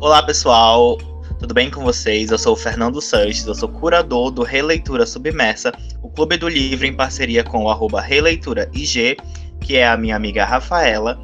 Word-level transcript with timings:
Olá, 0.00 0.22
pessoal. 0.22 0.96
Tudo 1.40 1.52
bem 1.52 1.68
com 1.72 1.82
vocês? 1.82 2.30
Eu 2.30 2.38
sou 2.38 2.52
o 2.52 2.56
Fernando 2.56 3.00
Sanches, 3.00 3.44
eu 3.44 3.54
sou 3.54 3.68
curador 3.68 4.30
do 4.30 4.44
Releitura 4.44 5.04
Submersa, 5.04 5.72
o 6.00 6.08
clube 6.08 6.36
do 6.36 6.48
livro 6.48 6.86
em 6.86 6.94
parceria 6.94 7.42
com 7.42 7.64
o 7.64 7.68
arroba 7.68 8.00
Releitura 8.00 8.70
IG, 8.72 9.16
que 9.60 9.76
é 9.76 9.88
a 9.88 9.96
minha 9.96 10.14
amiga 10.14 10.44
Rafaela. 10.44 11.20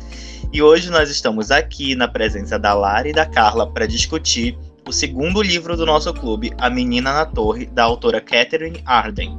E 0.53 0.61
hoje 0.61 0.91
nós 0.91 1.09
estamos 1.09 1.53
aqui 1.53 1.95
na 1.95 2.09
presença 2.09 2.59
da 2.59 2.75
Lara 2.75 3.09
e 3.09 3.13
da 3.13 3.25
Carla 3.25 3.73
para 3.73 3.87
discutir 3.87 4.59
o 4.89 4.93
segundo 4.93 5.41
livro 5.41 5.77
do 5.77 5.87
nosso 5.87 6.13
clube, 6.13 6.53
A 6.59 6.69
Menina 6.69 7.13
na 7.13 7.25
Torre, 7.25 7.67
da 7.67 7.85
autora 7.85 8.21
Catherine 8.21 8.83
Arden. 8.85 9.39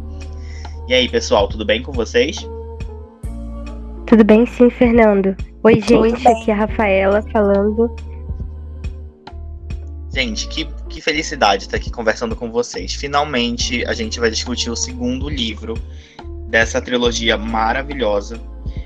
E 0.88 0.94
aí, 0.94 1.10
pessoal, 1.10 1.50
tudo 1.50 1.66
bem 1.66 1.84
com 1.84 1.92
vocês? 1.92 2.38
Tudo 4.06 4.24
bem 4.24 4.46
sim, 4.46 4.70
Fernando. 4.70 5.36
Oi, 5.62 5.82
gente, 5.82 6.26
aqui 6.26 6.52
é 6.52 6.54
a 6.54 6.58
Rafaela 6.58 7.22
falando 7.34 7.94
Gente, 10.16 10.48
que, 10.48 10.66
que 10.90 11.02
felicidade 11.02 11.66
estar 11.66 11.76
aqui 11.76 11.92
conversando 11.92 12.38
com 12.38 12.50
vocês. 12.50 12.94
Finalmente 12.94 13.86
a 13.86 13.92
gente 13.92 14.18
vai 14.18 14.32
discutir 14.32 14.70
o 14.70 14.76
segundo 14.76 15.28
livro 15.28 15.74
dessa 16.48 16.82
trilogia 16.82 17.38
maravilhosa. 17.38 18.40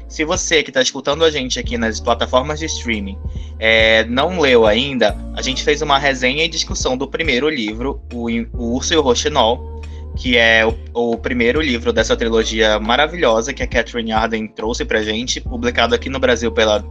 Se 0.08 0.26
você 0.26 0.64
que 0.64 0.72
está 0.72 0.82
escutando 0.82 1.24
a 1.24 1.30
gente 1.30 1.60
aqui 1.60 1.78
nas 1.78 2.00
plataformas 2.00 2.58
de 2.58 2.66
streaming 2.66 3.16
é, 3.60 4.06
não 4.06 4.40
leu 4.40 4.66
ainda, 4.66 5.16
a 5.36 5.42
gente 5.44 5.64
fez 5.64 5.84
uma 5.84 6.00
resenha 6.00 6.46
e 6.46 6.48
discussão 6.48 6.98
do 6.98 7.08
primeiro 7.08 7.48
livro, 7.48 8.02
O, 8.12 8.26
o 8.58 8.74
Urso 8.74 8.96
e 8.96 8.98
o 8.98 9.02
Roxinol, 9.02 9.84
que 10.18 10.36
é 10.36 10.66
o, 10.66 11.12
o, 11.12 11.16
primeiro 11.16 11.62
livro 11.62 11.94
dessa 11.94 12.18
trilogia 12.18 12.80
maravilhosa 12.80 13.54
que 13.54 13.62
a 13.62 13.68
Catherine 13.68 14.12
Arden 14.12 14.48
trouxe 14.48 14.84
pra 14.84 15.04
gente, 15.04 15.40
publicado 15.40 15.94
aqui 15.94 16.10
no 16.10 16.18
Brasil 16.18 16.52
pela, 16.52 16.84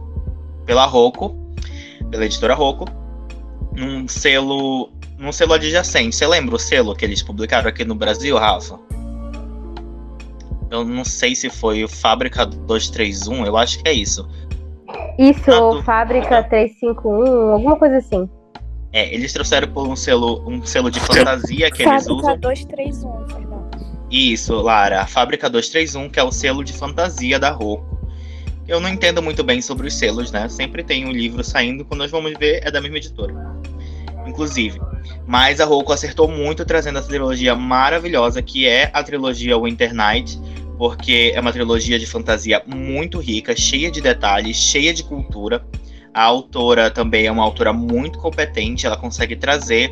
pela 0.65 0.85
Rocco, 0.85 1.35
pela 2.09 2.23
editora 2.23 2.53
Rocco 2.53 2.99
num 3.79 4.07
selo. 4.07 4.91
num 5.17 5.31
selo 5.31 5.53
adjacente. 5.53 6.15
Você 6.15 6.27
lembra 6.27 6.55
o 6.55 6.59
selo 6.59 6.93
que 6.93 7.05
eles 7.05 7.23
publicaram 7.23 7.69
aqui 7.69 7.85
no 7.85 7.95
Brasil, 7.95 8.37
Rafa? 8.37 8.77
Eu 10.69 10.83
não 10.83 11.03
sei 11.03 11.33
se 11.33 11.49
foi 11.49 11.83
o 11.83 11.87
Fábrica 11.87 12.45
231, 12.45 13.45
eu 13.45 13.57
acho 13.57 13.81
que 13.81 13.89
é 13.89 13.93
isso. 13.93 14.27
Isso, 15.17 15.49
do... 15.49 15.81
Fábrica 15.83 16.43
351, 16.43 17.51
alguma 17.53 17.75
coisa 17.75 17.97
assim. 17.97 18.29
É, 18.91 19.11
eles 19.13 19.33
trouxeram 19.33 19.67
por 19.71 19.87
um 19.87 19.95
selo, 19.95 20.47
um 20.47 20.63
selo 20.65 20.91
de 20.91 20.99
fantasia 20.99 21.71
que 21.71 21.83
eles 21.83 22.03
usam. 22.03 22.21
Fábrica 22.21 22.49
231, 22.49 23.27
Fernando. 23.27 23.69
Isso, 24.11 24.53
Lara, 24.55 25.01
a 25.01 25.07
Fábrica 25.07 25.49
231, 25.49 26.09
que 26.09 26.19
é 26.19 26.23
o 26.23 26.31
selo 26.31 26.63
de 26.63 26.73
fantasia 26.73 27.39
da 27.39 27.49
Roku. 27.49 27.97
Eu 28.67 28.79
não 28.79 28.89
entendo 28.89 29.21
muito 29.21 29.43
bem 29.43 29.61
sobre 29.63 29.87
os 29.87 29.95
selos, 29.95 30.31
né? 30.31 30.47
Sempre 30.49 30.83
tem 30.83 31.05
um 31.05 31.11
livro 31.11 31.43
saindo, 31.43 31.83
quando 31.83 32.01
nós 32.01 32.11
vamos 32.11 32.33
ver, 32.37 32.61
é 32.63 32.69
da 32.69 32.79
mesma 32.79 32.97
editora 32.97 33.33
inclusive. 34.29 34.79
Mas 35.27 35.59
a 35.59 35.65
Roku 35.65 35.91
acertou 35.91 36.27
muito 36.27 36.63
trazendo 36.65 36.99
essa 36.99 37.07
trilogia 37.07 37.55
maravilhosa, 37.55 38.41
que 38.41 38.67
é 38.67 38.89
a 38.93 39.03
trilogia 39.03 39.57
Winter 39.59 39.93
Night, 39.93 40.39
porque 40.77 41.33
é 41.35 41.39
uma 41.39 41.51
trilogia 41.51 41.99
de 41.99 42.05
fantasia 42.05 42.63
muito 42.65 43.19
rica, 43.19 43.55
cheia 43.55 43.91
de 43.91 44.01
detalhes, 44.01 44.55
cheia 44.55 44.93
de 44.93 45.03
cultura. 45.03 45.65
A 46.13 46.23
autora 46.23 46.89
também 46.89 47.25
é 47.25 47.31
uma 47.31 47.43
autora 47.43 47.73
muito 47.73 48.17
competente, 48.19 48.85
ela 48.85 48.97
consegue 48.97 49.35
trazer 49.35 49.91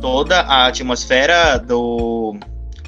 toda 0.00 0.40
a 0.40 0.66
atmosfera 0.66 1.58
do 1.58 2.36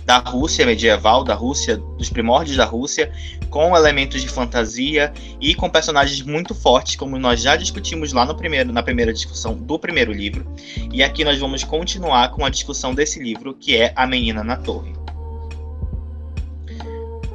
da 0.06 0.18
Rússia 0.18 0.64
medieval, 0.64 1.24
da 1.24 1.34
Rússia, 1.34 1.76
dos 1.76 2.08
primórdios 2.08 2.56
da 2.56 2.64
Rússia, 2.64 3.10
com 3.50 3.76
elementos 3.76 4.22
de 4.22 4.28
fantasia 4.28 5.12
e 5.40 5.52
com 5.52 5.68
personagens 5.68 6.22
muito 6.22 6.54
fortes, 6.54 6.94
como 6.94 7.18
nós 7.18 7.42
já 7.42 7.56
discutimos 7.56 8.12
lá 8.12 8.24
no 8.24 8.36
primeiro, 8.36 8.72
na 8.72 8.84
primeira 8.84 9.12
discussão 9.12 9.54
do 9.54 9.76
primeiro 9.80 10.12
livro. 10.12 10.46
E 10.92 11.02
aqui 11.02 11.24
nós 11.24 11.38
vamos 11.40 11.64
continuar 11.64 12.30
com 12.30 12.44
a 12.44 12.48
discussão 12.48 12.94
desse 12.94 13.20
livro, 13.20 13.52
que 13.52 13.76
é 13.76 13.92
A 13.96 14.06
Menina 14.06 14.44
na 14.44 14.56
Torre. 14.56 14.92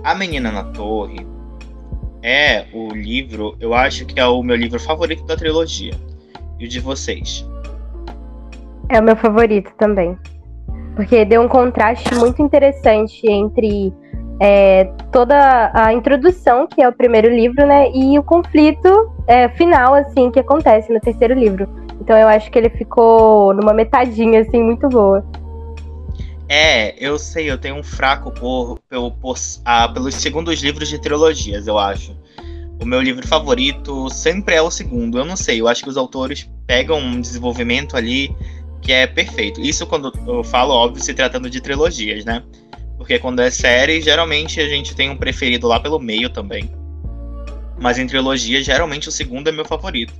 A 0.02 0.16
Menina 0.16 0.50
na 0.50 0.64
Torre 0.64 1.28
é 2.24 2.68
o 2.72 2.94
livro, 2.94 3.58
eu 3.60 3.74
acho 3.74 4.06
que 4.06 4.18
é 4.18 4.26
o 4.26 4.42
meu 4.42 4.56
livro 4.56 4.80
favorito 4.80 5.26
da 5.26 5.36
trilogia. 5.36 5.94
E 6.58 6.66
o 6.66 6.70
de 6.70 6.80
vocês? 6.80 7.46
É 8.88 8.98
o 8.98 9.04
meu 9.04 9.18
favorito 9.18 9.74
também 9.78 10.18
porque 10.96 11.26
deu 11.26 11.42
um 11.42 11.48
contraste 11.48 12.14
muito 12.16 12.42
interessante 12.42 13.26
entre 13.30 13.94
é, 14.40 14.86
toda 15.12 15.72
a 15.74 15.94
introdução, 15.94 16.68
que 16.68 16.82
é 16.82 16.90
o 16.90 16.92
primeiro 16.92 17.30
livro, 17.30 17.66
né, 17.66 17.92
e 17.94 18.18
o 18.18 18.24
conflito 18.24 19.12
é, 19.28 19.48
final, 19.50 19.94
assim, 19.94 20.32
que 20.32 20.40
acontece 20.40 20.92
no 20.92 21.00
terceiro 21.00 21.34
livro. 21.34 21.70
Então 22.02 22.18
eu 22.18 22.28
acho 22.28 22.50
que 22.50 22.58
ele 22.58 22.70
ficou 22.70 23.54
numa 23.54 23.74
metadinha, 23.74 24.42
assim, 24.42 24.64
muito 24.64 24.90
boa. 24.90 25.24
É, 26.50 26.96
eu 27.00 27.18
sei, 27.20 27.50
eu 27.50 27.58
tenho 27.58 27.76
um 27.76 27.84
fraco 27.84 28.32
por, 28.32 28.80
por, 28.90 29.12
por 29.12 29.36
ah, 29.64 29.88
pelos 29.88 30.16
segundos 30.16 30.62
livros 30.62 30.90
de 30.90 31.00
trilogias, 31.00 31.68
eu 31.68 31.78
acho. 31.78 32.14
O 32.82 32.86
meu 32.86 33.00
livro 33.00 33.26
favorito 33.28 34.10
sempre 34.10 34.56
é 34.56 34.62
o 34.62 34.72
segundo. 34.72 35.20
Eu 35.20 35.24
não 35.24 35.36
sei, 35.36 35.62
eu 35.62 35.68
acho 35.68 35.84
que 35.84 35.90
os 35.90 35.96
autores 35.96 36.50
pegam 36.66 36.98
um 36.98 37.22
desenvolvimento 37.22 37.96
ali 37.96 38.36
que 38.82 38.92
é 38.92 39.06
perfeito. 39.06 39.62
Isso 39.62 39.86
quando 39.86 40.12
eu 40.28 40.44
falo, 40.44 40.74
óbvio, 40.74 41.04
se 41.04 41.14
tratando 41.14 41.50
de 41.50 41.62
trilogias, 41.62 42.26
né? 42.26 42.44
Porque 42.98 43.18
quando 43.20 43.40
é 43.40 43.50
série, 43.50 44.02
geralmente 44.02 44.60
a 44.60 44.68
gente 44.68 44.96
tem 44.96 45.10
um 45.10 45.16
preferido 45.16 45.68
lá 45.68 45.80
pelo 45.80 46.00
meio 46.00 46.30
também. 46.30 46.70
Mas 47.80 47.98
em 47.98 48.06
trilogia, 48.06 48.62
geralmente 48.62 49.10
o 49.10 49.12
segundo 49.12 49.48
é 49.48 49.52
meu 49.52 49.66
favorito. 49.66 50.14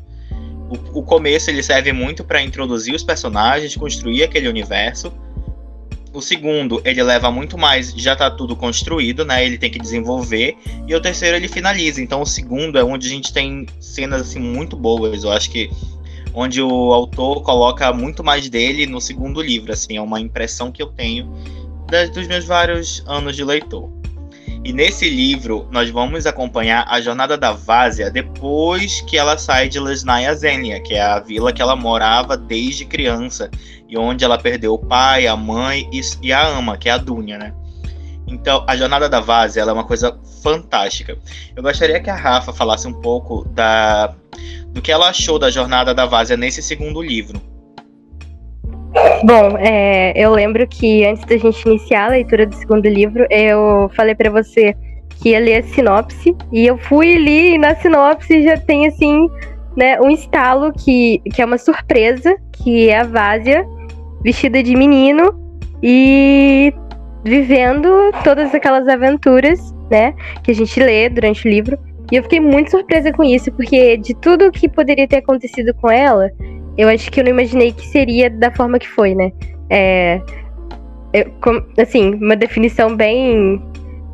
O, 0.70 1.00
o 1.00 1.04
começo 1.04 1.50
ele 1.50 1.62
serve 1.62 1.92
muito 1.92 2.24
para 2.24 2.42
introduzir 2.42 2.96
os 2.96 3.04
personagens, 3.04 3.76
construir 3.76 4.24
aquele 4.24 4.48
universo. 4.48 5.14
O 6.14 6.22
segundo, 6.22 6.82
ele 6.84 7.02
leva 7.04 7.32
muito 7.32 7.58
mais, 7.58 7.94
já 7.94 8.16
tá 8.16 8.30
tudo 8.32 8.56
construído, 8.56 9.24
né? 9.24 9.46
Ele 9.46 9.58
tem 9.58 9.70
que 9.70 9.80
desenvolver. 9.80 10.58
E 10.88 10.96
o 10.96 11.02
terceiro, 11.02 11.38
ele 11.38 11.48
finaliza. 11.48 12.02
Então, 12.02 12.22
o 12.22 12.26
segundo 12.26 12.78
é 12.78 12.84
onde 12.84 13.08
a 13.08 13.10
gente 13.10 13.32
tem 13.32 13.66
cenas 13.80 14.22
assim 14.22 14.40
muito 14.40 14.76
boas. 14.76 15.24
Eu 15.24 15.32
acho 15.32 15.52
que 15.52 15.70
onde 16.34 16.62
o 16.62 16.94
autor 16.94 17.42
coloca 17.44 17.92
muito 17.94 18.24
mais 18.24 18.50
dele 18.50 18.86
no 18.86 19.02
segundo 19.02 19.42
livro, 19.42 19.72
assim, 19.72 19.98
é 19.98 20.02
uma 20.02 20.20
impressão 20.20 20.72
que 20.72 20.82
eu 20.82 20.88
tenho 20.88 21.32
das, 21.90 22.10
dos 22.10 22.28
meus 22.28 22.46
vários 22.46 23.04
anos 23.08 23.36
de 23.36 23.44
leitor. 23.44 23.92
E 24.64 24.72
nesse 24.72 25.10
livro, 25.10 25.68
nós 25.72 25.90
vamos 25.90 26.28
acompanhar 26.28 26.86
a 26.88 27.02
jornada 27.02 27.36
da 27.36 27.52
Vásia 27.52 28.12
depois 28.12 29.02
que 29.02 29.18
ela 29.18 29.36
sai 29.36 29.68
de 29.68 29.80
Lesnaya 29.80 30.36
Zenia, 30.36 30.80
que 30.80 30.94
é 30.94 31.02
a 31.02 31.20
vila 31.20 31.52
que 31.52 31.62
ela 31.62 31.76
morava 31.76 32.38
desde 32.38 32.86
criança, 32.86 33.50
e 33.90 33.98
onde 33.98 34.24
ela 34.24 34.38
perdeu 34.38 34.76
o 34.76 34.78
pai, 34.78 35.26
a 35.26 35.36
mãe 35.36 35.90
e, 36.22 36.32
a 36.32 36.48
ama, 36.48 36.78
que 36.78 36.88
é 36.88 36.92
a 36.92 36.98
Dunya, 36.98 37.40
né? 37.40 37.54
Então, 38.32 38.64
a 38.68 38.76
jornada 38.76 39.10
da 39.10 39.20
Vásia 39.20 39.62
é 39.62 39.72
uma 39.72 39.84
coisa 39.84 40.18
fantástica. 40.42 41.18
Eu 41.56 41.62
gostaria 41.62 42.00
que 42.00 42.10
a 42.10 42.16
Rafa 42.16 42.54
falasse 42.54 42.88
um 42.88 42.94
pouco 42.94 43.46
da 43.50 44.14
do 44.68 44.82
que 44.82 44.92
ela 44.92 45.10
achou 45.10 45.38
da 45.38 45.50
jornada 45.50 45.94
da 45.94 46.06
Vásia 46.06 46.38
nesse 46.38 46.64
segundo 46.64 47.02
livro. 47.02 47.42
Bom, 49.24 49.58
é, 49.58 50.14
eu 50.16 50.32
lembro 50.32 50.66
que 50.68 51.06
antes 51.06 51.26
da 51.26 51.38
gente 51.38 51.68
iniciar 51.68 52.06
a 52.06 52.10
leitura 52.10 52.46
do 52.46 52.56
segundo 52.56 52.88
livro, 52.88 53.28
eu 53.30 53.92
falei 53.96 54.16
para 54.16 54.30
você 54.30 54.74
que 55.22 55.30
ia 55.30 55.40
ler 55.40 55.58
a 55.58 55.64
sinopse, 55.64 56.36
e 56.52 56.66
eu 56.66 56.78
fui 56.78 57.16
ali 57.16 57.54
e 57.54 57.58
na 57.58 57.76
sinopse 57.76 58.44
já 58.44 58.58
tem 58.58 58.88
assim, 58.88 59.30
né, 59.78 60.00
um 60.02 60.10
estalo 60.10 60.74
que, 60.74 61.22
que 61.34 61.42
é 61.42 61.46
uma 61.46 61.58
surpresa, 61.58 62.36
que 62.52 62.90
é 62.90 63.00
a 63.00 63.04
Vásia 63.04 63.66
vestida 64.24 64.64
de 64.64 64.76
menino 64.76 65.40
e 65.84 66.74
vivendo 67.24 68.12
todas 68.24 68.54
aquelas 68.54 68.88
aventuras, 68.88 69.74
né, 69.90 70.14
que 70.44 70.52
a 70.52 70.56
gente 70.56 70.80
lê 70.80 71.10
durante 71.10 71.48
o 71.48 71.52
livro. 71.52 71.78
E 72.12 72.16
eu 72.16 72.24
fiquei 72.24 72.40
muito 72.40 72.72
surpresa 72.72 73.12
com 73.12 73.24
isso, 73.24 73.52
porque 73.52 73.98
de 73.98 74.14
tudo 74.16 74.52
que 74.52 74.68
poderia 74.68 75.08
ter 75.08 75.18
acontecido 75.18 75.74
com 75.76 75.90
ela, 75.90 76.30
eu 76.78 76.90
acho 76.90 77.12
que 77.12 77.20
eu 77.20 77.24
não 77.24 77.32
imaginei 77.32 77.72
que 77.72 77.88
seria 77.88 78.30
da 78.30 78.52
forma 78.52 78.80
que 78.80 78.88
foi, 78.88 79.16
né? 79.16 79.32
É, 79.70 80.22
eu, 81.14 81.32
assim, 81.78 82.16
uma 82.16 82.36
definição 82.36 82.96
bem, 82.96 83.62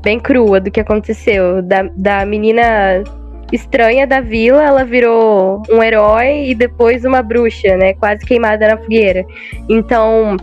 bem 0.03 0.19
crua 0.19 0.59
do 0.59 0.69
que 0.69 0.79
aconteceu. 0.79 1.61
Da, 1.61 1.83
da 1.95 2.25
menina 2.25 3.03
estranha 3.51 4.05
da 4.05 4.19
vila, 4.19 4.63
ela 4.63 4.83
virou 4.83 5.61
um 5.71 5.81
herói 5.81 6.49
e 6.49 6.55
depois 6.55 7.05
uma 7.05 7.21
bruxa, 7.21 7.77
né? 7.77 7.93
Quase 7.93 8.25
queimada 8.25 8.67
na 8.67 8.77
fogueira. 8.77 9.25
Então, 9.69 10.35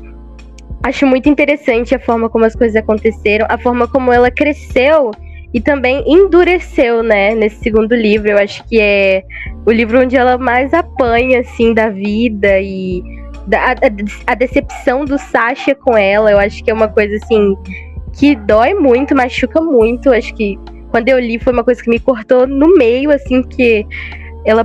acho 0.84 1.06
muito 1.06 1.31
interessante 1.31 1.94
a 1.94 1.98
forma 1.98 2.28
como 2.28 2.44
as 2.44 2.54
coisas 2.54 2.76
aconteceram, 2.76 3.46
a 3.48 3.56
forma 3.56 3.88
como 3.88 4.12
ela 4.12 4.31
cresceu 4.31 5.10
e 5.52 5.60
também 5.60 6.04
endureceu, 6.06 7.02
né, 7.02 7.34
nesse 7.34 7.56
segundo 7.62 7.94
livro. 7.94 8.31
Eu 8.31 8.38
acho 8.38 8.62
que 8.69 8.78
é 8.78 9.22
o 9.66 9.72
livro 9.72 10.00
onde 10.00 10.14
ela 10.14 10.36
mais 10.36 10.75
apanha, 10.75 11.40
assim, 11.40 11.72
da 11.72 11.88
vida 11.88 12.60
e 12.60 13.02
da, 13.46 13.72
a, 13.72 13.75
a 14.26 14.34
decepção 14.34 15.06
do 15.06 15.16
Sasha 15.16 15.75
com 15.75 15.96
ela. 15.96 16.31
Eu 16.31 16.38
acho 16.38 16.62
que 16.62 16.70
é 16.70 16.75
uma 16.75 16.88
coisa, 16.88 17.16
assim, 17.16 17.56
que 18.12 18.36
dói 18.36 18.75
muito, 18.75 19.16
machuca 19.16 19.60
muito. 19.62 20.10
Eu 20.10 20.12
acho 20.12 20.34
que 20.34 20.58
quando 20.90 21.08
eu 21.08 21.19
li 21.19 21.38
foi 21.38 21.52
uma 21.52 21.64
coisa 21.64 21.82
que 21.82 21.88
me 21.88 21.98
cortou 21.98 22.46
no 22.46 22.76
meio, 22.76 23.10
assim, 23.10 23.42
que 23.42 23.86
ela 24.44 24.64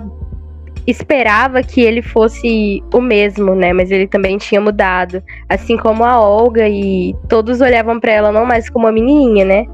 esperava 0.90 1.62
que 1.64 1.82
ele 1.82 2.02
fosse 2.02 2.84
o 2.94 3.02
mesmo, 3.02 3.56
né? 3.56 3.74
Mas 3.74 3.92
ele 3.92 4.08
também 4.08 4.38
tinha 4.38 4.62
mudado. 4.62 5.24
Assim 5.48 5.78
como 5.78 6.04
a 6.04 6.20
Olga 6.20 6.68
e 6.68 7.16
todos 7.28 7.62
olhavam 7.62 8.00
para 8.00 8.12
ela 8.12 8.32
não 8.32 8.46
mais 8.46 8.70
como 8.70 8.86
uma 8.86 8.92
menininha, 8.92 9.46
né? 9.46 9.66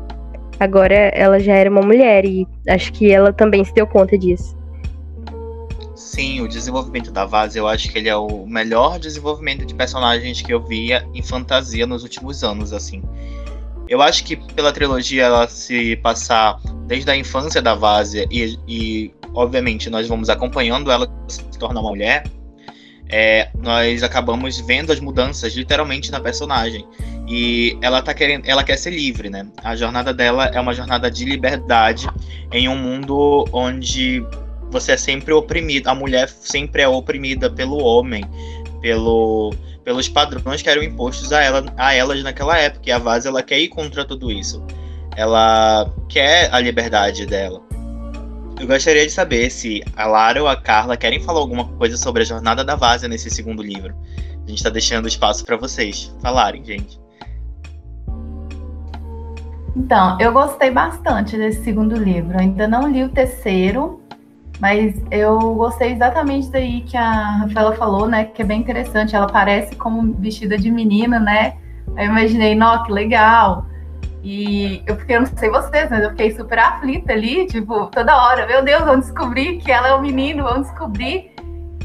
Agora 0.59 0.95
ela 0.95 1.39
já 1.39 1.53
era 1.53 1.69
uma 1.69 1.81
mulher 1.81 2.25
e 2.25 2.47
acho 2.69 2.91
que 2.93 3.11
ela 3.11 3.33
também 3.33 3.63
se 3.63 3.73
deu 3.73 3.85
conta 3.85 4.17
disso. 4.17 4.55
Sim, 5.95 6.41
o 6.41 6.47
desenvolvimento 6.47 7.11
da 7.11 7.25
Vaz, 7.25 7.57
eu 7.57 7.67
acho 7.67 7.91
que 7.91 7.97
ele 7.97 8.07
é 8.07 8.15
o 8.15 8.45
melhor 8.45 8.97
desenvolvimento 8.99 9.65
de 9.65 9.75
personagens 9.75 10.41
que 10.41 10.53
eu 10.53 10.61
via 10.61 11.05
em 11.13 11.21
fantasia 11.21 11.85
nos 11.85 12.03
últimos 12.03 12.41
anos, 12.43 12.71
assim. 12.71 13.03
Eu 13.87 14.01
acho 14.01 14.23
que 14.23 14.35
pela 14.35 14.71
trilogia 14.71 15.23
ela 15.23 15.47
se 15.47 15.95
passar 15.97 16.59
desde 16.87 17.09
a 17.11 17.15
infância 17.15 17.61
da 17.61 17.75
Vásia 17.75 18.27
e, 18.31 18.57
e 18.67 19.13
obviamente 19.33 19.89
nós 19.89 20.07
vamos 20.07 20.29
acompanhando 20.29 20.91
ela 20.91 21.07
se 21.27 21.43
tornar 21.59 21.81
uma 21.81 21.89
mulher, 21.89 22.23
é, 23.09 23.49
nós 23.61 24.01
acabamos 24.01 24.59
vendo 24.59 24.91
as 24.91 24.99
mudanças 24.99 25.53
literalmente 25.53 26.11
na 26.11 26.19
personagem. 26.19 26.85
E 27.27 27.77
ela 27.81 28.01
tá 28.01 28.13
querendo, 28.13 28.45
ela 28.45 28.63
quer 28.63 28.77
ser 28.77 28.91
livre, 28.91 29.29
né? 29.29 29.47
A 29.63 29.75
jornada 29.75 30.13
dela 30.13 30.45
é 30.47 30.59
uma 30.59 30.73
jornada 30.73 31.09
de 31.09 31.25
liberdade 31.25 32.07
em 32.51 32.67
um 32.67 32.77
mundo 32.77 33.45
onde 33.51 34.23
você 34.69 34.93
é 34.93 34.97
sempre 34.97 35.33
oprimido, 35.33 35.87
a 35.87 35.95
mulher 35.95 36.27
sempre 36.29 36.81
é 36.81 36.87
oprimida 36.87 37.49
pelo 37.49 37.77
homem, 37.83 38.25
pelo 38.81 39.53
pelos 39.85 40.09
padrões 40.09 40.63
que 40.63 40.69
eram 40.69 40.83
impostos 40.83 41.31
a, 41.31 41.41
ela, 41.41 41.63
a 41.77 41.93
elas 41.93 42.21
naquela 42.23 42.57
época. 42.57 42.89
E 42.89 42.91
a 42.91 42.97
Vaz 42.97 43.25
ela 43.25 43.43
quer 43.43 43.59
ir 43.59 43.69
contra 43.69 44.03
tudo 44.03 44.31
isso. 44.31 44.61
Ela 45.15 45.93
quer 46.09 46.49
a 46.51 46.59
liberdade 46.59 47.25
dela. 47.25 47.61
Eu 48.59 48.67
gostaria 48.67 49.05
de 49.05 49.11
saber 49.11 49.49
se 49.49 49.83
a 49.95 50.07
Lara 50.07 50.41
ou 50.41 50.47
a 50.47 50.55
Carla 50.55 50.97
querem 50.97 51.21
falar 51.21 51.39
alguma 51.39 51.65
coisa 51.65 51.95
sobre 51.97 52.23
a 52.23 52.25
jornada 52.25 52.63
da 52.63 52.75
Vazia 52.75 53.07
nesse 53.07 53.29
segundo 53.29 53.61
livro. 53.61 53.93
A 54.17 54.49
gente 54.49 54.57
está 54.57 54.69
deixando 54.69 55.07
espaço 55.07 55.45
para 55.45 55.55
vocês 55.55 56.13
falarem, 56.21 56.63
gente. 56.65 56.99
Então, 59.75 60.17
eu 60.21 60.31
gostei 60.31 60.71
bastante 60.71 61.37
desse 61.37 61.63
segundo 61.63 61.95
livro. 61.95 62.39
Ainda 62.39 62.65
não 62.67 62.87
li 62.89 63.03
o 63.03 63.09
terceiro, 63.09 64.01
mas 64.59 64.95
eu 65.11 65.37
gostei 65.55 65.91
exatamente 65.91 66.49
daí 66.49 66.81
que 66.81 66.95
a 66.95 67.37
Rafaela 67.39 67.75
falou, 67.75 68.07
né? 68.07 68.25
Que 68.25 68.41
é 68.41 68.45
bem 68.45 68.61
interessante. 68.61 69.15
Ela 69.15 69.27
parece 69.27 69.75
como 69.75 70.13
vestida 70.13 70.57
de 70.57 70.71
menina, 70.71 71.19
né? 71.19 71.55
Aí 71.95 72.05
eu 72.05 72.11
imaginei, 72.11 72.55
nó, 72.55 72.83
que 72.83 72.91
legal. 72.91 73.65
E 74.23 74.81
eu 74.87 74.95
fiquei, 74.95 75.17
eu 75.17 75.21
não 75.21 75.27
sei 75.27 75.49
vocês, 75.49 75.89
mas 75.89 76.03
eu 76.03 76.09
fiquei 76.09 76.31
super 76.31 76.57
aflita 76.57 77.13
ali, 77.13 77.45
tipo, 77.45 77.85
toda 77.87 78.15
hora, 78.15 78.47
meu 78.47 78.63
Deus, 78.63 78.83
vamos 78.83 79.05
descobrir 79.05 79.57
que 79.57 79.71
ela 79.71 79.89
é 79.89 79.95
um 79.95 80.01
menino, 80.01 80.43
vamos 80.43 80.67
descobrir. 80.67 81.31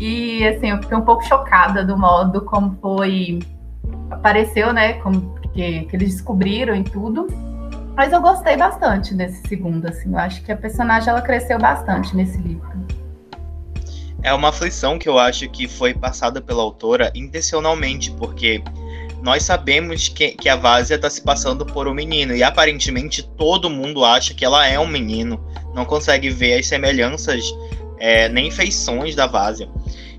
E 0.01 0.47
assim, 0.47 0.71
eu 0.71 0.79
fiquei 0.79 0.97
um 0.97 1.03
pouco 1.03 1.23
chocada 1.25 1.85
do 1.85 1.99
modo 1.99 2.41
como 2.47 2.79
foi 2.81 3.41
apareceu, 4.11 4.73
né? 4.73 4.95
Como 4.95 5.35
que, 5.53 5.83
que 5.83 5.97
eles 5.97 6.13
descobriram 6.13 6.75
e 6.75 6.83
tudo. 6.83 7.27
Mas 8.01 8.15
eu 8.15 8.23
gostei 8.23 8.57
bastante 8.57 9.13
desse 9.13 9.47
segundo, 9.47 9.87
assim. 9.87 10.11
Eu 10.11 10.19
acho 10.19 10.43
que 10.43 10.51
a 10.51 10.57
personagem 10.57 11.11
ela 11.11 11.21
cresceu 11.21 11.59
bastante 11.59 12.17
nesse 12.17 12.39
livro. 12.39 12.67
É 14.23 14.33
uma 14.33 14.49
aflição 14.49 14.99
que 14.99 15.07
eu 15.07 15.19
acho 15.19 15.47
que 15.51 15.69
foi 15.69 15.93
passada 15.93 16.41
pela 16.41 16.63
autora 16.63 17.13
intencionalmente, 17.15 18.11
porque 18.13 18.65
nós 19.23 19.43
sabemos 19.43 20.09
que, 20.09 20.31
que 20.31 20.49
a 20.49 20.57
Vásia 20.57 20.95
está 20.95 21.11
se 21.11 21.21
passando 21.21 21.67
por 21.67 21.87
um 21.87 21.93
menino, 21.93 22.35
e 22.35 22.43
aparentemente 22.43 23.23
todo 23.37 23.69
mundo 23.69 24.03
acha 24.03 24.33
que 24.33 24.47
ela 24.47 24.67
é 24.67 24.79
um 24.79 24.87
menino, 24.87 25.39
não 25.75 25.85
consegue 25.85 26.31
ver 26.31 26.59
as 26.59 26.67
semelhanças 26.67 27.45
é, 27.99 28.31
nem 28.31 28.51
feições 28.51 29.15
da 29.15 29.27
Vásia. 29.27 29.69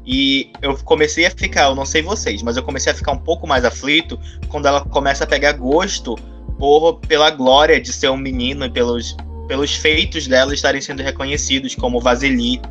E 0.05 0.53
eu 0.61 0.77
comecei 0.83 1.25
a 1.25 1.31
ficar, 1.31 1.63
eu 1.63 1.73
não 1.73 1.87
sei 1.87 2.03
vocês, 2.03 2.43
mas 2.43 2.57
eu 2.57 2.61
comecei 2.61 2.91
a 2.91 2.95
ficar 2.95 3.13
um 3.13 3.17
pouco 3.17 3.47
mais 3.47 3.65
aflito 3.65 4.19
quando 4.49 4.67
ela 4.67 4.81
começa 4.81 5.23
a 5.23 5.27
pegar 5.27 5.53
gosto 5.53 6.15
por, 6.61 6.99
pela 6.99 7.31
glória 7.31 7.81
de 7.81 7.91
ser 7.91 8.11
um 8.11 8.17
menino 8.17 8.63
e 8.63 8.69
pelos, 8.69 9.17
pelos 9.47 9.73
feitos 9.73 10.27
dela 10.27 10.53
estarem 10.53 10.79
sendo 10.79 11.01
reconhecidos 11.01 11.73
como 11.73 11.99
Vasily. 11.99 12.61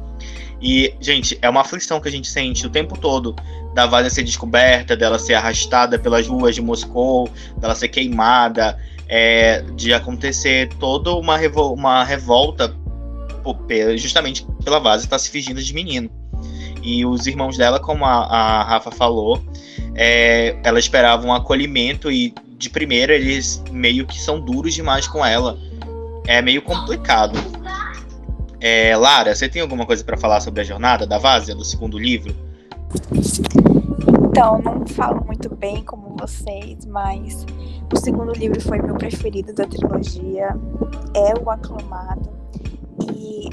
E, 0.63 0.95
gente, 1.01 1.37
é 1.43 1.51
uma 1.51 1.63
aflição 1.63 2.01
que 2.01 2.07
a 2.07 2.11
gente 2.13 2.29
sente 2.29 2.65
o 2.65 2.71
tempo 2.71 2.97
todo 2.97 3.35
da 3.75 3.87
Valia 3.87 4.09
ser 4.09 4.23
descoberta, 4.23 4.97
dela 4.97 5.19
ser 5.19 5.35
arrastada 5.35 5.99
pelas 5.99 6.29
ruas 6.29 6.55
de 6.55 6.63
Moscou, 6.63 7.29
dela 7.57 7.75
ser 7.75 7.89
queimada, 7.89 8.79
é, 9.09 9.63
de 9.75 9.93
acontecer 9.93 10.69
toda 10.79 11.13
uma, 11.17 11.37
revol 11.37 11.75
uma 11.75 12.05
revolta 12.05 12.73
justamente 13.97 14.47
pela 14.63 14.79
Valia 14.79 15.03
estar 15.03 15.19
se 15.19 15.29
fingindo 15.31 15.61
de 15.61 15.75
menino. 15.75 16.09
E 16.81 17.05
os 17.05 17.27
irmãos 17.27 17.57
dela, 17.57 17.81
como 17.81 18.05
a, 18.05 18.25
a 18.25 18.63
Rafa 18.63 18.93
falou, 18.93 19.43
é, 19.97 20.57
ela 20.63 20.79
esperava 20.79 21.27
um 21.27 21.35
acolhimento 21.35 22.09
e 22.09 22.33
de 22.61 22.69
primeira 22.69 23.15
eles 23.15 23.63
meio 23.71 24.07
que 24.07 24.21
são 24.21 24.39
duros 24.39 24.75
demais 24.75 25.09
com 25.09 25.25
ela. 25.25 25.59
É 26.27 26.43
meio 26.43 26.61
complicado. 26.61 27.37
É, 28.61 28.95
Lara, 28.95 29.35
você 29.35 29.49
tem 29.49 29.63
alguma 29.63 29.87
coisa 29.87 30.05
para 30.05 30.19
falar 30.19 30.41
sobre 30.41 30.61
a 30.61 30.65
jornada 30.65 31.07
da 31.07 31.17
Vásia, 31.17 31.55
do 31.55 31.65
segundo 31.65 31.99
livro? 31.99 32.37
Então, 34.29 34.61
não 34.61 34.87
falo 34.87 35.25
muito 35.25 35.49
bem 35.57 35.83
como 35.83 36.15
vocês, 36.19 36.85
mas 36.85 37.47
o 37.91 37.97
segundo 37.97 38.33
livro 38.33 38.61
foi 38.61 38.79
meu 38.79 38.95
preferido 38.95 39.55
da 39.55 39.65
trilogia. 39.65 40.55
É 41.15 41.33
o 41.43 41.49
aclamado. 41.49 42.29
E 43.17 43.49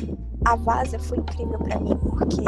a 0.45 0.55
Vásia 0.55 0.99
foi 0.99 1.17
incrível 1.17 1.59
para 1.59 1.79
mim, 1.79 1.95
porque 1.97 2.41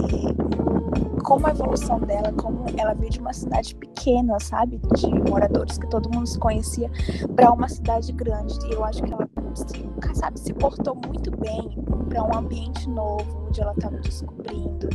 como 1.24 1.46
a 1.46 1.52
evolução 1.52 2.00
dela, 2.00 2.34
como 2.34 2.66
ela 2.78 2.94
veio 2.94 3.12
de 3.12 3.20
uma 3.20 3.34
cidade 3.34 3.76
pequena, 3.76 4.40
sabe, 4.40 4.80
de 4.96 5.08
moradores 5.30 5.78
que 5.78 5.88
todo 5.88 6.10
mundo 6.12 6.28
se 6.28 6.40
conhecia, 6.40 6.90
para 7.36 7.52
uma 7.52 7.70
cidade 7.70 8.12
grande. 8.14 8.58
E 8.68 8.74
eu 8.74 8.84
acho 8.84 9.04
que 9.04 9.14
ela, 9.14 9.30
sabe, 10.14 10.40
se 10.40 10.54
portou 10.54 10.96
muito 11.06 11.30
bem 11.38 11.78
para 12.08 12.24
um 12.24 12.36
ambiente 12.36 12.90
novo, 12.90 13.46
onde 13.48 13.62
ela 13.62 13.74
estava 13.74 13.98
descobrindo. 13.98 14.90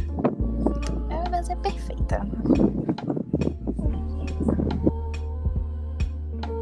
A 1.11 1.31
Vásia 1.31 1.53
é 1.53 1.57
perfeita. 1.57 2.27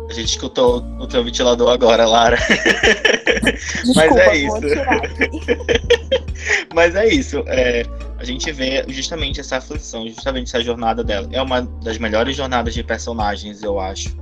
A 0.09 0.13
gente 0.13 0.29
escutou 0.29 0.85
o 1.01 1.07
teu 1.07 1.25
ventilador 1.25 1.71
agora, 1.71 2.07
Lara. 2.07 2.37
Desculpa, 2.37 3.95
Mas 3.97 4.17
é 4.17 4.37
isso. 4.37 4.61
Mas 6.75 6.95
é 6.95 7.07
isso. 7.09 7.45
É, 7.47 7.85
a 8.19 8.25
gente 8.25 8.51
vê 8.53 8.85
justamente 8.89 9.41
essa 9.41 9.57
aflição, 9.57 10.07
justamente 10.07 10.49
essa 10.49 10.63
jornada 10.63 11.03
dela. 11.03 11.29
É 11.33 11.43
uma 11.43 11.63
das 11.63 11.99
melhores 11.99 12.37
jornadas 12.37 12.75
de 12.75 12.83
personagens, 12.83 13.63
eu 13.63 13.81
acho, 13.81 14.17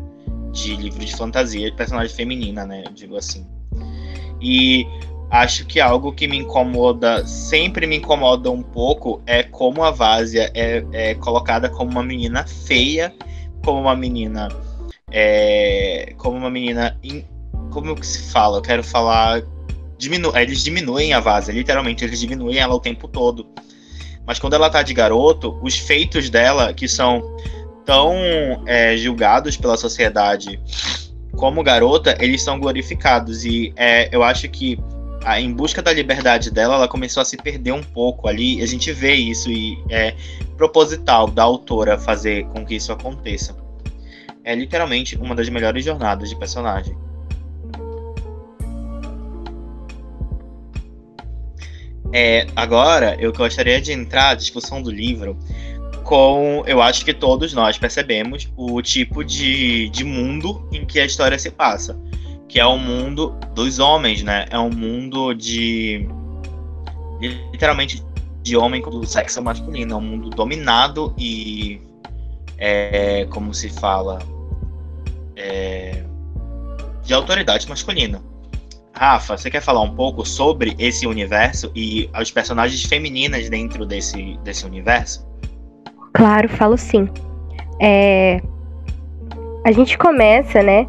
de 0.53 0.77
livro 0.77 1.05
de 1.05 1.15
fantasia, 1.15 1.71
de 1.71 1.77
personagem 1.77 2.15
feminina, 2.15 2.65
né? 2.65 2.85
Digo 2.95 3.17
assim. 3.17 3.47
E 4.41 4.87
acho 5.31 5.67
que 5.67 5.81
algo 5.81 6.13
que 6.13 6.27
me 6.27 6.39
incomoda, 6.39 7.27
sempre 7.27 7.87
me 7.87 7.97
incomoda 7.97 8.51
um 8.51 8.63
pouco, 8.63 9.23
é 9.27 9.43
como 9.43 9.85
a 9.85 9.91
Vásia 9.91 10.51
é, 10.55 10.85
é 10.93 11.15
colocada 11.15 11.69
como 11.69 11.91
uma 11.91 12.03
menina 12.03 12.47
feia, 12.47 13.15
como 13.65 13.81
uma 13.81 13.95
menina. 13.95 14.49
É, 15.11 16.15
como 16.17 16.37
uma 16.37 16.51
menina. 16.51 16.97
In, 17.03 17.25
como 17.71 17.95
que 17.95 18.07
se 18.07 18.31
fala? 18.33 18.59
Eu 18.59 18.63
quero 18.63 18.83
falar. 18.83 19.43
Diminu, 20.01 20.33
eles 20.35 20.65
diminuem 20.65 21.13
a 21.13 21.21
Vásia, 21.21 21.53
literalmente, 21.53 22.03
eles 22.03 22.19
diminuem 22.19 22.57
ela 22.57 22.75
o 22.75 22.81
tempo 22.81 23.07
todo. 23.07 23.47
Mas 24.27 24.39
quando 24.39 24.55
ela 24.55 24.71
tá 24.71 24.83
de 24.83 24.95
garoto, 24.95 25.61
os 25.63 25.77
feitos 25.77 26.31
dela, 26.31 26.73
que 26.73 26.89
são 26.89 27.37
tão 27.85 28.15
é, 28.67 28.97
julgados 28.97 29.59
pela 29.59 29.77
sociedade 29.77 30.59
como 31.37 31.63
garota, 31.63 32.17
eles 32.19 32.43
são 32.43 32.59
glorificados. 32.59 33.45
E 33.45 33.75
é, 33.77 34.09
eu 34.11 34.23
acho 34.23 34.49
que 34.49 34.79
a, 35.23 35.39
em 35.39 35.53
busca 35.53 35.83
da 35.83 35.93
liberdade 35.93 36.51
dela, 36.51 36.77
ela 36.77 36.89
começou 36.89 37.21
a 37.21 37.25
se 37.25 37.37
perder 37.37 37.73
um 37.73 37.83
pouco 37.83 38.27
ali. 38.27 38.63
A 38.63 38.67
gente 38.67 38.91
vê 38.93 39.13
isso 39.13 39.51
e 39.51 39.79
é 39.91 40.15
proposital 40.57 41.29
da 41.29 41.43
autora 41.43 41.99
fazer 41.99 42.47
com 42.47 42.65
que 42.65 42.77
isso 42.77 42.91
aconteça. 42.91 43.55
É 44.43 44.55
literalmente 44.55 45.19
uma 45.19 45.35
das 45.35 45.51
melhores 45.51 45.85
jornadas 45.85 46.31
de 46.31 46.37
personagem. 46.37 46.97
É, 52.13 52.47
agora, 52.57 53.17
eu 53.21 53.33
gostaria 53.33 53.81
de 53.81 53.93
entrar 53.93 54.29
na 54.29 54.35
discussão 54.35 54.83
do 54.83 54.91
livro 54.91 55.37
com, 56.03 56.65
eu 56.67 56.83
acho 56.83 57.05
que 57.05 57.15
todos 57.15 57.53
nós 57.53 57.79
percebemos 57.79 58.51
o 58.57 58.83
tipo 58.83 59.25
de, 59.25 59.89
de 59.91 60.03
mundo 60.03 60.69
em 60.73 60.85
que 60.85 60.99
a 60.99 61.05
história 61.05 61.39
se 61.39 61.51
passa, 61.51 61.97
que 62.49 62.59
é 62.59 62.67
o 62.67 62.77
mundo 62.77 63.37
dos 63.55 63.79
homens, 63.79 64.23
né? 64.23 64.47
É 64.51 64.59
um 64.59 64.71
mundo 64.71 65.33
de 65.35 66.09
literalmente 67.53 68.03
de 68.43 68.57
homem 68.57 68.83
do 68.83 69.07
sexo 69.07 69.43
masculino, 69.43 69.93
é 69.93 69.97
um 69.97 70.01
mundo 70.01 70.31
dominado 70.31 71.15
e 71.17 71.81
é, 72.59 73.27
como 73.31 73.55
se 73.55 73.69
fala 73.69 74.19
é, 75.37 76.03
de 77.05 77.15
autoridade 77.15 77.69
masculina. 77.69 78.30
Rafa, 79.01 79.39
você 79.39 79.51
quer 79.51 79.63
falar 79.63 79.81
um 79.81 79.95
pouco 79.95 80.27
sobre 80.27 80.77
esse 80.79 81.07
universo 81.07 81.73
e 81.75 82.11
os 82.21 82.31
personagens 82.31 82.85
femininas 82.85 83.49
dentro 83.49 83.87
desse, 83.87 84.39
desse 84.45 84.67
universo? 84.67 85.27
Claro, 86.13 86.47
falo 86.51 86.77
sim. 86.77 87.09
É... 87.81 88.43
A 89.65 89.73
gente 89.73 89.97
começa, 89.97 90.63
né, 90.63 90.87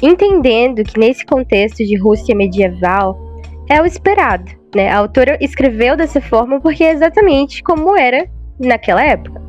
entendendo 0.00 0.82
que 0.82 0.98
nesse 0.98 1.26
contexto 1.26 1.84
de 1.84 1.94
Rússia 1.98 2.34
medieval 2.34 3.20
é 3.68 3.82
o 3.82 3.84
esperado, 3.84 4.50
né? 4.74 4.88
A 4.88 4.96
autora 4.96 5.36
escreveu 5.38 5.94
dessa 5.94 6.22
forma 6.22 6.58
porque 6.58 6.82
é 6.82 6.92
exatamente 6.92 7.62
como 7.62 7.94
era 7.94 8.26
naquela 8.58 9.04
época. 9.04 9.42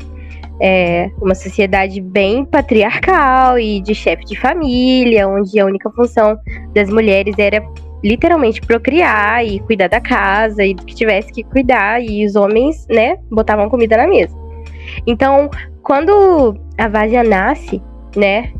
É 0.59 1.09
uma 1.21 1.35
sociedade 1.35 2.01
bem 2.01 2.43
patriarcal 2.43 3.57
e 3.57 3.79
de 3.79 3.95
chefe 3.95 4.25
de 4.25 4.37
família, 4.37 5.25
onde 5.25 5.57
a 5.57 5.65
única 5.65 5.89
função 5.91 6.37
das 6.75 6.89
mulheres 6.89 7.35
era 7.39 7.65
literalmente 8.03 8.61
procriar 8.61 9.45
e 9.45 9.59
cuidar 9.61 9.87
da 9.87 10.01
casa 10.01 10.63
e 10.63 10.73
do 10.73 10.83
que 10.85 10.93
tivesse 10.93 11.31
que 11.31 11.43
cuidar, 11.43 12.03
e 12.03 12.25
os 12.25 12.35
homens, 12.35 12.85
né, 12.89 13.17
botavam 13.31 13.69
comida 13.69 13.95
na 13.95 14.07
mesa. 14.07 14.35
Então, 15.07 15.49
quando 15.81 16.55
a 16.77 16.87
Vásia 16.87 17.23
nasce, 17.23 17.81
né, 18.15 18.51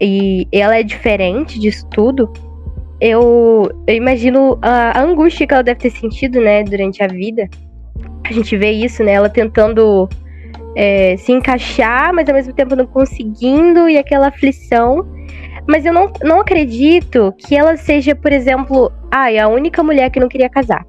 e 0.00 0.48
ela 0.50 0.78
é 0.78 0.82
diferente 0.82 1.58
disso 1.58 1.86
tudo, 1.90 2.32
eu, 3.00 3.70
eu 3.86 3.94
imagino 3.94 4.58
a, 4.62 4.98
a, 4.98 5.02
angústia 5.02 5.46
que 5.46 5.54
ela 5.54 5.62
deve 5.62 5.80
ter 5.80 5.90
sentido, 5.90 6.40
né, 6.40 6.62
durante 6.62 7.02
a 7.02 7.06
vida. 7.06 7.48
A 8.24 8.32
gente 8.32 8.56
vê 8.56 8.70
isso, 8.70 9.02
né, 9.02 9.12
ela 9.12 9.28
tentando 9.28 10.08
é, 10.76 11.16
se 11.16 11.32
encaixar, 11.32 12.14
mas 12.14 12.28
ao 12.28 12.34
mesmo 12.34 12.52
tempo 12.54 12.76
não 12.76 12.86
conseguindo, 12.86 13.88
e 13.88 13.98
aquela 13.98 14.28
aflição. 14.28 15.06
Mas 15.70 15.86
eu 15.86 15.92
não, 15.92 16.12
não 16.22 16.40
acredito 16.40 17.32
que 17.38 17.54
ela 17.54 17.76
seja, 17.76 18.14
por 18.14 18.32
exemplo, 18.32 18.92
ai, 19.10 19.38
a 19.38 19.46
única 19.48 19.82
mulher 19.82 20.10
que 20.10 20.18
não 20.18 20.28
queria 20.28 20.48
casar 20.48 20.84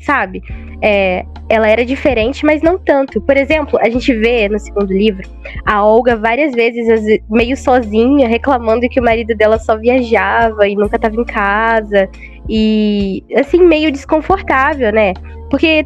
sabe? 0.00 0.42
É, 0.80 1.24
ela 1.48 1.68
era 1.68 1.84
diferente, 1.84 2.44
mas 2.44 2.62
não 2.62 2.78
tanto. 2.78 3.20
Por 3.20 3.36
exemplo, 3.36 3.78
a 3.80 3.88
gente 3.88 4.12
vê 4.14 4.48
no 4.48 4.58
segundo 4.58 4.92
livro 4.92 5.28
a 5.66 5.84
Olga 5.84 6.16
várias 6.16 6.54
vezes 6.54 7.20
meio 7.28 7.56
sozinha, 7.56 8.28
reclamando 8.28 8.88
que 8.88 9.00
o 9.00 9.02
marido 9.02 9.34
dela 9.34 9.58
só 9.58 9.76
viajava 9.76 10.68
e 10.68 10.76
nunca 10.76 10.96
estava 10.96 11.16
em 11.16 11.24
casa. 11.24 12.08
E 12.48 13.24
assim, 13.36 13.62
meio 13.66 13.90
desconfortável, 13.90 14.92
né? 14.92 15.12
Porque 15.50 15.84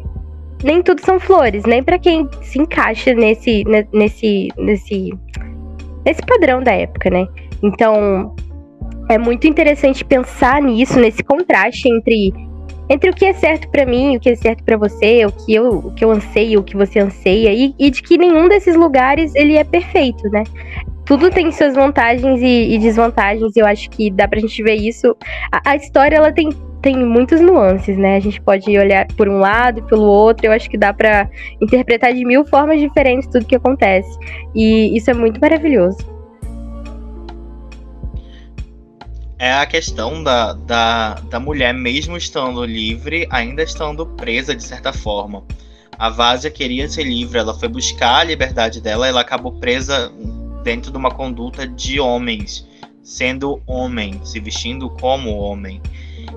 nem 0.63 0.81
tudo 0.81 1.01
são 1.01 1.19
flores, 1.19 1.63
nem 1.65 1.83
para 1.83 1.99
quem 1.99 2.27
se 2.41 2.59
encaixa 2.59 3.13
nesse, 3.13 3.63
nesse, 3.91 4.47
nesse, 4.57 5.13
nesse 6.05 6.21
padrão 6.25 6.61
da 6.61 6.71
época, 6.71 7.09
né? 7.09 7.27
Então, 7.63 8.35
é 9.09 9.17
muito 9.17 9.47
interessante 9.47 10.03
pensar 10.03 10.61
nisso, 10.61 10.99
nesse 10.99 11.23
contraste 11.23 11.89
entre 11.89 12.33
entre 12.89 13.09
o 13.09 13.13
que 13.13 13.25
é 13.25 13.33
certo 13.33 13.69
para 13.69 13.85
mim, 13.85 14.17
o 14.17 14.19
que 14.19 14.29
é 14.29 14.35
certo 14.35 14.63
para 14.63 14.75
você, 14.75 15.25
o 15.25 15.31
que 15.31 15.53
eu, 15.53 15.69
o 15.69 15.93
que 15.93 16.03
eu 16.03 16.11
anseio, 16.11 16.59
o 16.59 16.63
que 16.63 16.75
você 16.75 16.99
anseia, 16.99 17.51
e, 17.53 17.73
e, 17.79 17.89
de 17.89 18.03
que 18.03 18.17
nenhum 18.17 18.49
desses 18.49 18.75
lugares 18.75 19.33
ele 19.35 19.55
é 19.55 19.63
perfeito, 19.63 20.29
né? 20.29 20.43
Tudo 21.05 21.29
tem 21.29 21.51
suas 21.51 21.75
vantagens 21.75 22.41
e, 22.41 22.75
e 22.75 22.77
desvantagens, 22.77 23.55
e 23.55 23.59
eu 23.59 23.65
acho 23.65 23.89
que 23.89 24.11
dá 24.11 24.27
pra 24.27 24.39
gente 24.39 24.61
ver 24.61 24.75
isso. 24.75 25.15
A, 25.51 25.71
a, 25.71 25.75
história, 25.75 26.17
ela 26.17 26.31
tem, 26.31 26.49
tem 26.81 27.05
muitas 27.05 27.39
nuances, 27.41 27.97
né? 27.97 28.17
A 28.17 28.19
gente 28.19 28.41
pode 28.41 28.77
olhar 28.77 29.07
por 29.15 29.29
um 29.29 29.39
lado, 29.39 29.81
pelo 29.83 30.03
outro, 30.03 30.45
eu 30.45 30.51
acho 30.51 30.69
que 30.69 30.77
dá 30.77 30.93
para 30.93 31.29
interpretar 31.61 32.13
de 32.13 32.25
mil 32.25 32.45
formas 32.45 32.79
diferentes 32.79 33.27
tudo 33.27 33.45
que 33.45 33.55
acontece. 33.55 34.17
E 34.53 34.95
isso 34.95 35.09
é 35.09 35.13
muito 35.13 35.39
maravilhoso. 35.39 36.12
É 39.43 39.51
a 39.51 39.65
questão 39.65 40.23
da, 40.23 40.53
da, 40.53 41.15
da 41.15 41.37
mulher, 41.37 41.73
mesmo 41.73 42.15
estando 42.15 42.63
livre, 42.63 43.27
ainda 43.29 43.61
estando 43.61 44.05
presa 44.05 44.55
de 44.55 44.63
certa 44.63 44.93
forma. 44.93 45.43
A 45.99 46.09
Vásia 46.09 46.49
queria 46.49 46.87
ser 46.87 47.03
livre, 47.03 47.39
ela 47.39 47.53
foi 47.53 47.67
buscar 47.67 48.19
a 48.19 48.23
liberdade 48.23 48.79
dela, 48.79 49.05
ela 49.05 49.19
acabou 49.19 49.51
presa 49.59 50.09
dentro 50.63 50.91
de 50.91 50.97
uma 50.97 51.11
conduta 51.11 51.67
de 51.67 51.99
homens, 51.99 52.65
sendo 53.03 53.61
homem, 53.67 54.21
se 54.23 54.39
vestindo 54.39 54.89
como 54.89 55.35
homem. 55.35 55.81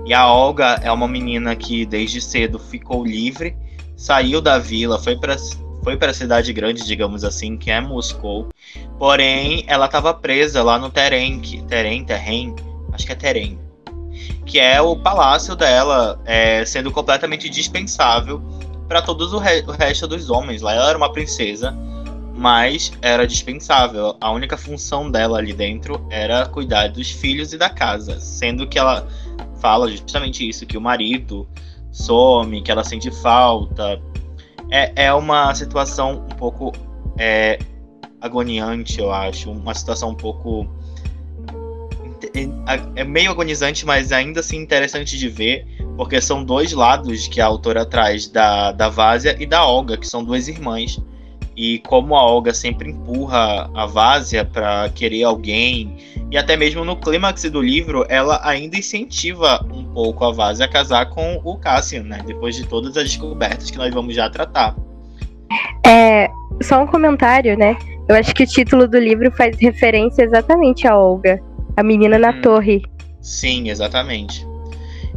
E 0.05 0.13
a 0.13 0.27
Olga 0.27 0.81
é 0.83 0.91
uma 0.91 1.07
menina 1.07 1.55
que 1.55 1.87
desde 1.87 2.21
cedo 2.21 2.59
ficou 2.59 3.07
livre, 3.07 3.57
saiu 3.97 4.41
da 4.41 4.59
vila, 4.59 4.99
foi 4.99 5.17
para 5.17 5.37
foi 5.85 5.97
para 5.97 6.11
a 6.11 6.15
cidade 6.15 6.53
grande, 6.53 6.85
digamos 6.85 7.23
assim, 7.23 7.57
que 7.57 7.71
é 7.71 7.81
Moscou. 7.81 8.49
Porém, 8.99 9.63
ela 9.69 9.87
estava 9.87 10.13
presa 10.13 10.61
lá 10.61 10.81
no 10.81 10.91
Terenk, 10.91 11.63
Teren, 11.69 12.05
Terren, 12.05 12.57
acho 12.97 13.07
que 13.07 13.13
é 13.13 13.15
Terem, 13.15 13.59
que 14.47 14.59
é 14.59 14.81
o 14.81 14.97
palácio 14.97 15.55
dela, 15.55 16.21
é, 16.25 16.65
sendo 16.65 16.91
completamente 16.91 17.49
dispensável 17.49 18.43
para 18.89 19.03
todos 19.03 19.33
o, 19.33 19.39
re 19.39 19.63
o, 19.67 19.73
resto 19.73 20.09
dos 20.09 20.31
homens. 20.31 20.63
Lá 20.63 20.75
ela 20.75 20.89
era 20.89 20.99
uma 20.99 21.13
princesa, 21.13 21.77
mas 22.35 22.93
era 23.03 23.27
dispensável. 23.27 24.17
A 24.21 24.31
única 24.33 24.57
função 24.57 25.11
dela 25.11 25.39
ali 25.39 25.53
dentro 25.53 26.05
era 26.11 26.47
cuidar 26.47 26.89
dos 26.89 27.11
filhos 27.11 27.53
e 27.53 27.59
da 27.59 27.69
casa, 27.69 28.19
sendo 28.19 28.67
que 28.67 28.79
ela 28.79 29.07
fala 29.61 29.91
justamente 29.91 30.49
isso, 30.49 30.67
que 30.67 30.79
o 30.79 30.81
marido 30.81 31.47
some, 31.93 32.63
que 32.63 32.71
ela 32.71 32.85
sente 32.85 33.11
falta. 33.11 34.01
É, 34.71 35.07
é 35.07 35.15
uma 35.15 35.55
situação 35.55 36.27
um 36.31 36.37
pouco 36.37 36.73
é, 37.19 37.59
agoniante, 38.21 39.01
eu 39.01 39.13
acho, 39.13 39.51
uma 39.51 39.75
situação 39.75 40.11
um 40.11 40.15
pouco 40.15 40.69
é 42.95 43.05
meio 43.05 43.31
agonizante, 43.31 43.87
mas 43.87 44.13
ainda 44.13 44.41
assim 44.41 44.59
interessante 44.59 45.17
de 45.17 45.29
ver, 45.29 45.67
porque 45.97 46.21
são 46.21 46.45
dois 46.45 46.73
lados 46.73 47.27
que 47.29 47.41
a 47.41 47.47
autora 47.47 47.85
traz 47.87 48.29
da, 48.29 48.73
da 48.73 48.89
Vásia 48.89 49.37
e 49.39 49.47
da 49.47 49.65
Olga, 49.65 49.97
que 49.97 50.07
são 50.07 50.23
duas 50.23 50.49
irmãs. 50.49 51.01
E 51.57 51.79
como 51.81 52.15
a 52.15 52.23
Olga 52.23 52.53
sempre 52.53 52.91
empurra 52.91 53.71
a 53.75 53.87
Vásia 53.87 54.45
para 54.45 54.91
querer 54.91 55.25
alguém, 55.25 55.97
e 56.31 56.37
até 56.37 56.55
mesmo 56.55 56.85
no 56.85 56.97
clímax 56.97 57.45
do 57.45 57.63
livro, 57.63 58.05
ela 58.11 58.41
ainda 58.45 58.77
incentiva 58.77 59.65
um 59.73 59.85
pouco 59.85 60.25
a 60.25 60.33
Vásia 60.33 60.67
a 60.67 60.69
casar 60.69 61.09
com 61.09 61.41
o 61.43 61.57
Cassian, 61.57 62.03
né? 62.03 62.19
Depois 62.27 62.57
de 62.57 62.67
todas 62.67 62.97
as 62.97 63.05
descobertas 63.05 63.71
que 63.71 63.79
nós 63.79 63.95
vamos 63.95 64.15
já 64.15 64.29
tratar. 64.29 64.77
É, 65.87 66.29
só 66.63 66.83
um 66.83 66.87
comentário, 66.87 67.57
né? 67.57 67.77
Eu 68.09 68.17
acho 68.17 68.35
que 68.35 68.45
o 68.45 68.47
título 68.47 68.87
do 68.87 68.99
livro 68.99 69.31
faz 69.33 69.57
referência 69.59 70.25
exatamente 70.25 70.87
a 70.87 70.97
Olga. 70.97 71.41
A 71.77 71.83
menina 71.83 72.19
na 72.19 72.31
hum, 72.31 72.41
torre. 72.41 72.83
Sim, 73.21 73.69
exatamente. 73.69 74.47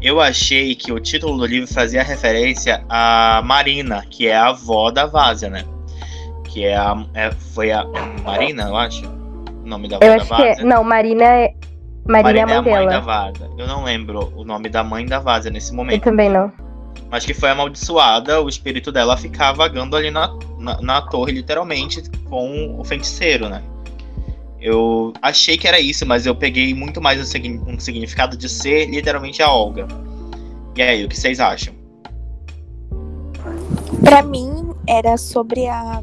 Eu 0.01 0.19
achei 0.21 0.75
que 0.75 0.91
o 0.91 0.99
título 0.99 1.37
do 1.37 1.45
livro 1.45 1.71
fazia 1.71 2.03
referência 2.03 2.83
a 2.89 3.41
Marina, 3.43 4.05
que 4.09 4.27
é 4.27 4.35
a 4.35 4.47
avó 4.47 4.91
da 4.91 5.05
Vásia, 5.05 5.49
né? 5.49 5.65
Que 6.45 6.65
é 6.65 6.75
a. 6.75 7.05
É, 7.13 7.31
foi 7.31 7.71
a 7.71 7.85
Marina, 8.23 8.63
eu 8.63 8.75
acho? 8.77 9.05
O 9.05 9.67
nome 9.67 9.87
da 9.87 9.97
avó 9.97 10.05
eu 10.05 10.15
da 10.15 10.23
acho. 10.23 10.35
Que 10.35 10.43
é, 10.43 10.63
não, 10.63 10.83
Marina 10.83 11.23
é. 11.23 11.53
Marina, 12.07 12.45
Marina 12.45 12.53
é 12.53 12.57
a 12.57 12.61
mãe, 12.61 12.73
é 12.73 12.75
a 12.75 12.79
mãe 12.79 12.87
da 12.87 12.99
Vásia. 12.99 13.49
Eu 13.57 13.67
não 13.67 13.83
lembro 13.83 14.33
o 14.35 14.43
nome 14.43 14.69
da 14.69 14.83
mãe 14.83 15.05
da 15.05 15.19
Vásia 15.19 15.51
nesse 15.51 15.73
momento. 15.73 16.01
Eu 16.01 16.01
também 16.01 16.29
não. 16.29 16.51
Mas 17.11 17.25
que 17.25 17.33
foi 17.33 17.49
amaldiçoada, 17.49 18.41
o 18.41 18.47
espírito 18.47 18.91
dela 18.91 19.17
ficar 19.17 19.51
vagando 19.51 19.95
ali 19.95 20.09
na, 20.11 20.33
na, 20.57 20.81
na 20.81 21.01
torre, 21.01 21.33
literalmente, 21.33 22.01
com 22.29 22.79
o 22.79 22.83
feiticeiro, 22.83 23.49
né? 23.49 23.61
Eu 24.61 25.13
achei 25.21 25.57
que 25.57 25.67
era 25.67 25.79
isso, 25.79 26.05
mas 26.05 26.25
eu 26.25 26.35
peguei 26.35 26.73
muito 26.73 27.01
mais 27.01 27.19
um 27.21 27.79
significado 27.79 28.35
de 28.35 28.49
ser 28.49 28.87
literalmente 28.87 29.41
a 29.41 29.49
Olga. 29.49 29.87
E 30.75 30.81
aí, 30.81 31.05
o 31.05 31.09
que 31.09 31.17
vocês 31.17 31.39
acham? 31.39 31.73
Para 34.03 34.21
mim, 34.21 34.73
era 34.87 35.17
sobre 35.17 35.67
a, 35.67 36.01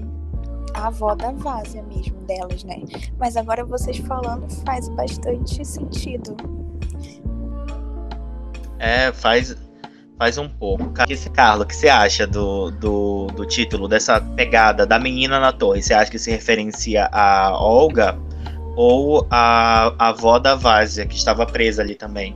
a 0.75 0.87
avó 0.87 1.15
da 1.15 1.33
Vásia 1.33 1.83
mesmo 1.83 2.17
delas, 2.27 2.65
né? 2.65 2.83
Mas 3.19 3.37
agora 3.37 3.65
vocês 3.65 3.99
falando 3.99 4.51
faz 4.65 4.89
bastante 4.89 5.65
sentido. 5.65 6.37
É, 8.79 9.13
faz, 9.13 9.57
faz 10.19 10.39
um 10.39 10.49
pouco. 10.49 10.93
Esse 11.09 11.29
Carlos, 11.31 11.65
o 11.65 11.69
que 11.69 11.77
você 11.77 11.89
acha 11.89 12.27
do, 12.27 12.71
do, 12.71 13.27
do 13.29 13.45
título, 13.45 13.87
dessa 13.87 14.21
pegada 14.21 14.87
da 14.87 14.99
menina 14.99 15.41
na 15.41 15.53
torre? 15.53 15.83
Você 15.83 15.93
acha 15.93 16.11
que 16.11 16.19
se 16.19 16.31
referencia 16.31 17.09
a 17.13 17.53
Olga 17.59 18.19
ou 18.77 19.27
a, 19.31 19.93
a 19.99 20.09
avó 20.09 20.39
da 20.39 20.55
Vásia, 20.55 21.07
que 21.07 21.17
estava 21.17 21.47
presa 21.47 21.83
ali 21.83 21.95
também? 21.95 22.35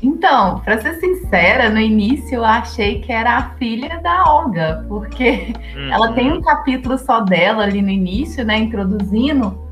Então, 0.00 0.60
para 0.60 0.80
ser 0.80 1.00
sincera, 1.00 1.70
no 1.70 1.80
início 1.80 2.36
eu 2.36 2.44
achei 2.44 3.00
que 3.00 3.10
era 3.10 3.36
a 3.36 3.50
filha 3.56 3.98
da 4.00 4.22
Olga, 4.24 4.84
porque 4.86 5.52
uhum. 5.74 5.92
ela 5.92 6.12
tem 6.12 6.32
um 6.32 6.40
capítulo 6.40 6.96
só 6.98 7.20
dela 7.20 7.64
ali 7.64 7.82
no 7.82 7.90
início, 7.90 8.44
né, 8.44 8.58
introduzindo, 8.58 9.66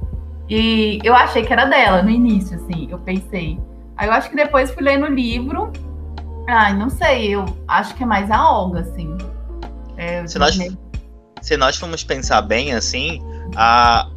e 0.49 0.99
eu 1.05 1.15
achei 1.15 1.45
que 1.45 1.53
era 1.53 1.67
dela 1.67 2.03
no 2.03 2.11
início, 2.11 2.57
assim, 2.57 2.89
eu 2.91 2.99
pensei. 2.99 3.61
Aí 3.97 4.09
eu 4.09 4.13
acho 4.13 4.29
que 4.29 4.37
depois 4.37 4.71
fui 4.73 4.83
lendo 4.83 5.07
o 5.07 5.11
livro, 5.11 5.73
ai, 6.49 6.77
não 6.77 6.91
sei, 6.91 7.35
eu 7.35 7.45
acho 7.69 7.95
que 7.95 8.03
é 8.03 8.07
mais 8.07 8.29
a 8.29 8.51
Olga, 8.51 8.81
assim. 8.81 9.17
É, 9.97 10.27
se, 10.27 10.39
nós, 10.39 10.59
se 11.41 11.57
nós 11.57 11.77
formos 11.77 12.03
pensar 12.03 12.43
bem, 12.43 12.73
assim, 12.73 13.21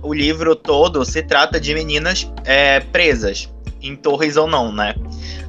o 0.01 0.13
livro 0.13 0.55
todo 0.55 1.03
se 1.05 1.21
trata 1.23 1.59
de 1.59 1.73
meninas 1.73 2.31
é, 2.45 2.79
presas. 2.79 3.49
em 3.81 3.95
torres 3.95 4.35
ou 4.35 4.47
não, 4.47 4.71
né? 4.71 4.93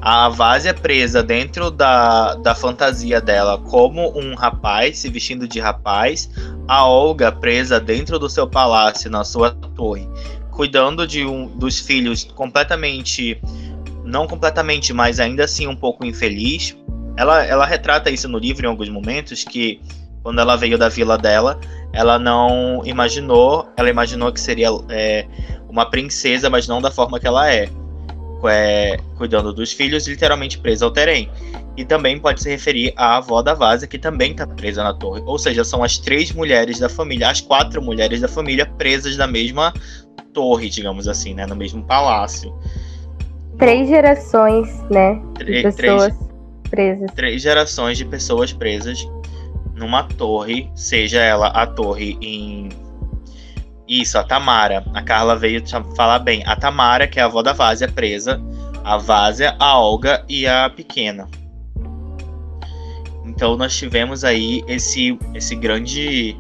A 0.01 0.29
Vásia 0.29 0.71
é 0.71 0.73
presa 0.73 1.23
dentro 1.23 1.71
da, 1.71 2.35
da 2.37 2.55
fantasia 2.55 3.21
dela 3.21 3.59
como 3.59 4.17
um 4.19 4.35
rapaz, 4.35 4.99
se 4.99 5.11
vestindo 5.11 5.47
de 5.47 5.61
rapaz. 5.61 6.31
A 6.67 6.87
Olga 6.87 7.31
presa 7.31 7.79
dentro 7.79 8.19
do 8.19 8.29
seu 8.29 8.47
palácio, 8.47 9.11
na 9.11 9.25
sua 9.25 9.51
torre, 9.51 10.09
cuidando 10.51 11.07
de 11.07 11.25
um 11.27 11.47
dos 11.47 11.79
filhos 11.79 12.25
completamente. 12.25 13.41
Não 14.05 14.27
completamente, 14.27 14.93
mas 14.93 15.21
ainda 15.21 15.45
assim 15.45 15.67
um 15.67 15.77
pouco 15.77 16.07
infeliz. 16.07 16.77
Ela, 17.17 17.45
ela 17.45 17.67
retrata 17.67 18.11
isso 18.11 18.29
no 18.29 18.39
livro 18.39 18.65
em 18.65 18.69
alguns 18.69 18.89
momentos, 18.89 19.45
que 19.45 19.81
quando 20.23 20.41
ela 20.41 20.57
veio 20.57 20.77
da 20.77 20.89
vila 20.89 21.17
dela, 21.17 21.59
ela 21.93 22.19
não 22.19 22.83
imaginou, 22.85 23.69
ela 23.77 23.91
imaginou 23.91 24.33
que 24.33 24.41
seria 24.41 24.69
é, 24.89 25.27
uma 25.69 25.89
princesa, 25.89 26.51
mas 26.51 26.69
não 26.69 26.81
da 26.81 26.91
forma 26.91 27.19
que 27.19 27.27
ela 27.27 27.53
é 27.53 27.69
é, 28.49 28.97
cuidando 29.17 29.53
dos 29.53 29.73
filhos, 29.73 30.07
literalmente 30.07 30.59
presa 30.59 30.85
ao 30.85 30.91
terem. 30.91 31.29
E 31.77 31.85
também 31.85 32.19
pode 32.19 32.43
se 32.43 32.51
referir 32.51 32.93
à 32.97 33.17
avó 33.17 33.43
da 33.43 33.55
Vaza, 33.55 33.87
que 33.87 33.99
também 33.99 34.33
está 34.33 34.47
presa 34.47 34.83
na 34.83 34.93
torre. 34.93 35.23
Ou 35.25 35.39
seja, 35.39 35.65
são 35.65 35.83
as 35.83 35.99
três 35.99 36.33
mulheres 36.33 36.79
da 36.79 36.89
família, 36.89 37.31
as 37.31 37.41
quatro 37.41 37.83
mulheres 37.83 38.21
da 38.21 38.29
família 38.29 38.67
presas 38.67 39.17
na 39.17 39.27
mesma 39.27 39.73
torre, 40.33 40.69
digamos 40.69 41.09
assim, 41.09 41.35
né? 41.35 41.47
No 41.47 41.57
mesmo 41.57 41.83
palácio. 41.85 42.55
Três 43.59 43.89
gerações, 43.89 44.69
né? 44.91 45.21
De 45.39 45.63
pessoas 45.63 46.15
três, 46.15 46.31
presas. 46.71 47.11
Três 47.13 47.43
gerações 47.43 47.99
de 47.99 48.05
pessoas 48.05 48.53
presas 48.53 49.07
numa 49.81 50.05
torre, 50.05 50.71
seja 50.75 51.21
ela 51.21 51.49
a 51.49 51.67
torre 51.67 52.17
em 52.21 52.69
isso, 53.89 54.17
a 54.17 54.23
Tamara. 54.23 54.85
A 54.95 55.03
Carla 55.03 55.35
veio 55.35 55.65
falar 55.97 56.21
bem. 56.21 56.45
A 56.47 56.55
Tamara, 56.55 57.09
que 57.09 57.19
é 57.19 57.23
a 57.23 57.27
avó 57.27 57.43
da 57.43 57.53
Vásia, 57.53 57.89
presa. 57.89 58.41
A 58.85 58.97
Vásia, 58.97 59.57
a 59.59 59.77
Olga 59.77 60.25
e 60.29 60.47
a 60.47 60.71
pequena. 60.71 61.27
Então 63.27 63.57
nós 63.57 63.77
tivemos 63.77 64.23
aí 64.23 64.63
esse, 64.69 65.19
esse 65.35 65.57
grande 65.57 66.37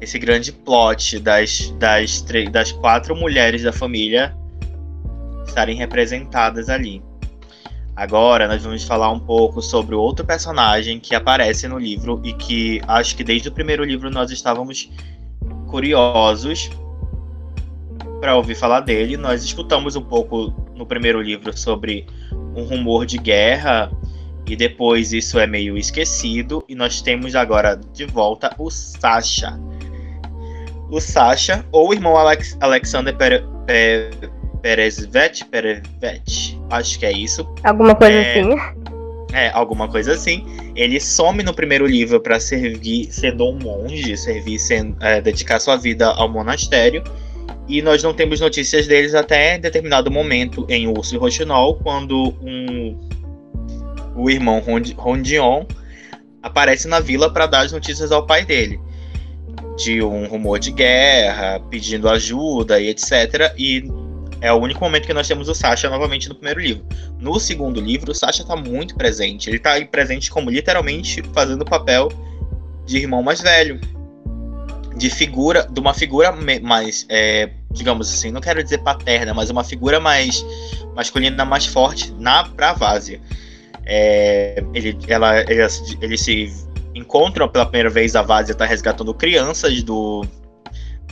esse 0.00 0.18
grande 0.18 0.52
plot 0.52 1.18
das, 1.20 1.70
das, 1.78 2.22
das 2.50 2.72
quatro 2.72 3.16
mulheres 3.16 3.62
da 3.62 3.72
família 3.72 4.36
estarem 5.46 5.76
representadas 5.76 6.68
ali. 6.68 7.02
Agora 7.96 8.48
nós 8.48 8.62
vamos 8.62 8.82
falar 8.82 9.10
um 9.10 9.20
pouco 9.20 9.62
sobre 9.62 9.94
outro 9.94 10.24
personagem 10.24 10.98
que 10.98 11.14
aparece 11.14 11.68
no 11.68 11.78
livro 11.78 12.20
e 12.24 12.32
que 12.32 12.80
acho 12.88 13.16
que 13.16 13.22
desde 13.22 13.48
o 13.48 13.52
primeiro 13.52 13.84
livro 13.84 14.10
nós 14.10 14.32
estávamos 14.32 14.90
curiosos 15.68 16.70
para 18.20 18.34
ouvir 18.34 18.56
falar 18.56 18.80
dele. 18.80 19.16
Nós 19.16 19.44
escutamos 19.44 19.94
um 19.94 20.02
pouco 20.02 20.52
no 20.74 20.84
primeiro 20.84 21.22
livro 21.22 21.56
sobre 21.56 22.04
um 22.56 22.64
rumor 22.64 23.06
de 23.06 23.16
guerra 23.16 23.92
e 24.44 24.56
depois 24.56 25.12
isso 25.12 25.38
é 25.38 25.46
meio 25.46 25.78
esquecido 25.78 26.64
e 26.68 26.74
nós 26.74 27.00
temos 27.00 27.36
agora 27.36 27.76
de 27.76 28.04
volta 28.06 28.54
o 28.58 28.70
Sasha. 28.70 29.56
O 30.90 31.00
Sasha 31.00 31.64
ou 31.70 31.90
o 31.90 31.94
irmão 31.94 32.16
Alex, 32.16 32.56
Alexander 32.60 33.16
Pere, 33.16 33.44
Perezvet, 34.64 35.44
Perevet, 35.50 36.58
acho 36.70 36.98
que 36.98 37.04
é 37.04 37.12
isso. 37.12 37.46
Alguma 37.62 37.94
coisa 37.94 38.16
é, 38.16 38.40
assim. 38.40 38.56
É, 39.34 39.50
alguma 39.50 39.88
coisa 39.88 40.12
assim. 40.14 40.46
Ele 40.74 40.98
some 40.98 41.42
no 41.42 41.52
primeiro 41.52 41.86
livro 41.86 42.18
para 42.18 42.40
servir 42.40 43.12
sendo 43.12 43.46
um 43.46 43.58
monge, 43.58 44.16
servir 44.16 44.58
sendo, 44.58 44.96
é, 45.04 45.20
dedicar 45.20 45.60
sua 45.60 45.76
vida 45.76 46.06
ao 46.06 46.30
monastério. 46.30 47.04
E 47.68 47.82
nós 47.82 48.02
não 48.02 48.14
temos 48.14 48.40
notícias 48.40 48.86
deles 48.86 49.14
até 49.14 49.58
determinado 49.58 50.10
momento 50.10 50.64
em 50.70 50.88
Urso 50.88 51.14
e 51.14 51.18
Rochinol, 51.18 51.76
quando 51.82 52.34
um, 52.40 52.98
o 54.16 54.30
irmão 54.30 54.62
Rondion 54.96 55.66
aparece 56.42 56.88
na 56.88 57.00
vila 57.00 57.30
para 57.30 57.44
dar 57.44 57.66
as 57.66 57.72
notícias 57.72 58.10
ao 58.10 58.26
pai 58.26 58.46
dele. 58.46 58.80
De 59.76 60.02
um 60.02 60.26
rumor 60.26 60.58
de 60.58 60.70
guerra, 60.70 61.60
pedindo 61.68 62.08
ajuda 62.08 62.80
e 62.80 62.88
etc. 62.88 63.52
E 63.58 63.84
é 64.40 64.52
o 64.52 64.56
único 64.56 64.80
momento 64.80 65.06
que 65.06 65.14
nós 65.14 65.26
temos 65.26 65.48
o 65.48 65.54
Sasha 65.54 65.88
novamente 65.88 66.28
no 66.28 66.34
primeiro 66.34 66.60
livro. 66.60 66.86
No 67.18 67.38
segundo 67.38 67.80
livro, 67.80 68.12
o 68.12 68.14
Sasha 68.14 68.42
está 68.42 68.56
muito 68.56 68.94
presente. 68.94 69.48
Ele 69.48 69.56
está 69.56 69.72
presente 69.86 70.30
como 70.30 70.50
literalmente 70.50 71.22
fazendo 71.32 71.62
o 71.62 71.64
papel 71.64 72.10
de 72.84 72.98
irmão 72.98 73.22
mais 73.22 73.40
velho. 73.40 73.80
De 74.96 75.10
figura, 75.10 75.66
de 75.68 75.80
uma 75.80 75.92
figura 75.92 76.30
mais, 76.62 77.04
é, 77.08 77.50
digamos 77.72 78.08
assim, 78.12 78.30
não 78.30 78.40
quero 78.40 78.62
dizer 78.62 78.78
paterna, 78.78 79.34
mas 79.34 79.50
uma 79.50 79.64
figura 79.64 79.98
mais 79.98 80.44
masculina 80.94 81.44
mais 81.44 81.66
forte 81.66 82.12
na 82.12 82.44
pra 82.44 82.72
Vásia. 82.72 83.20
É, 83.84 84.62
ele, 84.72 84.96
ela, 85.08 85.40
ele, 85.40 85.66
eles 86.00 86.20
se 86.20 86.52
encontram 86.94 87.48
pela 87.48 87.66
primeira 87.66 87.90
vez. 87.90 88.14
A 88.14 88.22
Vásia 88.22 88.52
está 88.52 88.64
resgatando 88.64 89.12
crianças 89.12 89.82
do 89.82 90.24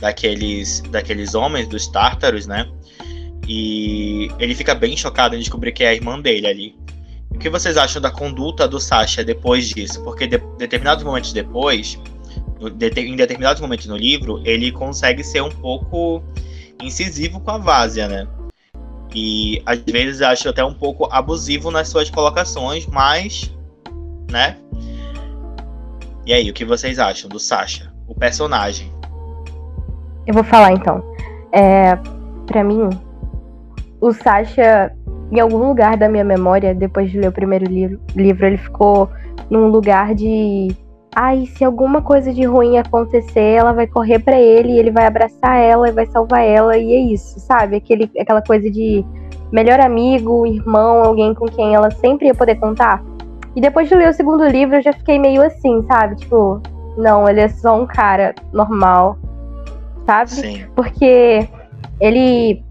daqueles, 0.03 0.81
daqueles 0.91 1.33
homens, 1.33 1.65
dos 1.65 1.87
tártaros, 1.87 2.45
né? 2.45 2.69
E 3.47 4.29
ele 4.37 4.53
fica 4.53 4.75
bem 4.75 4.97
chocado 4.97 5.33
em 5.33 5.39
descobrir 5.39 5.71
que 5.71 5.81
é 5.81 5.87
a 5.87 5.93
irmã 5.93 6.19
dele 6.19 6.45
ali. 6.45 6.75
O 7.29 7.39
que 7.39 7.49
vocês 7.49 7.77
acham 7.77 8.01
da 8.01 8.11
conduta 8.11 8.67
do 8.67 8.81
Sasha 8.81 9.23
depois 9.23 9.69
disso? 9.69 10.03
Porque 10.03 10.27
de, 10.27 10.39
determinados 10.57 11.05
momentos 11.05 11.31
depois, 11.31 11.97
de, 12.75 12.89
em 12.99 13.15
determinados 13.15 13.61
momentos 13.61 13.85
no 13.85 13.95
livro, 13.95 14.41
ele 14.43 14.73
consegue 14.73 15.23
ser 15.23 15.41
um 15.41 15.49
pouco 15.49 16.21
incisivo 16.81 17.39
com 17.39 17.51
a 17.51 17.57
Vásia, 17.57 18.09
né? 18.09 18.27
E 19.15 19.61
às 19.65 19.79
vezes 19.79 20.21
acho 20.21 20.49
até 20.49 20.65
um 20.65 20.73
pouco 20.73 21.07
abusivo 21.09 21.71
nas 21.71 21.87
suas 21.87 22.09
colocações, 22.09 22.85
mas, 22.87 23.53
né? 24.29 24.57
E 26.25 26.33
aí, 26.33 26.49
o 26.49 26.53
que 26.53 26.65
vocês 26.65 26.99
acham 26.99 27.29
do 27.29 27.39
Sasha, 27.39 27.93
o 28.05 28.13
personagem? 28.13 28.91
Eu 30.25 30.33
vou 30.33 30.43
falar 30.43 30.71
então. 30.71 31.03
É, 31.51 31.97
para 32.45 32.63
mim, 32.63 32.89
o 33.99 34.11
Sasha, 34.11 34.91
em 35.31 35.39
algum 35.39 35.57
lugar 35.57 35.97
da 35.97 36.09
minha 36.09 36.23
memória, 36.23 36.73
depois 36.73 37.11
de 37.11 37.19
ler 37.19 37.27
o 37.27 37.31
primeiro 37.31 37.65
livro, 37.65 37.99
livro 38.15 38.45
ele 38.45 38.57
ficou 38.57 39.09
num 39.49 39.67
lugar 39.67 40.13
de. 40.13 40.75
Ai, 41.15 41.45
se 41.45 41.63
alguma 41.63 42.01
coisa 42.01 42.33
de 42.33 42.43
ruim 42.43 42.77
acontecer, 42.77 43.57
ela 43.57 43.71
vai 43.71 43.85
correr 43.85 44.17
para 44.17 44.39
ele, 44.39 44.79
ele 44.79 44.89
vai 44.89 45.05
abraçar 45.05 45.57
ela 45.57 45.87
e 45.87 45.91
vai 45.91 46.07
salvar 46.07 46.43
ela, 46.43 46.75
e 46.75 46.91
é 46.91 46.99
isso, 47.13 47.39
sabe? 47.39 47.75
Aquele, 47.75 48.09
aquela 48.19 48.41
coisa 48.41 48.69
de 48.69 49.05
melhor 49.51 49.79
amigo, 49.79 50.47
irmão, 50.47 51.03
alguém 51.03 51.35
com 51.35 51.45
quem 51.45 51.75
ela 51.75 51.91
sempre 51.91 52.27
ia 52.27 52.33
poder 52.33 52.55
contar. 52.55 53.03
E 53.55 53.61
depois 53.61 53.87
de 53.87 53.93
ler 53.93 54.09
o 54.09 54.13
segundo 54.13 54.43
livro, 54.47 54.77
eu 54.77 54.81
já 54.81 54.91
fiquei 54.91 55.19
meio 55.19 55.43
assim, 55.43 55.83
sabe? 55.83 56.15
Tipo, 56.15 56.59
não, 56.97 57.29
ele 57.29 57.41
é 57.41 57.47
só 57.47 57.79
um 57.79 57.85
cara 57.85 58.33
normal, 58.51 59.15
sabe? 60.05 60.31
Sim. 60.31 60.65
Porque 60.75 61.47
ele 61.99 62.63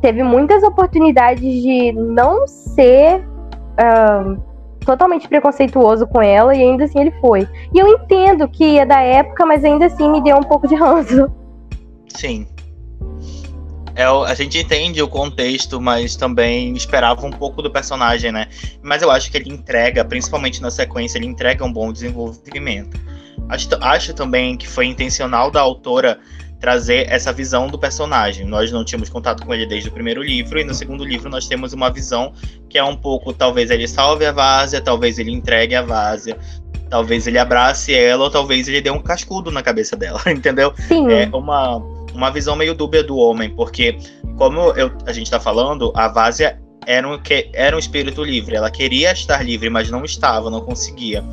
teve 0.00 0.22
muitas 0.22 0.62
oportunidades 0.62 1.40
de 1.40 1.92
não 1.92 2.46
ser 2.46 3.20
uh, 3.20 4.40
totalmente 4.84 5.26
preconceituoso 5.26 6.06
com 6.06 6.20
ela 6.20 6.54
e 6.54 6.60
ainda 6.60 6.84
assim 6.84 7.00
ele 7.00 7.12
foi. 7.20 7.48
E 7.72 7.78
eu 7.78 7.88
entendo 7.88 8.46
que 8.48 8.78
é 8.78 8.84
da 8.84 9.00
época, 9.00 9.46
mas 9.46 9.64
ainda 9.64 9.86
assim 9.86 10.10
me 10.10 10.22
deu 10.22 10.36
um 10.36 10.42
pouco 10.42 10.68
de 10.68 10.74
ranço. 10.74 11.30
Sim. 12.08 12.46
É, 13.96 14.04
a 14.04 14.34
gente 14.34 14.58
entende 14.58 15.00
o 15.00 15.08
contexto, 15.08 15.80
mas 15.80 16.16
também 16.16 16.74
esperava 16.74 17.24
um 17.24 17.30
pouco 17.30 17.62
do 17.62 17.70
personagem, 17.70 18.32
né? 18.32 18.48
Mas 18.82 19.02
eu 19.02 19.10
acho 19.10 19.30
que 19.30 19.38
ele 19.38 19.50
entrega, 19.50 20.04
principalmente 20.04 20.60
na 20.60 20.70
sequência, 20.70 21.16
ele 21.16 21.26
entrega 21.26 21.64
um 21.64 21.72
bom 21.72 21.92
desenvolvimento. 21.92 23.00
Acho, 23.48 23.68
acho 23.80 24.12
também 24.12 24.56
que 24.56 24.66
foi 24.66 24.86
intencional 24.86 25.50
da 25.50 25.60
autora 25.60 26.18
trazer 26.60 27.10
essa 27.10 27.32
visão 27.32 27.68
do 27.68 27.78
personagem. 27.78 28.46
Nós 28.46 28.72
não 28.72 28.84
tínhamos 28.84 29.08
contato 29.08 29.44
com 29.44 29.52
ele 29.52 29.66
desde 29.66 29.88
o 29.88 29.92
primeiro 29.92 30.22
livro, 30.22 30.58
e 30.58 30.64
no 30.64 30.74
segundo 30.74 31.04
livro 31.04 31.28
nós 31.28 31.46
temos 31.46 31.72
uma 31.72 31.90
visão 31.90 32.32
que 32.68 32.78
é 32.78 32.84
um 32.84 32.96
pouco, 32.96 33.32
talvez 33.32 33.70
ele 33.70 33.86
salve 33.86 34.24
a 34.24 34.32
Várzea, 34.32 34.80
talvez 34.80 35.18
ele 35.18 35.30
entregue 35.30 35.74
a 35.74 35.82
Várzea, 35.82 36.38
talvez 36.88 37.26
ele 37.26 37.38
abrace 37.38 37.94
ela, 37.94 38.24
ou 38.24 38.30
talvez 38.30 38.68
ele 38.68 38.80
dê 38.80 38.90
um 38.90 39.02
cascudo 39.02 39.50
na 39.50 39.62
cabeça 39.62 39.96
dela, 39.96 40.20
entendeu? 40.30 40.72
Sim. 40.88 41.10
É 41.10 41.28
uma, 41.32 41.76
uma 42.14 42.30
visão 42.30 42.56
meio 42.56 42.74
dúbia 42.74 43.02
do 43.02 43.16
homem, 43.16 43.50
porque, 43.50 43.98
como 44.36 44.70
eu, 44.70 44.90
a 45.06 45.12
gente 45.12 45.26
está 45.26 45.40
falando, 45.40 45.92
a 45.94 46.08
Várzea 46.08 46.58
era 46.86 47.08
um, 47.08 47.18
era 47.52 47.76
um 47.76 47.78
espírito 47.78 48.22
livre, 48.22 48.56
ela 48.56 48.70
queria 48.70 49.12
estar 49.12 49.42
livre, 49.44 49.70
mas 49.70 49.90
não 49.90 50.04
estava, 50.04 50.50
não 50.50 50.60
conseguia. 50.60 51.24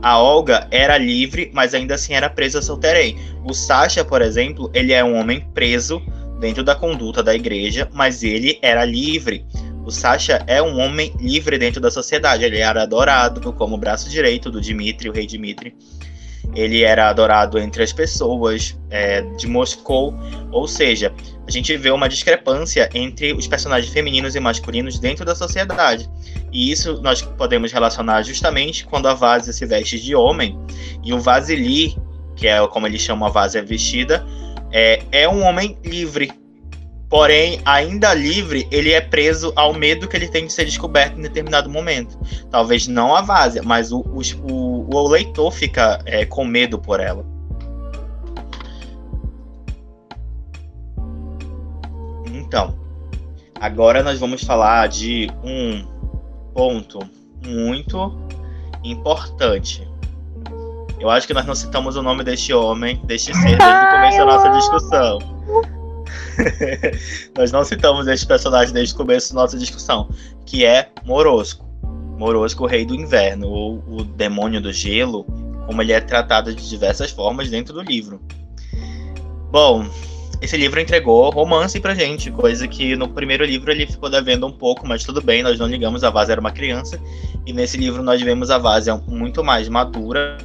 A 0.00 0.18
Olga 0.18 0.68
era 0.70 0.96
livre, 0.96 1.50
mas 1.52 1.74
ainda 1.74 1.94
assim 1.94 2.14
era 2.14 2.30
presa 2.30 2.62
solteirei. 2.62 3.16
O 3.44 3.52
Sasha, 3.52 4.04
por 4.04 4.22
exemplo, 4.22 4.70
ele 4.72 4.92
é 4.92 5.02
um 5.02 5.16
homem 5.16 5.40
preso 5.52 6.00
dentro 6.38 6.62
da 6.62 6.74
conduta 6.74 7.22
da 7.22 7.34
igreja, 7.34 7.88
mas 7.92 8.22
ele 8.22 8.58
era 8.62 8.84
livre. 8.84 9.44
O 9.84 9.90
Sasha 9.90 10.44
é 10.46 10.62
um 10.62 10.78
homem 10.78 11.12
livre 11.18 11.58
dentro 11.58 11.80
da 11.80 11.90
sociedade. 11.90 12.44
Ele 12.44 12.58
era 12.58 12.82
adorado 12.82 13.52
como 13.54 13.76
braço 13.76 14.08
direito 14.08 14.50
do 14.50 14.60
Dimitri, 14.60 15.08
o 15.08 15.12
rei 15.12 15.26
Dimitri. 15.26 15.74
Ele 16.54 16.82
era 16.82 17.08
adorado 17.08 17.58
entre 17.58 17.82
as 17.82 17.92
pessoas 17.92 18.78
é, 18.90 19.22
de 19.36 19.46
Moscou, 19.46 20.14
ou 20.50 20.66
seja, 20.66 21.12
a 21.46 21.50
gente 21.50 21.76
vê 21.76 21.90
uma 21.90 22.08
discrepância 22.08 22.88
entre 22.92 23.32
os 23.32 23.46
personagens 23.46 23.92
femininos 23.92 24.34
e 24.34 24.40
masculinos 24.40 24.98
dentro 24.98 25.24
da 25.24 25.34
sociedade. 25.34 26.08
E 26.52 26.70
isso 26.70 27.00
nós 27.02 27.22
podemos 27.22 27.72
relacionar 27.72 28.22
justamente 28.22 28.84
quando 28.84 29.08
a 29.08 29.14
Vasia 29.14 29.52
se 29.52 29.64
veste 29.64 29.98
de 29.98 30.14
homem. 30.14 30.58
E 31.02 31.12
o 31.12 31.20
Vasily, 31.20 31.96
que 32.36 32.46
é 32.46 32.66
como 32.68 32.86
ele 32.86 32.98
chama 32.98 33.26
a 33.26 33.30
Vasia 33.30 33.62
vestida, 33.62 34.26
é, 34.70 35.02
é 35.10 35.28
um 35.28 35.42
homem 35.42 35.78
livre, 35.84 36.30
Porém, 37.08 37.60
ainda 37.64 38.12
livre, 38.12 38.68
ele 38.70 38.92
é 38.92 39.00
preso 39.00 39.52
ao 39.56 39.72
medo 39.72 40.06
que 40.06 40.14
ele 40.14 40.28
tem 40.28 40.46
de 40.46 40.52
ser 40.52 40.66
descoberto 40.66 41.18
em 41.18 41.22
determinado 41.22 41.70
momento. 41.70 42.18
Talvez 42.50 42.86
não 42.86 43.16
a 43.16 43.22
Várzea, 43.22 43.62
mas 43.64 43.90
o, 43.92 44.00
o, 44.00 44.94
o 44.94 45.08
leitor 45.08 45.50
fica 45.50 46.00
é, 46.04 46.26
com 46.26 46.44
medo 46.44 46.78
por 46.78 47.00
ela. 47.00 47.24
Então, 52.26 52.78
agora 53.58 54.02
nós 54.02 54.18
vamos 54.18 54.42
falar 54.44 54.86
de 54.88 55.30
um 55.42 55.86
ponto 56.52 56.98
muito 57.46 58.18
importante. 58.84 59.88
Eu 61.00 61.08
acho 61.08 61.26
que 61.26 61.32
nós 61.32 61.46
não 61.46 61.54
citamos 61.54 61.96
o 61.96 62.02
nome 62.02 62.22
deste 62.22 62.52
homem, 62.52 63.00
deste 63.04 63.32
ser, 63.32 63.56
desde 63.56 63.64
o 63.64 63.90
começo 63.90 64.18
da 64.18 64.24
nossa 64.26 64.48
discussão. 64.50 65.37
Nós 67.36 67.52
não 67.52 67.64
citamos 67.64 68.06
esse 68.06 68.26
personagem 68.26 68.72
desde 68.72 68.94
o 68.94 68.96
começo 68.96 69.34
da 69.34 69.42
nossa 69.42 69.58
discussão, 69.58 70.08
que 70.46 70.64
é 70.64 70.90
Morosco. 71.04 71.66
Morosco, 72.18 72.64
o 72.64 72.66
rei 72.66 72.84
do 72.84 72.94
inverno, 72.94 73.48
ou 73.48 73.84
o 73.86 74.04
demônio 74.04 74.60
do 74.60 74.72
gelo, 74.72 75.24
como 75.66 75.82
ele 75.82 75.92
é 75.92 76.00
tratado 76.00 76.54
de 76.54 76.68
diversas 76.68 77.10
formas 77.10 77.48
dentro 77.48 77.72
do 77.72 77.82
livro. 77.82 78.20
Bom, 79.50 79.88
esse 80.40 80.56
livro 80.56 80.80
entregou 80.80 81.30
romance 81.30 81.80
pra 81.80 81.94
gente, 81.94 82.30
coisa 82.30 82.66
que 82.68 82.94
no 82.96 83.08
primeiro 83.08 83.44
livro 83.44 83.70
ele 83.70 83.86
ficou 83.86 84.08
devendo 84.08 84.46
um 84.46 84.52
pouco, 84.52 84.86
mas 84.86 85.04
tudo 85.04 85.20
bem, 85.20 85.42
nós 85.42 85.58
não 85.58 85.66
ligamos, 85.66 86.04
a 86.04 86.10
Vaz 86.10 86.28
era 86.28 86.40
uma 86.40 86.52
criança, 86.52 87.00
e 87.46 87.52
nesse 87.52 87.76
livro 87.76 88.02
nós 88.02 88.20
vemos 88.20 88.50
a 88.50 88.58
Vaz 88.58 88.86
muito 89.06 89.42
mais 89.42 89.68
madura, 89.68 90.38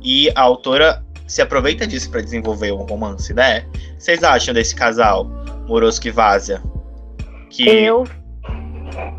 e 0.00 0.30
a 0.34 0.40
autora 0.40 1.04
se 1.26 1.40
aproveita 1.42 1.86
disso 1.86 2.10
para 2.10 2.20
desenvolver 2.20 2.72
um 2.72 2.84
romance, 2.84 3.32
né? 3.32 3.64
Vocês 3.98 4.22
acham 4.22 4.52
desse 4.52 4.74
casal, 4.74 5.26
Moroso 5.66 6.00
e 6.04 6.10
Vazia? 6.10 6.60
Que... 7.50 7.68
Eu 7.68 8.04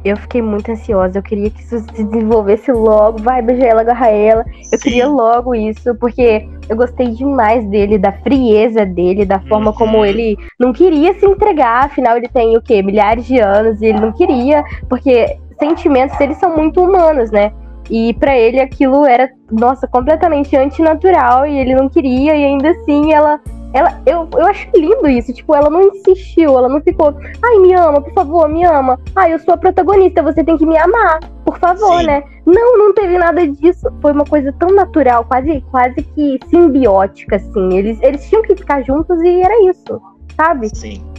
eu 0.04 0.18
fiquei 0.18 0.42
muito 0.42 0.70
ansiosa, 0.72 1.18
eu 1.18 1.24
queria 1.24 1.50
que 1.50 1.62
isso 1.62 1.80
se 1.80 2.04
desenvolvesse 2.04 2.72
logo, 2.72 3.20
vai 3.20 3.42
beijar 3.42 3.68
ela, 3.68 3.82
agarrar 3.82 4.10
ela. 4.10 4.46
Eu 4.72 4.78
Sim. 4.78 4.84
queria 4.84 5.08
logo 5.08 5.56
isso, 5.56 5.96
porque 5.96 6.48
eu 6.68 6.76
gostei 6.76 7.10
demais 7.10 7.66
dele, 7.68 7.98
da 7.98 8.12
frieza 8.12 8.86
dele, 8.86 9.26
da 9.26 9.40
forma 9.42 9.72
uhum. 9.72 9.78
como 9.78 10.06
ele 10.06 10.38
não 10.60 10.74
queria 10.74 11.14
se 11.18 11.26
entregar, 11.26 11.86
afinal 11.86 12.18
ele 12.18 12.28
tem 12.28 12.58
o 12.58 12.62
quê? 12.62 12.82
Milhares 12.82 13.26
de 13.26 13.40
anos 13.40 13.82
e 13.82 13.86
ele 13.86 14.00
não 14.00 14.12
queria, 14.12 14.64
porque 14.90 15.38
sentimentos 15.58 16.20
eles 16.20 16.38
são 16.38 16.56
muito 16.56 16.84
humanos, 16.84 17.32
né? 17.32 17.52
E 17.90 18.14
para 18.14 18.38
ele 18.38 18.60
aquilo 18.60 19.06
era, 19.06 19.30
nossa, 19.52 19.88
completamente 19.88 20.56
antinatural 20.56 21.46
e 21.46 21.58
ele 21.58 21.76
não 21.76 21.90
queria, 21.90 22.36
e 22.36 22.46
ainda 22.46 22.70
assim 22.70 23.14
ela. 23.14 23.40
ela 23.74 24.02
eu, 24.06 24.28
eu 24.34 24.46
acho 24.48 24.68
lindo 24.76 25.08
isso, 25.08 25.34
tipo, 25.34 25.54
ela 25.56 25.70
não 25.70 25.82
insistiu, 25.82 26.58
ela 26.58 26.70
não 26.70 26.82
ficou, 26.82 27.14
ai, 27.44 27.60
me 27.60 27.74
ama, 27.74 28.02
por 28.02 28.14
favor, 28.14 28.50
me 28.50 28.64
ama. 28.64 29.00
Ai, 29.16 29.34
eu 29.34 29.40
sou 29.40 29.54
a 29.54 29.58
protagonista, 29.58 30.24
você 30.24 30.44
tem 30.44 30.58
que 30.58 30.66
me 30.66 30.78
amar, 30.78 31.20
por 31.46 31.58
favor, 31.60 32.00
Sim. 32.00 32.08
né? 32.08 32.24
Não, 32.46 32.78
não 32.78 32.94
teve 32.94 33.18
nada 33.18 33.46
disso. 33.48 33.88
Foi 34.02 34.12
uma 34.12 34.26
coisa 34.26 34.54
tão 34.60 34.70
natural, 34.70 35.26
quase, 35.26 35.64
quase 35.72 36.02
que 36.02 36.40
simbiótica, 36.50 37.36
assim. 37.36 37.78
Eles, 37.78 38.02
eles 38.02 38.28
tinham 38.28 38.44
que 38.44 38.56
ficar 38.56 38.82
juntos 38.84 39.22
e 39.22 39.42
era 39.42 39.70
isso, 39.70 40.02
sabe? 40.36 40.70
Sim 40.76 41.13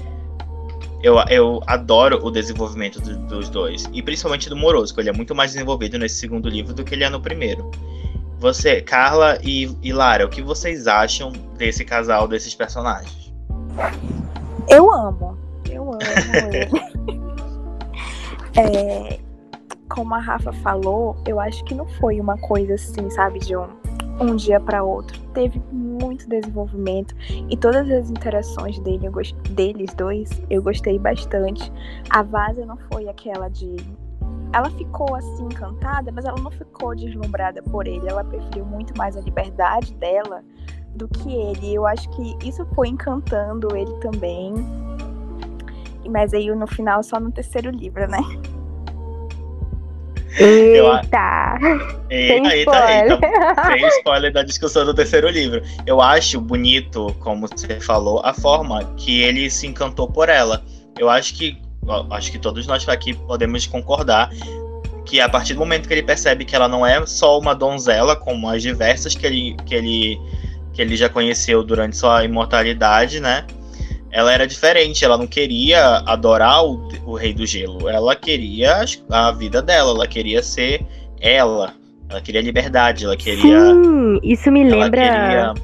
eu, 1.04 1.16
eu 1.28 1.62
adoro 1.66 2.18
o 2.24 2.30
desenvolvimento 2.30 2.98
do, 2.98 3.18
dos 3.26 3.50
dois. 3.50 3.86
E 3.92 4.02
principalmente 4.02 4.48
do 4.48 4.56
Morosco. 4.56 4.98
Ele 4.98 5.10
é 5.10 5.12
muito 5.12 5.34
mais 5.34 5.52
desenvolvido 5.52 5.98
nesse 5.98 6.14
segundo 6.14 6.48
livro 6.48 6.72
do 6.72 6.82
que 6.82 6.94
ele 6.94 7.04
é 7.04 7.10
no 7.10 7.20
primeiro. 7.20 7.70
Você, 8.38 8.80
Carla 8.80 9.38
e, 9.42 9.70
e 9.82 9.92
Lara, 9.92 10.24
o 10.24 10.30
que 10.30 10.40
vocês 10.40 10.86
acham 10.86 11.30
desse 11.58 11.84
casal, 11.84 12.26
desses 12.26 12.54
personagens? 12.54 13.34
Eu 14.66 14.90
amo. 14.90 15.36
Eu 15.70 15.92
amo 15.92 16.00
ele. 16.50 16.70
é, 18.56 19.20
como 19.90 20.14
a 20.14 20.18
Rafa 20.18 20.54
falou, 20.54 21.22
eu 21.26 21.38
acho 21.38 21.62
que 21.64 21.74
não 21.74 21.86
foi 21.86 22.18
uma 22.18 22.38
coisa 22.38 22.74
assim, 22.74 23.10
sabe, 23.10 23.40
de 23.40 23.54
um 23.54 23.66
um 24.20 24.36
dia 24.36 24.60
para 24.60 24.82
outro. 24.82 25.20
Teve 25.32 25.60
muito 25.72 26.28
desenvolvimento 26.28 27.14
e 27.50 27.56
todas 27.56 27.90
as 27.90 28.10
interações 28.10 28.78
dele, 28.80 29.08
gost... 29.08 29.34
deles 29.50 29.92
dois 29.94 30.30
eu 30.50 30.62
gostei 30.62 30.98
bastante. 30.98 31.72
A 32.10 32.22
Vaza 32.22 32.64
não 32.64 32.76
foi 32.92 33.08
aquela 33.08 33.48
de. 33.48 33.76
Ela 34.52 34.70
ficou 34.70 35.14
assim 35.16 35.44
encantada, 35.44 36.12
mas 36.12 36.24
ela 36.24 36.40
não 36.40 36.50
ficou 36.50 36.94
deslumbrada 36.94 37.60
por 37.62 37.86
ele. 37.86 38.08
Ela 38.08 38.22
preferiu 38.22 38.64
muito 38.64 38.96
mais 38.96 39.16
a 39.16 39.20
liberdade 39.20 39.92
dela 39.94 40.44
do 40.94 41.08
que 41.08 41.34
ele. 41.34 41.74
Eu 41.74 41.86
acho 41.86 42.08
que 42.10 42.48
isso 42.48 42.64
foi 42.74 42.88
encantando 42.88 43.76
ele 43.76 43.92
também. 43.96 44.54
Mas 46.08 46.32
aí 46.32 46.54
no 46.54 46.66
final, 46.66 47.02
só 47.02 47.18
no 47.18 47.32
terceiro 47.32 47.70
livro, 47.70 48.06
né? 48.08 48.18
Eita! 50.38 51.58
Eita, 52.10 52.56
eita, 52.56 52.92
eita. 52.92 53.18
Tem 53.68 53.88
spoiler 53.98 54.32
da 54.32 54.42
discussão 54.42 54.84
do 54.84 54.94
terceiro 54.94 55.28
livro. 55.28 55.62
Eu 55.86 56.00
acho 56.00 56.40
bonito, 56.40 57.14
como 57.20 57.46
você 57.46 57.80
falou, 57.80 58.20
a 58.24 58.34
forma 58.34 58.84
que 58.96 59.22
ele 59.22 59.48
se 59.48 59.66
encantou 59.66 60.08
por 60.08 60.28
ela. 60.28 60.62
Eu 60.98 61.08
acho 61.08 61.34
que 61.34 61.62
acho 62.10 62.32
que 62.32 62.38
todos 62.38 62.66
nós 62.66 62.88
aqui 62.88 63.12
podemos 63.12 63.66
concordar 63.66 64.30
que 65.04 65.20
a 65.20 65.28
partir 65.28 65.52
do 65.52 65.60
momento 65.60 65.86
que 65.86 65.94
ele 65.94 66.02
percebe 66.02 66.44
que 66.44 66.56
ela 66.56 66.66
não 66.66 66.84
é 66.84 67.04
só 67.06 67.38
uma 67.38 67.54
donzela, 67.54 68.16
como 68.16 68.48
as 68.48 68.62
diversas 68.62 69.14
que 69.14 69.26
ele, 69.26 69.56
que 69.66 69.74
ele, 69.74 70.20
que 70.72 70.80
ele 70.80 70.96
já 70.96 71.08
conheceu 71.08 71.62
durante 71.62 71.96
sua 71.96 72.24
imortalidade, 72.24 73.20
né? 73.20 73.44
Ela 74.14 74.32
era 74.32 74.46
diferente, 74.46 75.04
ela 75.04 75.18
não 75.18 75.26
queria 75.26 75.96
adorar 76.06 76.64
o, 76.64 76.88
o 77.04 77.16
Rei 77.16 77.34
do 77.34 77.44
Gelo, 77.44 77.88
ela 77.88 78.14
queria 78.14 78.84
a 79.10 79.32
vida 79.32 79.60
dela, 79.60 79.90
ela 79.90 80.06
queria 80.06 80.40
ser 80.40 80.86
ela, 81.20 81.74
ela 82.08 82.20
queria 82.20 82.40
liberdade, 82.40 83.04
ela 83.04 83.16
queria. 83.16 83.42
Sim, 83.42 84.20
isso 84.22 84.52
me 84.52 84.62
lembra. 84.62 85.02
Queria... 85.02 85.54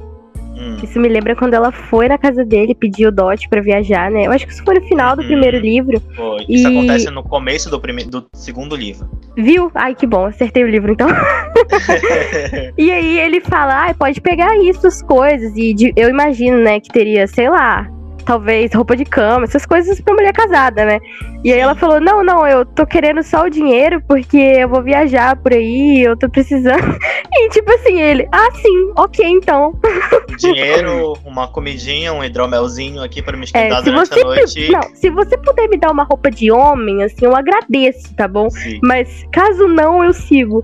Hum. 0.56 0.76
Isso 0.82 0.98
me 0.98 1.08
lembra 1.08 1.36
quando 1.36 1.54
ela 1.54 1.70
foi 1.70 2.08
na 2.08 2.18
casa 2.18 2.44
dele 2.44 2.74
pedir 2.74 3.06
o 3.06 3.12
dote 3.12 3.48
para 3.48 3.62
viajar, 3.62 4.10
né? 4.10 4.26
Eu 4.26 4.32
acho 4.32 4.46
que 4.46 4.52
isso 4.52 4.64
foi 4.64 4.74
no 4.74 4.82
final 4.82 5.14
do 5.14 5.22
hum, 5.22 5.26
primeiro 5.26 5.58
livro. 5.58 6.00
Foi. 6.16 6.44
Isso 6.48 6.68
e... 6.68 6.76
acontece 6.76 7.10
no 7.10 7.22
começo 7.22 7.70
do, 7.70 7.80
prime... 7.80 8.04
do 8.04 8.26
segundo 8.34 8.74
livro. 8.74 9.08
Viu? 9.36 9.70
Ai, 9.76 9.94
que 9.94 10.08
bom, 10.08 10.26
acertei 10.26 10.64
o 10.64 10.68
livro 10.68 10.90
então. 10.90 11.08
e 12.76 12.90
aí 12.90 13.18
ele 13.20 13.40
fala, 13.40 13.86
ah, 13.86 13.94
pode 13.94 14.20
pegar 14.20 14.54
isso, 14.58 14.88
as 14.88 15.00
coisas. 15.00 15.56
E 15.56 15.92
eu 15.96 16.10
imagino, 16.10 16.58
né, 16.58 16.80
que 16.80 16.88
teria, 16.88 17.26
sei 17.28 17.48
lá, 17.48 17.88
talvez 18.24 18.72
roupa 18.74 18.96
de 18.96 19.04
cama, 19.04 19.44
essas 19.44 19.66
coisas 19.66 20.00
pra 20.00 20.14
mulher 20.14 20.33
casada, 20.33 20.85
né? 20.85 21.00
E 21.44 21.52
aí 21.52 21.59
ela 21.59 21.74
falou: 21.74 22.00
Não, 22.00 22.22
não, 22.22 22.46
eu 22.46 22.64
tô 22.64 22.87
querendo 22.87 23.22
só 23.22 23.44
o 23.44 23.50
dinheiro 23.50 24.02
porque 24.06 24.37
eu 24.37 24.68
vou 24.68 24.83
viajar 24.83 25.37
por 25.37 25.52
aí, 25.52 26.02
eu 26.02 26.16
tô 26.16 26.28
precisando. 26.28 26.80
E 27.33 27.48
tipo 27.50 27.72
assim, 27.72 28.00
ele: 28.00 28.28
Ah, 28.33 28.50
sim, 28.61 28.92
ok, 28.96 29.24
então. 29.24 29.78
Dinheiro, 30.37 31.16
uma 31.24 31.46
comidinha, 31.46 32.12
um 32.12 32.24
hidromelzinho 32.24 33.02
aqui 33.02 33.22
pra 33.22 33.37
me 33.37 33.44
esquentar 33.44 33.80
é, 33.80 33.83
durante 33.83 34.09
você, 34.09 34.20
a 34.20 34.24
noite. 34.24 34.72
Não, 34.72 34.94
se 34.94 35.11
você 35.11 35.38
puder 35.38 35.68
me 35.68 35.76
dar 35.76 35.92
uma 35.92 36.02
roupa 36.02 36.30
de 36.30 36.50
homem, 36.50 37.02
assim, 37.04 37.24
eu 37.24 37.37
agradeço, 37.37 38.12
tá 38.14 38.26
bom? 38.26 38.50
Sim. 38.50 38.80
Mas 38.83 39.24
caso 39.33 39.68
não, 39.68 40.04
eu 40.04 40.12
sigo. 40.12 40.61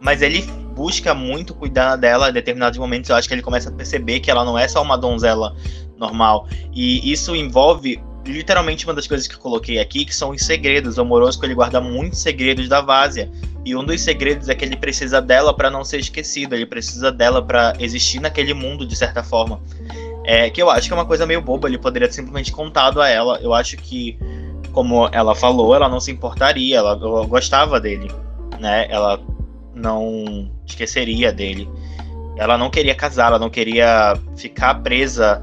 Mas 0.00 0.22
ele 0.22 0.42
busca 0.72 1.14
muito 1.14 1.54
cuidar 1.54 1.96
dela 1.96 2.30
em 2.30 2.32
determinados 2.32 2.78
momentos. 2.78 3.08
Eu 3.10 3.16
acho 3.16 3.28
que 3.28 3.34
ele 3.34 3.42
começa 3.42 3.68
a 3.68 3.72
perceber 3.72 4.20
que 4.20 4.30
ela 4.30 4.44
não 4.44 4.58
é 4.58 4.66
só 4.66 4.82
uma 4.82 4.96
donzela 4.96 5.54
normal. 6.02 6.46
E 6.74 7.10
isso 7.10 7.34
envolve 7.34 8.02
literalmente 8.26 8.84
uma 8.86 8.94
das 8.94 9.06
coisas 9.06 9.26
que 9.26 9.34
eu 9.34 9.38
coloquei 9.38 9.78
aqui, 9.78 10.04
que 10.04 10.14
são 10.14 10.30
os 10.30 10.44
segredos. 10.44 10.98
O 10.98 11.04
Morosco 11.04 11.44
ele 11.44 11.54
guarda 11.54 11.80
muitos 11.80 12.20
segredos 12.20 12.68
da 12.68 12.80
Vásia. 12.80 13.30
E 13.64 13.76
um 13.76 13.84
dos 13.84 14.00
segredos 14.00 14.48
é 14.48 14.54
que 14.54 14.64
ele 14.64 14.76
precisa 14.76 15.20
dela 15.20 15.54
para 15.54 15.70
não 15.70 15.84
ser 15.84 16.00
esquecido, 16.00 16.54
ele 16.54 16.66
precisa 16.66 17.12
dela 17.12 17.40
para 17.40 17.74
existir 17.78 18.20
naquele 18.20 18.52
mundo 18.52 18.84
de 18.84 18.96
certa 18.96 19.22
forma. 19.22 19.60
É, 20.24 20.50
que 20.50 20.60
eu 20.60 20.70
acho 20.70 20.88
que 20.88 20.92
é 20.92 20.96
uma 20.96 21.06
coisa 21.06 21.26
meio 21.26 21.40
boba, 21.40 21.68
ele 21.68 21.78
poderia 21.78 22.10
simplesmente 22.10 22.52
contado 22.52 23.00
a 23.00 23.08
ela. 23.08 23.38
Eu 23.40 23.54
acho 23.54 23.76
que, 23.76 24.18
como 24.72 25.08
ela 25.12 25.34
falou, 25.34 25.74
ela 25.74 25.88
não 25.88 26.00
se 26.00 26.10
importaria, 26.10 26.78
ela 26.78 26.94
gostava 27.26 27.80
dele, 27.80 28.10
né? 28.60 28.86
Ela 28.88 29.20
não 29.74 30.50
esqueceria 30.66 31.32
dele. 31.32 31.68
Ela 32.36 32.56
não 32.56 32.70
queria 32.70 32.94
casar, 32.94 33.28
ela 33.28 33.38
não 33.38 33.50
queria 33.50 34.16
ficar 34.36 34.74
presa 34.76 35.40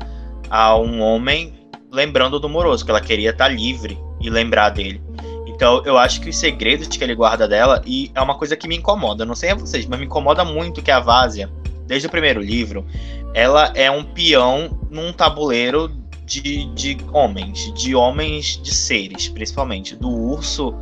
a 0.49 0.77
um 0.77 1.01
homem 1.01 1.53
lembrando 1.91 2.39
do 2.39 2.49
Moroso, 2.49 2.85
que 2.85 2.91
ela 2.91 3.01
queria 3.01 3.31
estar 3.31 3.47
livre 3.47 3.97
e 4.21 4.29
lembrar 4.29 4.69
dele. 4.69 5.01
Então 5.47 5.83
eu 5.85 5.97
acho 5.97 6.21
que 6.21 6.29
os 6.29 6.38
segredos 6.38 6.88
que 6.88 7.03
ele 7.03 7.15
guarda 7.15 7.47
dela, 7.47 7.81
e 7.85 8.12
é 8.15 8.21
uma 8.21 8.38
coisa 8.38 8.55
que 8.55 8.67
me 8.67 8.77
incomoda, 8.77 9.25
não 9.25 9.35
sei 9.35 9.51
a 9.51 9.55
vocês, 9.55 9.85
mas 9.85 9.99
me 9.99 10.05
incomoda 10.05 10.45
muito 10.45 10.81
que 10.81 10.91
a 10.91 10.99
Vásia 10.99 11.49
desde 11.89 12.07
o 12.07 12.12
primeiro 12.12 12.39
livro, 12.39 12.85
ela 13.33 13.73
é 13.75 13.89
um 13.89 14.03
peão 14.03 14.79
num 14.91 15.12
tabuleiro 15.12 15.91
de, 16.23 16.65
de 16.75 16.97
homens, 17.12 17.73
de 17.73 17.95
homens 17.95 18.62
de 18.62 18.71
seres, 18.71 19.27
principalmente, 19.27 19.95
do 19.95 20.07
urso, 20.07 20.75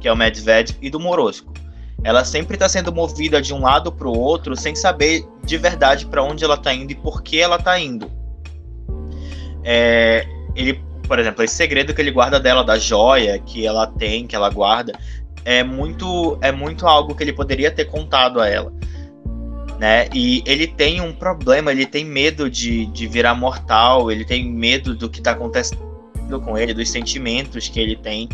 que 0.00 0.08
é 0.08 0.12
o 0.12 0.16
Medved, 0.16 0.76
e 0.82 0.90
do 0.90 0.98
Morosco. 0.98 1.54
Ela 2.02 2.24
sempre 2.24 2.56
está 2.56 2.68
sendo 2.68 2.92
movida 2.92 3.40
de 3.40 3.54
um 3.54 3.60
lado 3.60 3.92
para 3.92 4.08
o 4.08 4.18
outro 4.18 4.56
sem 4.56 4.74
saber 4.74 5.24
de 5.44 5.56
verdade 5.56 6.06
para 6.06 6.24
onde 6.24 6.42
ela 6.44 6.56
está 6.56 6.74
indo 6.74 6.90
e 6.90 6.96
por 6.96 7.22
que 7.22 7.38
ela 7.38 7.54
está 7.54 7.78
indo. 7.78 8.10
É, 9.64 10.26
ele, 10.54 10.82
por 11.06 11.18
exemplo, 11.18 11.42
esse 11.42 11.54
segredo 11.54 11.94
que 11.94 12.00
ele 12.00 12.10
guarda 12.10 12.40
dela, 12.40 12.64
da 12.64 12.78
joia 12.78 13.38
que 13.38 13.66
ela 13.66 13.86
tem, 13.86 14.26
que 14.26 14.36
ela 14.36 14.50
guarda, 14.50 14.92
é 15.44 15.62
muito, 15.62 16.38
é 16.40 16.52
muito 16.52 16.86
algo 16.86 17.14
que 17.14 17.22
ele 17.22 17.32
poderia 17.32 17.70
ter 17.70 17.86
contado 17.86 18.40
a 18.40 18.48
ela. 18.48 18.72
Né? 19.78 20.08
E 20.14 20.42
ele 20.46 20.66
tem 20.66 21.00
um 21.00 21.12
problema, 21.12 21.72
ele 21.72 21.86
tem 21.86 22.04
medo 22.04 22.48
de, 22.48 22.86
de 22.86 23.06
virar 23.06 23.34
mortal, 23.34 24.12
ele 24.12 24.24
tem 24.24 24.44
medo 24.44 24.94
do 24.94 25.08
que 25.10 25.18
está 25.18 25.32
acontecendo 25.32 25.82
com 26.44 26.56
ele, 26.56 26.72
dos 26.72 26.88
sentimentos 26.88 27.68
que 27.68 27.80
ele 27.80 27.96
tem. 27.96 28.28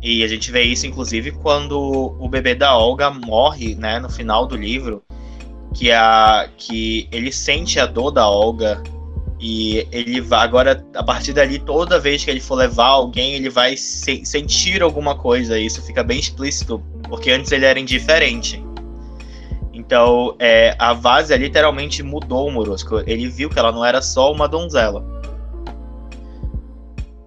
E 0.00 0.22
a 0.22 0.28
gente 0.28 0.52
vê 0.52 0.62
isso, 0.62 0.86
inclusive, 0.86 1.32
quando 1.32 2.14
o 2.20 2.28
bebê 2.28 2.54
da 2.54 2.76
Olga 2.76 3.10
morre, 3.10 3.74
né, 3.74 3.98
no 3.98 4.08
final 4.08 4.46
do 4.46 4.56
livro, 4.56 5.02
que, 5.74 5.90
a, 5.90 6.48
que 6.56 7.08
ele 7.10 7.32
sente 7.32 7.80
a 7.80 7.86
dor 7.86 8.12
da 8.12 8.28
Olga 8.28 8.80
e 9.48 9.86
ele 9.92 10.20
vai 10.20 10.40
agora, 10.44 10.84
a 10.92 11.04
partir 11.04 11.32
dali, 11.32 11.60
toda 11.60 12.00
vez 12.00 12.24
que 12.24 12.28
ele 12.28 12.40
for 12.40 12.56
levar 12.56 12.86
alguém, 12.86 13.34
ele 13.34 13.48
vai 13.48 13.76
se, 13.76 14.26
sentir 14.26 14.82
alguma 14.82 15.14
coisa. 15.14 15.56
E 15.56 15.66
isso 15.66 15.80
fica 15.82 16.02
bem 16.02 16.18
explícito, 16.18 16.82
porque 17.08 17.30
antes 17.30 17.52
ele 17.52 17.64
era 17.64 17.78
indiferente. 17.78 18.60
Então, 19.72 20.34
é, 20.40 20.74
a 20.80 20.92
Várzea 20.92 21.36
literalmente 21.36 22.02
mudou 22.02 22.48
o 22.48 22.50
Morosco. 22.50 23.04
Ele 23.06 23.28
viu 23.28 23.48
que 23.48 23.56
ela 23.56 23.70
não 23.70 23.84
era 23.84 24.02
só 24.02 24.32
uma 24.32 24.48
donzela. 24.48 25.04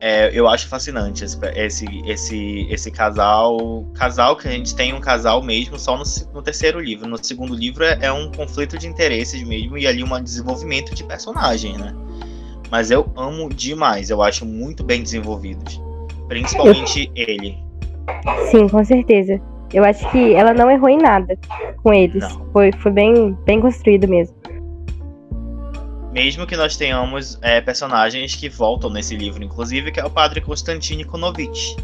É, 0.02 0.30
eu 0.34 0.46
acho 0.46 0.68
fascinante 0.68 1.24
esse, 1.24 1.38
esse, 1.56 1.86
esse, 2.06 2.68
esse 2.70 2.92
casal. 2.92 3.86
Casal 3.94 4.36
que 4.36 4.46
a 4.46 4.52
gente 4.52 4.76
tem 4.76 4.94
um 4.94 5.00
casal 5.00 5.42
mesmo 5.42 5.80
só 5.80 5.96
no, 5.96 6.04
no 6.34 6.42
terceiro 6.42 6.82
livro. 6.82 7.08
No 7.08 7.24
segundo 7.24 7.56
livro 7.56 7.86
é, 7.86 7.98
é, 8.02 8.12
um 8.12 8.30
conflito 8.30 8.78
de 8.78 8.88
interesses 8.88 9.42
mesmo 9.42 9.78
e 9.78 9.88
ali 9.88 10.04
um 10.04 10.22
desenvolvimento 10.22 10.94
de 10.94 11.06
personagem, 11.06 11.78
né? 11.78 11.96
Mas 12.72 12.92
eu 12.92 13.12
amo 13.16 13.50
demais, 13.50 14.10
eu 14.10 14.22
acho 14.22 14.46
muito 14.46 14.84
bem 14.84 15.02
desenvolvidos. 15.02 15.82
Principalmente 16.28 17.12
ele. 17.16 17.58
Sim, 18.52 18.68
com 18.68 18.84
certeza. 18.84 19.42
Eu 19.74 19.84
acho 19.84 20.10
que 20.12 20.34
ela 20.34 20.54
não 20.54 20.70
errou 20.70 20.90
em 20.90 20.98
nada 20.98 21.38
com 21.84 21.94
eles. 21.94 22.24
Foi, 22.52 22.72
foi 22.74 22.92
bem, 22.92 23.38
bem 23.46 23.60
construído 23.60 24.08
mesmo 24.08 24.40
mesmo 26.12 26.46
que 26.46 26.58
nós 26.58 26.76
tenhamos 26.76 27.40
é, 27.42 27.62
personagens 27.62 28.36
que 28.36 28.50
voltam 28.50 28.90
nesse 28.90 29.16
livro, 29.16 29.44
inclusive, 29.44 29.92
que 29.92 30.00
é 30.00 30.06
o 30.06 30.10
padre 30.10 30.42
Konstantin 30.42 31.04
Konovich, 31.04 31.78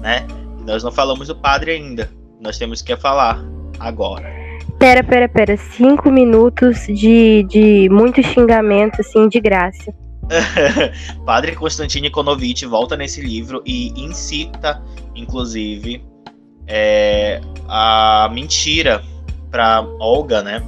né? 0.00 0.26
Nós 0.64 0.82
não 0.82 0.90
falamos 0.90 1.28
do 1.28 1.36
padre 1.36 1.72
ainda, 1.72 2.10
nós 2.40 2.56
temos 2.56 2.80
que 2.80 2.96
falar 2.96 3.44
agora. 3.78 4.32
Pera, 4.78 5.02
pera, 5.02 5.28
pera, 5.28 5.56
cinco 5.56 6.10
minutos 6.10 6.86
de, 6.86 7.42
de 7.44 7.88
muito 7.90 8.22
xingamento, 8.22 9.00
assim, 9.00 9.28
de 9.28 9.40
graça. 9.40 9.92
padre 11.24 11.54
Konstantin 11.54 12.08
Konovich 12.10 12.64
volta 12.66 12.96
nesse 12.96 13.20
livro 13.20 13.62
e 13.64 13.88
incita, 14.00 14.82
inclusive, 15.14 16.04
é, 16.66 17.40
a 17.68 18.30
mentira 18.32 19.02
para 19.50 19.82
Olga, 20.00 20.42
né? 20.42 20.62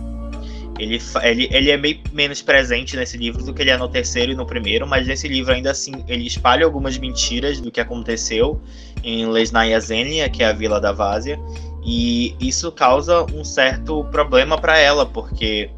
Ele, 0.78 1.00
ele, 1.22 1.48
ele 1.50 1.70
é 1.70 1.76
meio 1.76 2.00
menos 2.12 2.42
presente 2.42 2.96
nesse 2.96 3.16
livro 3.16 3.42
do 3.42 3.54
que 3.54 3.62
ele 3.62 3.70
é 3.70 3.76
no 3.78 3.88
terceiro 3.88 4.32
e 4.32 4.34
no 4.34 4.44
primeiro, 4.44 4.86
mas 4.86 5.06
nesse 5.06 5.26
livro 5.26 5.54
ainda 5.54 5.70
assim 5.70 6.04
ele 6.06 6.26
espalha 6.26 6.66
algumas 6.66 6.98
mentiras 6.98 7.60
do 7.60 7.70
que 7.70 7.80
aconteceu 7.80 8.60
em 9.02 9.26
Lesnaya 9.26 9.80
Zenia, 9.80 10.28
que 10.28 10.42
é 10.42 10.46
a 10.46 10.52
vila 10.52 10.78
da 10.78 10.92
Várzea, 10.92 11.38
e 11.82 12.36
isso 12.38 12.70
causa 12.70 13.24
um 13.32 13.42
certo 13.42 14.04
problema 14.10 14.58
para 14.58 14.78
ela, 14.78 15.06
porque 15.06 15.70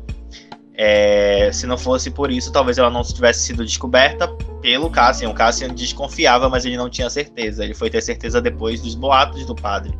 é, 0.80 1.50
se 1.52 1.66
não 1.66 1.76
fosse 1.76 2.08
por 2.08 2.30
isso, 2.30 2.52
talvez 2.52 2.78
ela 2.78 2.88
não 2.88 3.02
tivesse 3.02 3.40
sido 3.40 3.64
descoberta 3.64 4.28
pelo 4.62 4.88
Cassian. 4.88 5.28
O 5.28 5.34
Cassian 5.34 5.74
desconfiava, 5.74 6.48
mas 6.48 6.64
ele 6.64 6.76
não 6.76 6.88
tinha 6.88 7.10
certeza. 7.10 7.64
Ele 7.64 7.74
foi 7.74 7.90
ter 7.90 8.00
certeza 8.00 8.40
depois 8.40 8.80
dos 8.80 8.94
boatos 8.94 9.44
do 9.44 9.56
padre. 9.56 9.92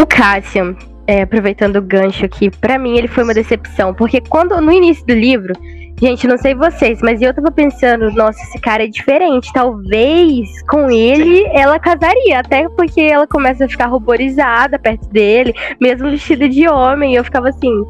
O 0.00 0.06
Cassian, 0.06 0.76
é, 1.04 1.22
aproveitando 1.22 1.76
o 1.76 1.82
gancho 1.82 2.24
aqui, 2.24 2.48
para 2.48 2.78
mim 2.78 2.96
ele 2.96 3.08
foi 3.08 3.24
uma 3.24 3.34
decepção, 3.34 3.92
porque 3.92 4.20
quando 4.20 4.60
no 4.60 4.70
início 4.70 5.04
do 5.04 5.14
livro, 5.14 5.52
gente, 6.00 6.28
não 6.28 6.38
sei 6.38 6.54
vocês, 6.54 7.00
mas 7.02 7.20
eu 7.20 7.34
tava 7.34 7.50
pensando, 7.50 8.10
nossa, 8.12 8.40
esse 8.42 8.60
cara 8.60 8.84
é 8.84 8.86
diferente, 8.86 9.52
talvez 9.52 10.48
com 10.68 10.90
ele 10.90 11.44
ela 11.52 11.78
casaria, 11.80 12.38
até 12.38 12.68
porque 12.68 13.00
ela 13.00 13.26
começa 13.26 13.64
a 13.64 13.68
ficar 13.68 13.86
ruborizada 13.86 14.78
perto 14.78 15.08
dele, 15.08 15.54
mesmo 15.80 16.10
vestida 16.10 16.48
de 16.48 16.68
homem, 16.68 17.14
eu 17.14 17.24
ficava 17.24 17.48
assim, 17.48 17.84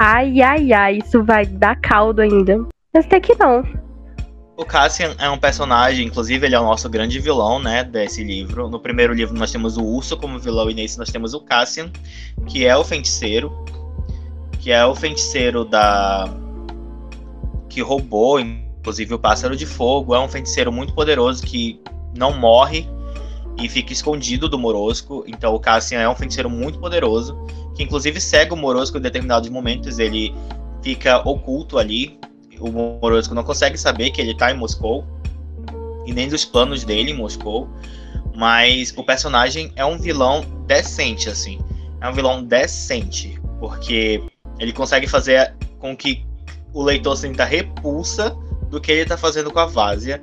ai, 0.00 0.40
ai, 0.40 0.72
ai, 0.72 0.98
isso 0.98 1.22
vai 1.22 1.44
dar 1.44 1.76
caldo 1.76 2.22
ainda. 2.22 2.66
Mas 2.92 3.04
até 3.04 3.20
que 3.20 3.34
não. 3.34 3.62
O 4.56 4.64
Cassian 4.64 5.14
é 5.18 5.28
um 5.28 5.38
personagem, 5.38 6.06
inclusive 6.06 6.46
ele 6.46 6.54
é 6.54 6.60
o 6.60 6.64
nosso 6.64 6.88
grande 6.88 7.18
vilão, 7.18 7.58
né, 7.58 7.84
desse 7.84 8.24
livro. 8.24 8.68
No 8.68 8.80
primeiro 8.80 9.12
livro 9.12 9.38
nós 9.38 9.52
temos 9.52 9.76
o 9.76 9.84
Urso 9.84 10.16
como 10.16 10.38
vilão 10.38 10.70
e 10.70 10.74
nesse 10.74 10.98
nós 10.98 11.10
temos 11.10 11.34
o 11.34 11.40
Cassian, 11.40 11.90
que 12.46 12.66
é 12.66 12.74
o 12.74 12.82
feiticeiro, 12.82 13.64
que 14.58 14.72
é 14.72 14.84
o 14.84 14.94
feiticeiro 14.94 15.64
da 15.64 16.28
que 17.68 17.82
roubou, 17.82 18.40
inclusive 18.40 19.14
o 19.14 19.18
Pássaro 19.18 19.54
de 19.54 19.66
Fogo. 19.66 20.14
É 20.14 20.18
um 20.18 20.28
feiticeiro 20.28 20.72
muito 20.72 20.94
poderoso 20.94 21.42
que 21.42 21.80
não 22.16 22.38
morre 22.38 22.86
e 23.58 23.68
fica 23.68 23.92
escondido 23.92 24.48
do 24.48 24.58
Morosco. 24.58 25.24
Então 25.26 25.54
o 25.54 25.60
Cassian 25.60 26.00
é 26.00 26.08
um 26.08 26.14
feiticeiro 26.14 26.50
muito 26.50 26.78
poderoso, 26.78 27.36
que 27.74 27.82
inclusive 27.82 28.20
segue 28.20 28.52
o 28.52 28.56
Morosco 28.56 28.98
em 28.98 29.00
determinados 29.00 29.48
momentos. 29.48 29.98
Ele 29.98 30.34
fica 30.82 31.18
oculto 31.28 31.78
ali 31.78 32.18
o 32.60 32.70
Morozko 32.70 33.34
não 33.34 33.42
consegue 33.42 33.78
saber 33.78 34.10
que 34.10 34.20
ele 34.20 34.34
tá 34.34 34.52
em 34.52 34.56
Moscou 34.56 35.04
e 36.06 36.12
nem 36.12 36.28
dos 36.28 36.44
planos 36.44 36.84
dele 36.84 37.10
em 37.10 37.16
Moscou, 37.16 37.68
mas 38.36 38.92
o 38.96 39.02
personagem 39.02 39.72
é 39.74 39.84
um 39.84 39.98
vilão 39.98 40.44
decente 40.66 41.28
assim. 41.28 41.58
É 42.00 42.08
um 42.08 42.12
vilão 42.12 42.44
decente, 42.44 43.40
porque 43.58 44.22
ele 44.58 44.72
consegue 44.72 45.06
fazer 45.06 45.54
com 45.78 45.96
que 45.96 46.24
o 46.72 46.82
leitor 46.82 47.16
sinta 47.16 47.44
repulsa 47.44 48.36
do 48.68 48.80
que 48.80 48.92
ele 48.92 49.04
tá 49.04 49.16
fazendo 49.16 49.50
com 49.50 49.58
a 49.58 49.66
Várzea 49.66 50.22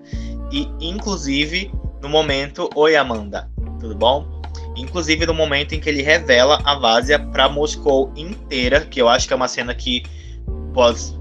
e 0.52 0.70
inclusive 0.80 1.72
no 2.08 2.12
momento, 2.12 2.70
oi 2.74 2.96
Amanda, 2.96 3.52
tudo 3.82 3.94
bom? 3.94 4.42
Inclusive 4.78 5.26
no 5.26 5.34
momento 5.34 5.76
em 5.76 5.80
que 5.80 5.90
ele 5.90 6.02
revela 6.02 6.62
a 6.64 6.76
Várzea 6.76 7.20
para 7.20 7.50
Moscou 7.50 8.14
inteira, 8.16 8.80
que 8.82 9.02
eu 9.02 9.10
acho 9.10 9.28
que 9.28 9.34
é 9.34 9.36
uma 9.36 9.50
cena 9.50 9.76
que 9.76 10.04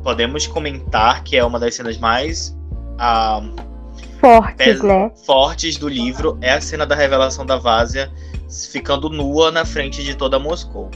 podemos 0.04 0.46
comentar 0.46 1.24
que 1.24 1.36
é 1.36 1.44
uma 1.44 1.58
das 1.58 1.74
cenas 1.74 1.98
mais 1.98 2.56
ah, 2.98 3.42
fortes, 4.20 4.80
né? 4.82 5.10
fortes 5.24 5.76
do 5.76 5.88
livro 5.88 6.38
é 6.40 6.52
a 6.52 6.60
cena 6.60 6.86
da 6.86 6.94
revelação 6.94 7.44
da 7.44 7.56
Várzea 7.56 8.12
ficando 8.70 9.08
nua 9.08 9.50
na 9.50 9.64
frente 9.64 10.04
de 10.04 10.14
toda 10.14 10.38
Moscou. 10.38 10.90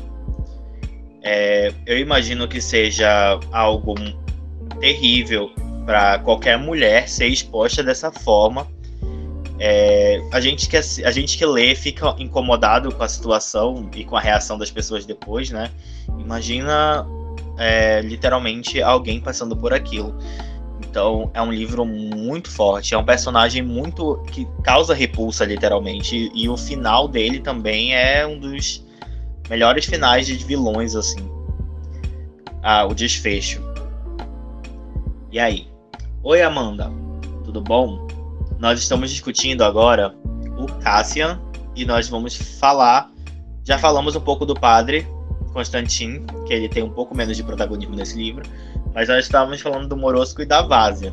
É, 1.22 1.72
eu 1.84 1.98
imagino 1.98 2.46
que 2.46 2.60
seja 2.60 3.40
algo 3.50 3.94
terrível 4.78 5.50
para 5.84 6.20
qualquer 6.20 6.56
mulher 6.58 7.08
ser 7.08 7.26
exposta 7.26 7.82
dessa 7.82 8.12
forma. 8.12 8.68
É, 9.62 10.22
a, 10.32 10.40
gente 10.40 10.66
que, 10.70 10.76
a 10.78 11.10
gente 11.10 11.36
que 11.36 11.44
lê 11.44 11.74
fica 11.74 12.16
incomodado 12.18 12.94
com 12.94 13.02
a 13.02 13.08
situação 13.08 13.90
e 13.94 14.04
com 14.06 14.16
a 14.16 14.20
reação 14.20 14.56
das 14.56 14.70
pessoas 14.70 15.04
depois, 15.04 15.50
né? 15.50 15.70
Imagina 16.18 17.06
é, 17.58 18.00
literalmente 18.00 18.80
alguém 18.80 19.20
passando 19.20 19.54
por 19.54 19.74
aquilo. 19.74 20.16
Então 20.82 21.30
é 21.34 21.42
um 21.42 21.52
livro 21.52 21.84
muito 21.84 22.50
forte, 22.50 22.94
é 22.94 22.98
um 22.98 23.04
personagem 23.04 23.60
muito 23.60 24.16
que 24.32 24.48
causa 24.64 24.94
repulsa 24.94 25.44
literalmente 25.44 26.32
e 26.34 26.48
o 26.48 26.56
final 26.56 27.06
dele 27.06 27.38
também 27.38 27.94
é 27.94 28.26
um 28.26 28.40
dos 28.40 28.82
melhores 29.50 29.84
finais 29.84 30.26
de 30.26 30.36
vilões 30.36 30.96
assim. 30.96 31.30
Ah, 32.62 32.86
o 32.86 32.94
desfecho. 32.94 33.60
E 35.30 35.38
aí? 35.38 35.68
Oi 36.22 36.40
Amanda, 36.40 36.90
tudo 37.44 37.60
bom? 37.60 38.08
Nós 38.60 38.78
estamos 38.78 39.10
discutindo 39.10 39.64
agora 39.64 40.14
o 40.58 40.66
Cassian 40.82 41.40
e 41.74 41.86
nós 41.86 42.10
vamos 42.10 42.36
falar. 42.36 43.10
Já 43.64 43.78
falamos 43.78 44.14
um 44.14 44.20
pouco 44.20 44.44
do 44.44 44.54
padre, 44.54 45.08
Constantin, 45.54 46.26
que 46.46 46.52
ele 46.52 46.68
tem 46.68 46.82
um 46.82 46.90
pouco 46.90 47.16
menos 47.16 47.38
de 47.38 47.42
protagonismo 47.42 47.96
nesse 47.96 48.18
livro, 48.18 48.42
mas 48.94 49.08
nós 49.08 49.24
estávamos 49.24 49.62
falando 49.62 49.88
do 49.88 49.96
Morosco 49.96 50.42
e 50.42 50.44
da 50.44 50.60
Várzea. 50.60 51.10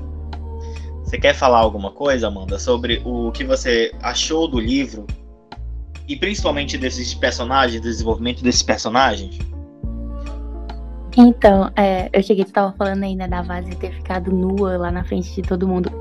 Você 1.06 1.18
quer 1.18 1.34
falar 1.34 1.60
alguma 1.60 1.90
coisa, 1.90 2.28
Amanda, 2.28 2.60
sobre 2.60 3.02
o 3.06 3.32
que 3.32 3.46
você 3.46 3.94
achou 4.02 4.46
do 4.46 4.60
livro 4.60 5.08
e 6.06 6.18
principalmente 6.18 6.78
desses 6.78 7.14
personagens, 7.14 7.80
do 7.80 7.88
desenvolvimento 7.88 8.44
desses 8.44 8.62
personagens? 8.62 9.40
Então, 11.20 11.72
é, 11.76 12.10
eu 12.14 12.22
cheguei, 12.22 12.46
tu 12.46 12.54
tava 12.54 12.72
falando 12.74 13.04
aí, 13.04 13.16
né, 13.16 13.28
da 13.28 13.42
Vase 13.42 13.76
ter 13.76 13.92
ficado 13.92 14.32
nua 14.32 14.78
lá 14.78 14.92
na 14.92 15.04
frente 15.04 15.34
de 15.34 15.42
todo 15.42 15.68
mundo. 15.68 15.92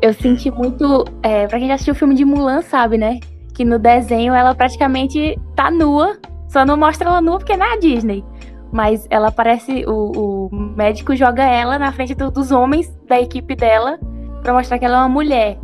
Eu 0.00 0.14
senti 0.14 0.50
muito. 0.50 1.04
É, 1.22 1.46
pra 1.46 1.58
quem 1.58 1.68
já 1.68 1.74
assistiu 1.74 1.92
o 1.92 1.96
filme 1.96 2.14
de 2.14 2.24
Mulan, 2.24 2.62
sabe, 2.62 2.96
né? 2.96 3.20
Que 3.52 3.62
no 3.62 3.78
desenho 3.78 4.32
ela 4.32 4.54
praticamente 4.54 5.38
tá 5.54 5.70
nua, 5.70 6.16
só 6.48 6.64
não 6.64 6.78
mostra 6.78 7.10
ela 7.10 7.20
nua 7.20 7.36
porque 7.36 7.52
é 7.52 7.58
na 7.58 7.76
Disney. 7.76 8.24
Mas 8.72 9.06
ela 9.10 9.30
parece. 9.30 9.84
O, 9.86 10.48
o 10.50 10.56
médico 10.74 11.14
joga 11.14 11.44
ela 11.44 11.78
na 11.78 11.92
frente 11.92 12.14
do, 12.14 12.30
dos 12.30 12.50
homens 12.50 12.90
da 13.06 13.20
equipe 13.20 13.54
dela 13.54 13.98
pra 14.42 14.54
mostrar 14.54 14.78
que 14.78 14.86
ela 14.86 14.96
é 14.96 15.00
uma 15.00 15.08
mulher. 15.10 15.58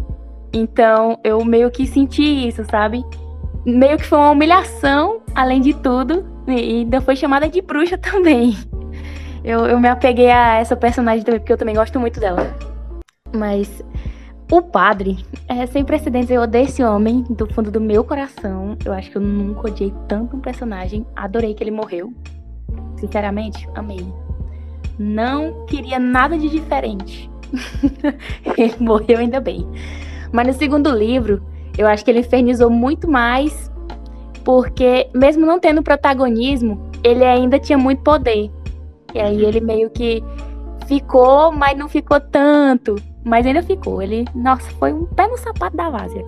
Então, 0.53 1.19
eu 1.25 1.43
meio 1.43 1.71
que 1.71 1.87
senti 1.87 2.49
isso, 2.49 2.67
sabe? 2.71 3.03
Meio 3.65 3.97
que 3.97 4.05
foi 4.05 4.19
uma 4.19 4.31
humilhação, 4.31 5.23
além 5.35 5.63
de 5.63 5.73
tudo. 5.73 6.27
E 6.47 6.81
ainda 6.81 7.01
foi 7.01 7.17
chamada 7.17 7.49
de 7.49 7.63
bruxa 7.63 7.97
também 7.99 8.55
eu, 9.43 9.67
eu 9.67 9.81
me 9.81 9.89
apeguei 9.89 10.31
a 10.31 10.57
essa 10.57 10.77
personagem 10.77 11.25
também, 11.25 11.41
porque 11.41 11.53
eu 11.53 11.59
também 11.59 11.75
gosto 11.75 11.99
muito 11.99 12.21
dela. 12.21 12.55
Mas 13.35 13.83
o 14.51 14.61
padre 14.61 15.25
é 15.49 15.65
sem 15.67 15.85
precedentes. 15.85 16.31
Eu 16.31 16.43
odeio 16.43 16.65
esse 16.65 16.83
homem 16.83 17.25
do 17.31 17.47
fundo 17.47 17.71
do 17.71 17.81
meu 17.81 18.03
coração. 18.03 18.77
Eu 18.85 18.93
acho 18.93 19.11
que 19.11 19.17
eu 19.17 19.23
nunca 19.23 19.69
odiei 19.69 19.95
tanto 20.09 20.37
um 20.37 20.41
personagem. 20.41 21.07
Adorei 21.15 21.55
que 21.55 21.63
ele 21.63 21.71
morreu. 21.71 22.13
Sinceramente, 22.97 23.69
amei. 23.75 24.05
Não 24.99 25.65
queria 25.67 25.99
nada 25.99 26.37
de 26.37 26.49
diferente. 26.49 27.31
ele 28.59 28.75
morreu 28.81 29.19
ainda 29.19 29.41
bem. 29.41 29.67
Mas 30.33 30.49
no 30.49 30.53
segundo 30.53 30.91
livro, 30.91 31.43
eu 31.79 31.87
acho 31.87 32.05
que 32.05 32.11
ele 32.11 32.21
infernizou 32.21 32.69
muito 32.69 33.09
mais. 33.09 33.71
Porque, 34.45 35.09
mesmo 35.15 35.47
não 35.47 35.61
tendo 35.61 35.83
protagonismo, 35.83 36.91
ele 37.05 37.25
ainda 37.25 37.59
tinha 37.59 37.79
muito 37.79 38.03
poder. 38.03 38.51
E 39.15 39.21
aí 39.21 39.45
ele 39.45 39.61
meio 39.61 39.91
que 39.91 40.23
ficou, 40.87 41.53
mas 41.53 41.79
não 41.79 41.89
ficou 41.89 42.21
tanto. 42.21 42.97
Mas 43.25 43.47
ainda 43.47 43.63
ficou. 43.63 44.03
Ele, 44.03 44.25
nossa, 44.35 44.71
foi 44.73 44.93
um 44.93 45.05
pé 45.05 45.29
no 45.29 45.37
sapato 45.37 45.77
da 45.77 45.91
Várzea. 45.91 46.25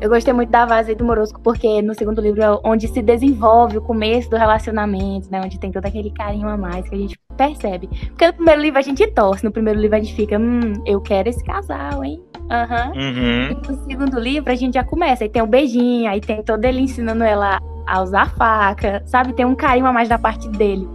Eu 0.00 0.10
gostei 0.10 0.34
muito 0.34 0.50
da 0.50 0.66
Várzea 0.66 0.92
e 0.92 0.94
do 0.94 1.04
Morosco, 1.04 1.40
porque 1.40 1.80
no 1.80 1.94
segundo 1.94 2.20
livro 2.20 2.42
é 2.42 2.58
onde 2.64 2.88
se 2.88 3.00
desenvolve 3.00 3.78
o 3.78 3.80
começo 3.80 4.28
do 4.28 4.36
relacionamento, 4.36 5.30
né? 5.30 5.40
Onde 5.42 5.58
tem 5.58 5.72
todo 5.72 5.86
aquele 5.86 6.10
carinho 6.10 6.48
a 6.48 6.56
mais 6.56 6.88
que 6.88 6.94
a 6.94 6.98
gente 6.98 7.18
percebe. 7.36 7.88
Porque 8.08 8.26
no 8.26 8.34
primeiro 8.34 8.60
livro 8.60 8.78
a 8.78 8.82
gente 8.82 9.06
torce, 9.08 9.44
no 9.44 9.52
primeiro 9.52 9.80
livro 9.80 9.96
a 9.96 10.00
gente 10.00 10.14
fica, 10.14 10.38
hum, 10.38 10.74
eu 10.84 11.00
quero 11.00 11.28
esse 11.28 11.42
casal, 11.42 12.04
hein? 12.04 12.20
Uhum. 12.42 13.00
Uhum. 13.00 13.50
E 13.50 13.68
no 13.68 13.84
segundo 13.84 14.20
livro 14.20 14.52
a 14.52 14.54
gente 14.54 14.74
já 14.74 14.84
começa, 14.84 15.24
aí 15.24 15.30
tem 15.30 15.40
o 15.40 15.46
um 15.46 15.48
beijinho, 15.48 16.10
aí 16.10 16.20
tem 16.20 16.42
todo 16.42 16.64
ele 16.64 16.80
ensinando 16.80 17.24
ela 17.24 17.58
a 17.86 18.02
usar 18.02 18.30
faca, 18.34 19.02
sabe? 19.06 19.32
Tem 19.32 19.46
um 19.46 19.54
carinho 19.54 19.86
a 19.86 19.92
mais 19.92 20.08
da 20.08 20.18
parte 20.18 20.48
dele 20.48 20.86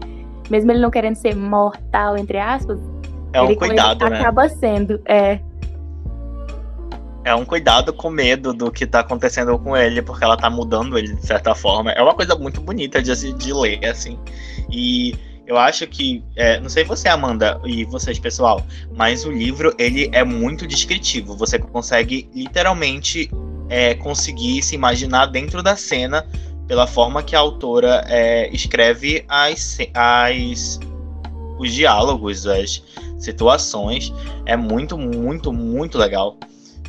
mesmo 0.49 0.71
ele 0.71 0.79
não 0.79 0.91
querendo 0.91 1.15
ser 1.15 1.35
mortal, 1.35 2.17
entre 2.17 2.37
aspas, 2.37 2.79
é 3.31 3.41
um 3.41 3.55
cuidado, 3.55 4.03
ele 4.03 4.11
né? 4.11 4.19
acaba 4.19 4.49
sendo, 4.49 5.01
é. 5.05 5.39
É 7.23 7.35
um 7.35 7.45
cuidado 7.45 7.93
com 7.93 8.09
medo 8.09 8.53
do 8.53 8.71
que 8.71 8.87
tá 8.87 9.01
acontecendo 9.01 9.57
com 9.59 9.75
ele, 9.75 10.01
porque 10.01 10.23
ela 10.23 10.37
tá 10.37 10.49
mudando 10.49 10.97
ele 10.97 11.13
de 11.13 11.25
certa 11.25 11.53
forma. 11.53 11.91
É 11.91 12.01
uma 12.01 12.15
coisa 12.15 12.35
muito 12.35 12.59
bonita 12.61 13.01
de, 13.01 13.33
de 13.33 13.53
ler, 13.53 13.85
assim. 13.85 14.17
E 14.71 15.13
eu 15.45 15.57
acho 15.57 15.85
que, 15.85 16.23
é, 16.35 16.59
não 16.59 16.69
sei 16.69 16.83
você, 16.83 17.07
Amanda, 17.07 17.59
e 17.65 17.83
vocês, 17.85 18.17
pessoal, 18.17 18.63
mas 18.95 19.25
o 19.25 19.31
livro, 19.31 19.73
ele 19.77 20.09
é 20.11 20.23
muito 20.23 20.65
descritivo. 20.65 21.35
Você 21.35 21.59
consegue 21.59 22.29
literalmente 22.33 23.29
é, 23.69 23.93
conseguir 23.95 24.63
se 24.63 24.73
imaginar 24.73 25.27
dentro 25.27 25.61
da 25.61 25.75
cena 25.75 26.25
pela 26.69 26.85
forma 26.85 27.23
que 27.23 27.35
a 27.35 27.39
autora 27.39 28.05
é, 28.07 28.47
escreve 28.53 29.25
as, 29.27 29.79
as, 29.91 30.79
os 31.57 31.73
diálogos, 31.73 32.45
as 32.45 32.83
situações. 33.17 34.13
É 34.45 34.55
muito, 34.55 34.95
muito, 34.95 35.51
muito 35.51 35.97
legal. 35.97 36.37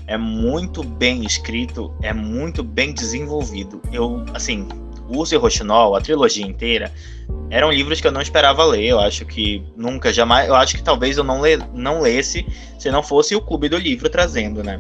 É 0.07 0.19
muito 0.19 0.85
bem 0.85 1.25
escrito, 1.25 1.95
é 2.03 2.13
muito 2.13 2.63
bem 2.63 2.93
desenvolvido. 2.93 3.81
Eu, 3.91 4.23
assim, 4.35 4.69
Urso 5.09 5.35
e 5.35 5.39
Rochinol, 5.39 5.97
a 5.97 6.01
trilogia 6.03 6.47
inteira, 6.47 6.93
eram 7.49 7.73
livros 7.73 8.03
que 8.03 8.07
eu 8.07 8.13
não 8.13 8.21
esperava 8.21 8.63
ler. 8.65 8.89
Eu 8.89 9.01
acho 9.01 9.25
que 9.25 9.65
nunca, 9.75 10.13
jamais. 10.13 10.47
Eu 10.47 10.57
acho 10.57 10.77
que 10.77 10.83
talvez 10.83 11.17
eu 11.17 11.25
não, 11.25 11.41
le, 11.41 11.57
não 11.73 12.03
lesse 12.03 12.45
se 12.79 12.91
não 12.91 13.03
fosse 13.03 13.35
o 13.35 13.41
Clube 13.41 13.71
do 13.71 13.79
Livro 13.79 14.11
trazendo, 14.11 14.63
né? 14.63 14.79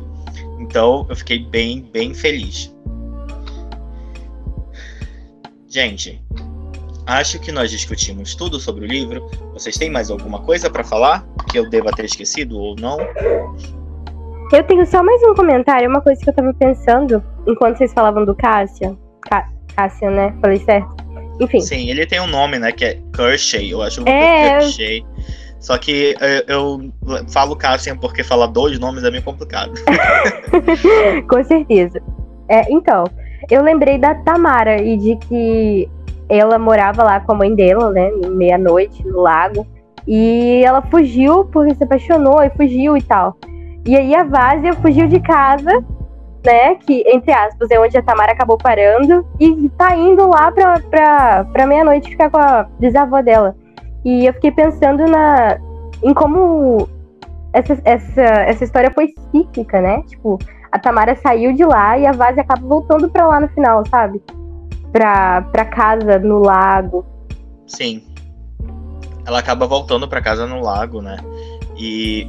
Então 0.59 1.07
eu 1.09 1.17
fiquei 1.17 1.39
bem, 1.39 1.89
bem 1.91 2.13
feliz. 2.13 2.71
Gente, 5.71 6.21
acho 7.07 7.39
que 7.39 7.53
nós 7.53 7.71
discutimos 7.71 8.35
tudo 8.35 8.59
sobre 8.59 8.85
o 8.85 8.89
livro. 8.89 9.31
Vocês 9.53 9.79
têm 9.79 9.89
mais 9.89 10.11
alguma 10.11 10.41
coisa 10.41 10.69
para 10.69 10.83
falar 10.83 11.25
que 11.49 11.57
eu 11.61 11.71
deva 11.71 11.93
ter 11.93 12.07
esquecido 12.07 12.59
ou 12.59 12.75
não? 12.75 12.99
Eu 14.53 14.65
tenho 14.65 14.85
só 14.85 15.01
mais 15.01 15.23
um 15.23 15.33
comentário, 15.33 15.89
uma 15.89 16.01
coisa 16.01 16.21
que 16.21 16.29
eu 16.29 16.35
tava 16.35 16.53
pensando 16.55 17.23
enquanto 17.47 17.79
vocês 17.79 17.93
falavam 17.93 18.25
do 18.25 18.35
Cássio. 18.35 18.99
Cássio, 19.77 20.11
né? 20.11 20.35
Falei 20.41 20.59
certo? 20.59 20.89
Enfim. 21.39 21.61
Sim, 21.61 21.89
ele 21.89 22.05
tem 22.05 22.21
um 22.21 22.27
nome, 22.27 22.59
né? 22.59 22.73
Que 22.73 22.87
é 22.87 22.99
Kershey. 23.15 23.71
Eu 23.71 23.81
acho 23.81 24.03
que 24.03 24.11
é 24.11 24.59
Kershey. 24.59 25.07
Só 25.61 25.79
que 25.79 26.17
eu, 26.49 26.91
eu 27.07 27.25
falo 27.29 27.55
Cassian 27.55 27.97
porque 27.97 28.25
falar 28.25 28.49
dois 28.49 28.77
nomes 28.81 29.05
é 29.05 29.11
meio 29.13 29.23
complicado. 29.23 29.73
Com 31.31 31.45
certeza. 31.45 32.03
É, 32.49 32.63
então, 32.73 33.05
eu 33.49 33.63
lembrei 33.63 33.99
da 33.99 34.15
Tamara 34.15 34.81
e 34.81 34.97
de 34.97 35.17
que 35.17 35.89
ela 36.29 36.59
morava 36.59 37.03
lá 37.03 37.21
com 37.21 37.33
a 37.33 37.35
mãe 37.35 37.55
dela, 37.55 37.91
né? 37.91 38.11
Meia-noite, 38.31 39.07
no 39.07 39.21
lago. 39.21 39.67
E 40.07 40.63
ela 40.65 40.83
fugiu 40.83 41.45
porque 41.47 41.75
se 41.75 41.85
apaixonou 41.85 42.43
e 42.43 42.51
fugiu 42.51 42.97
e 42.97 43.03
tal. 43.03 43.37
E 43.87 43.97
aí 43.97 44.15
a 44.15 44.25
Vásia 44.25 44.73
fugiu 44.75 45.09
de 45.09 45.21
casa, 45.21 45.85
né? 46.45 46.75
Que, 46.77 47.03
entre 47.07 47.33
aspas, 47.33 47.71
é 47.71 47.81
onde 47.81 47.97
a 47.97 48.03
Tamara 48.03 48.33
acabou 48.33 48.57
parando. 48.57 49.27
E 49.41 49.69
tá 49.71 49.97
indo 49.97 50.29
lá 50.29 50.53
pra, 50.53 50.81
pra, 50.91 51.45
pra 51.53 51.67
meia-noite 51.67 52.11
ficar 52.11 52.31
com 52.31 52.39
a 52.39 52.67
bisavó 52.79 53.21
dela. 53.23 53.57
E 54.05 54.27
eu 54.27 54.33
fiquei 54.35 54.53
pensando 54.53 55.05
na, 55.07 55.59
em 56.03 56.15
como 56.15 56.89
essa, 57.53 57.79
essa, 57.85 58.23
essa 58.23 58.65
história 58.65 58.91
foi 58.93 59.09
cíclica, 59.31 59.81
né? 59.81 60.03
Tipo, 60.07 60.39
a 60.73 60.79
Tamara 60.79 61.17
saiu 61.17 61.55
de 61.55 61.65
lá 61.65 61.99
e 61.99 62.07
a 62.07 62.13
Vase 62.13 62.41
acaba 62.41 62.67
voltando 62.67 63.09
pra 63.11 63.27
lá 63.27 63.41
no 63.41 63.49
final, 63.49 63.83
sabe? 63.89 64.23
Pra, 64.93 65.43
pra 65.43 65.65
casa 65.65 66.19
no 66.19 66.41
lago. 66.41 67.05
Sim. 67.67 68.03
Ela 69.27 69.39
acaba 69.39 69.67
voltando 69.67 70.09
pra 70.09 70.21
casa 70.21 70.47
no 70.47 70.61
lago, 70.61 71.01
né? 71.01 71.19
E 71.77 72.27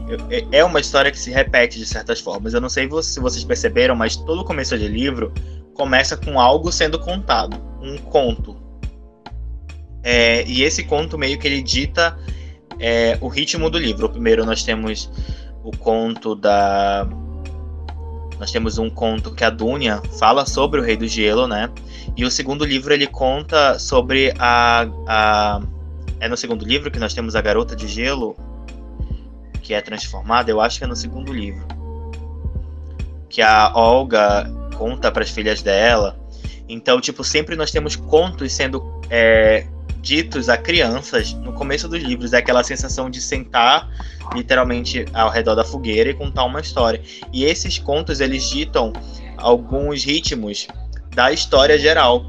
é 0.52 0.64
uma 0.64 0.80
história 0.80 1.12
que 1.12 1.20
se 1.20 1.32
repete 1.32 1.78
de 1.78 1.86
certas 1.86 2.20
formas. 2.20 2.54
Eu 2.54 2.62
não 2.62 2.70
sei 2.70 2.90
se 3.02 3.20
vocês 3.20 3.44
perceberam, 3.44 3.96
mas 3.96 4.16
todo 4.16 4.46
começo 4.46 4.78
de 4.78 4.88
livro 4.88 5.34
começa 5.74 6.16
com 6.16 6.40
algo 6.40 6.72
sendo 6.72 7.00
contado, 7.00 7.58
um 7.82 7.98
conto. 7.98 8.56
É, 10.04 10.44
e 10.46 10.64
esse 10.64 10.84
conto 10.84 11.18
meio 11.18 11.38
que 11.38 11.48
ele 11.48 11.62
dita 11.62 12.18
é, 12.80 13.18
o 13.22 13.28
ritmo 13.28 13.70
do 13.70 13.78
livro. 13.78 14.10
Primeiro 14.10 14.46
nós 14.46 14.64
temos 14.64 15.10
o 15.64 15.76
conto 15.76 16.36
da 16.36 17.08
nós 18.42 18.52
temos 18.52 18.80
um 18.80 18.90
conto 18.90 19.36
que 19.36 19.44
a 19.44 19.52
Dunia 19.52 20.02
fala 20.18 20.48
sobre 20.48 20.80
o 20.80 20.84
Rei 20.84 20.98
do 20.98 21.08
Gelo, 21.08 21.48
né? 21.48 21.70
E 22.18 22.26
o 22.26 22.32
segundo 22.32 22.66
livro 22.66 22.92
ele 22.92 23.06
conta 23.06 23.78
sobre 23.78 24.34
a, 24.40 24.88
a 25.08 25.62
é 26.20 26.28
no 26.28 26.36
segundo 26.36 26.66
livro 26.66 26.90
que 26.90 26.98
nós 26.98 27.14
temos 27.14 27.36
a 27.36 27.42
Garota 27.42 27.76
de 27.76 27.88
Gelo 27.88 28.36
que 29.62 29.76
é 29.76 29.82
transformada. 29.82 30.50
Eu 30.50 30.60
acho 30.60 30.80
que 30.80 30.84
é 30.84 30.88
no 30.88 30.96
segundo 30.96 31.32
livro 31.32 31.68
que 33.30 33.44
a 33.44 33.72
Olga 33.76 34.52
conta 34.76 35.12
para 35.12 35.22
as 35.22 35.30
filhas 35.30 35.62
dela. 35.62 36.20
Então, 36.68 37.00
tipo, 37.00 37.24
sempre 37.24 37.56
nós 37.56 37.70
temos 37.70 37.96
contos 37.96 38.52
sendo 38.54 38.84
é, 39.08 39.68
ditos 40.02 40.50
a 40.50 40.58
crianças 40.58 41.34
no 41.34 41.54
começo 41.54 41.88
dos 41.88 42.02
livros. 42.02 42.34
É 42.34 42.38
aquela 42.38 42.64
sensação 42.64 43.10
de 43.10 43.22
sentar 43.22 43.90
literalmente 44.34 45.06
ao 45.14 45.30
redor 45.30 45.56
da 45.56 45.64
fogueira 45.64 46.10
e 46.10 46.14
contar 46.14 46.46
uma 46.46 46.60
história. 46.60 47.02
E 47.32 47.46
esses 47.46 47.78
contos 47.78 48.20
eles 48.20 48.50
ditam 48.50 48.92
alguns 49.38 50.04
ritmos 50.04 50.68
da 51.14 51.32
história 51.32 51.78
geral. 51.78 52.26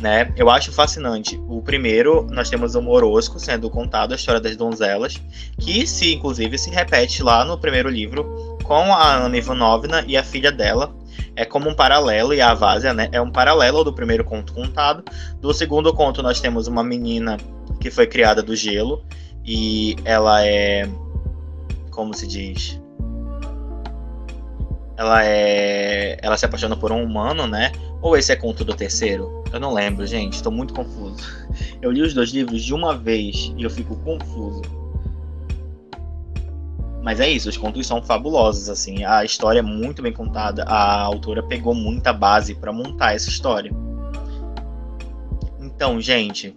Né? 0.00 0.32
Eu 0.36 0.50
acho 0.50 0.72
fascinante. 0.72 1.40
O 1.48 1.62
primeiro, 1.62 2.26
nós 2.30 2.50
temos 2.50 2.74
o 2.74 2.82
Morosco 2.82 3.38
sendo 3.38 3.70
contado 3.70 4.12
a 4.12 4.16
história 4.16 4.40
das 4.40 4.56
donzelas, 4.56 5.20
que 5.58 5.86
se 5.86 6.12
inclusive 6.12 6.58
se 6.58 6.68
repete 6.68 7.22
lá 7.22 7.44
no 7.44 7.56
primeiro 7.56 7.88
livro 7.88 8.58
com 8.64 8.92
a 8.92 9.14
Ana 9.14 9.36
Ivanovna 9.36 10.04
e 10.06 10.16
a 10.16 10.22
filha 10.22 10.50
dela. 10.50 10.94
É 11.36 11.44
como 11.44 11.68
um 11.68 11.74
paralelo, 11.74 12.32
e 12.32 12.40
a 12.40 12.54
Vásia 12.54 12.94
né, 12.94 13.08
é 13.10 13.20
um 13.20 13.30
paralelo 13.30 13.82
do 13.82 13.92
primeiro 13.92 14.24
conto 14.24 14.52
contado. 14.52 15.04
Do 15.40 15.52
segundo 15.52 15.92
conto, 15.92 16.22
nós 16.22 16.40
temos 16.40 16.66
uma 16.66 16.84
menina 16.84 17.36
que 17.80 17.90
foi 17.90 18.06
criada 18.06 18.42
do 18.42 18.54
gelo, 18.54 19.04
e 19.44 19.96
ela 20.04 20.46
é 20.46 20.88
como 21.90 22.12
se 22.14 22.26
diz? 22.26 22.80
ela 24.96 25.24
é. 25.24 26.16
Ela 26.22 26.36
se 26.36 26.46
apaixona 26.46 26.76
por 26.76 26.92
um 26.92 27.02
humano, 27.02 27.46
né? 27.46 27.72
Ou 28.00 28.16
esse 28.16 28.32
é 28.32 28.36
conto 28.36 28.64
do 28.64 28.74
terceiro? 28.74 29.44
Eu 29.52 29.60
não 29.60 29.72
lembro, 29.72 30.06
gente. 30.06 30.34
Estou 30.34 30.52
muito 30.52 30.74
confuso. 30.74 31.16
Eu 31.80 31.90
li 31.90 32.02
os 32.02 32.14
dois 32.14 32.30
livros 32.30 32.62
de 32.62 32.74
uma 32.74 32.96
vez 32.96 33.52
e 33.56 33.62
eu 33.62 33.70
fico 33.70 33.96
confuso. 33.96 34.62
Mas 37.04 37.20
é 37.20 37.28
isso, 37.28 37.48
os 37.48 37.56
contos 37.56 37.86
são 37.86 38.02
fabulosos, 38.02 38.68
assim. 38.68 39.04
A 39.04 39.24
história 39.24 39.58
é 39.58 39.62
muito 39.62 40.02
bem 40.02 40.12
contada. 40.12 40.64
A 40.64 41.02
autora 41.02 41.42
pegou 41.42 41.74
muita 41.74 42.12
base 42.12 42.54
para 42.54 42.72
montar 42.72 43.14
essa 43.14 43.28
história. 43.28 43.70
Então, 45.60 46.00
gente. 46.00 46.56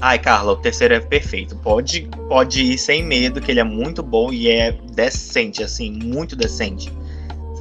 Ai, 0.00 0.18
Carla, 0.18 0.52
o 0.52 0.56
terceiro 0.56 0.94
é 0.94 1.00
perfeito. 1.00 1.56
Pode, 1.56 2.08
pode 2.28 2.62
ir 2.62 2.78
sem 2.78 3.04
medo, 3.04 3.40
que 3.40 3.50
ele 3.50 3.60
é 3.60 3.64
muito 3.64 4.02
bom 4.02 4.32
e 4.32 4.48
é 4.48 4.72
decente, 4.92 5.62
assim, 5.62 5.90
muito 5.90 6.34
decente 6.34 6.90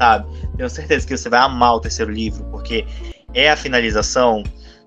sabe? 0.02 0.26
Tenho 0.58 0.68
certeza 0.68 1.06
que 1.06 1.16
você 1.16 1.30
vai 1.30 1.40
amar 1.40 1.76
o 1.76 1.80
terceiro 1.80 2.12
livro, 2.12 2.44
porque 2.46 2.88
é 3.36 3.52
a 3.52 3.56
finalização 3.56 4.42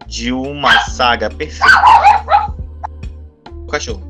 de 0.09 0.33
uma 0.33 0.77
saga 0.91 1.31
perfeita. 1.31 2.53
O 3.63 3.67
cachorro. 3.67 4.05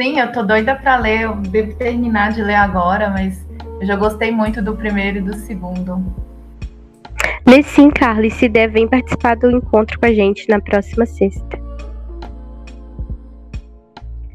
Sim, 0.00 0.20
eu 0.20 0.30
tô 0.30 0.44
doida 0.44 0.76
pra 0.76 0.96
ler. 0.96 1.22
Eu 1.22 1.34
devo 1.34 1.74
terminar 1.74 2.32
de 2.32 2.40
ler 2.40 2.54
agora, 2.54 3.10
mas 3.10 3.44
eu 3.80 3.86
já 3.86 3.96
gostei 3.96 4.30
muito 4.30 4.62
do 4.62 4.76
primeiro 4.76 5.18
e 5.18 5.20
do 5.20 5.34
segundo. 5.34 6.04
Lê 7.44 7.62
sim, 7.62 7.90
Carla, 7.90 8.26
e 8.26 8.30
se 8.30 8.48
der, 8.48 8.68
vem 8.68 8.86
participar 8.86 9.36
do 9.36 9.50
encontro 9.50 9.98
com 9.98 10.06
a 10.06 10.12
gente 10.12 10.48
na 10.48 10.60
próxima 10.60 11.04
sexta. 11.04 11.58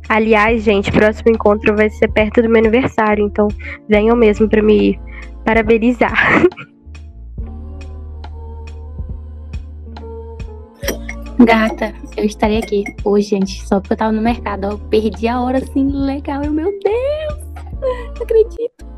Aliás, 0.10 0.64
gente, 0.64 0.92
próximo 0.92 1.32
encontro 1.32 1.76
vai 1.76 1.90
ser 1.90 2.10
perto 2.10 2.42
do 2.42 2.50
meu 2.50 2.60
aniversário, 2.60 3.26
então 3.26 3.48
venham 3.88 4.16
mesmo 4.18 4.50
para 4.50 4.62
me 4.62 5.00
parabenizar. 5.46 6.14
Gata, 11.46 11.94
eu 12.16 12.26
estarei 12.26 12.60
aqui 12.60 12.84
hoje, 13.04 13.30
gente, 13.30 13.68
só 13.68 13.80
porque 13.80 13.94
eu 13.94 13.98
tava 13.98 14.12
no 14.12 14.22
mercado. 14.22 14.66
Eu 14.66 14.80
perdi 14.80 15.28
a 15.28 15.42
hora 15.42 15.58
assim, 15.58 15.90
legal. 15.92 16.44
Eu, 16.44 16.52
meu 16.52 16.72
Deus, 16.80 17.40
não 18.16 18.24
acredito. 18.24 18.94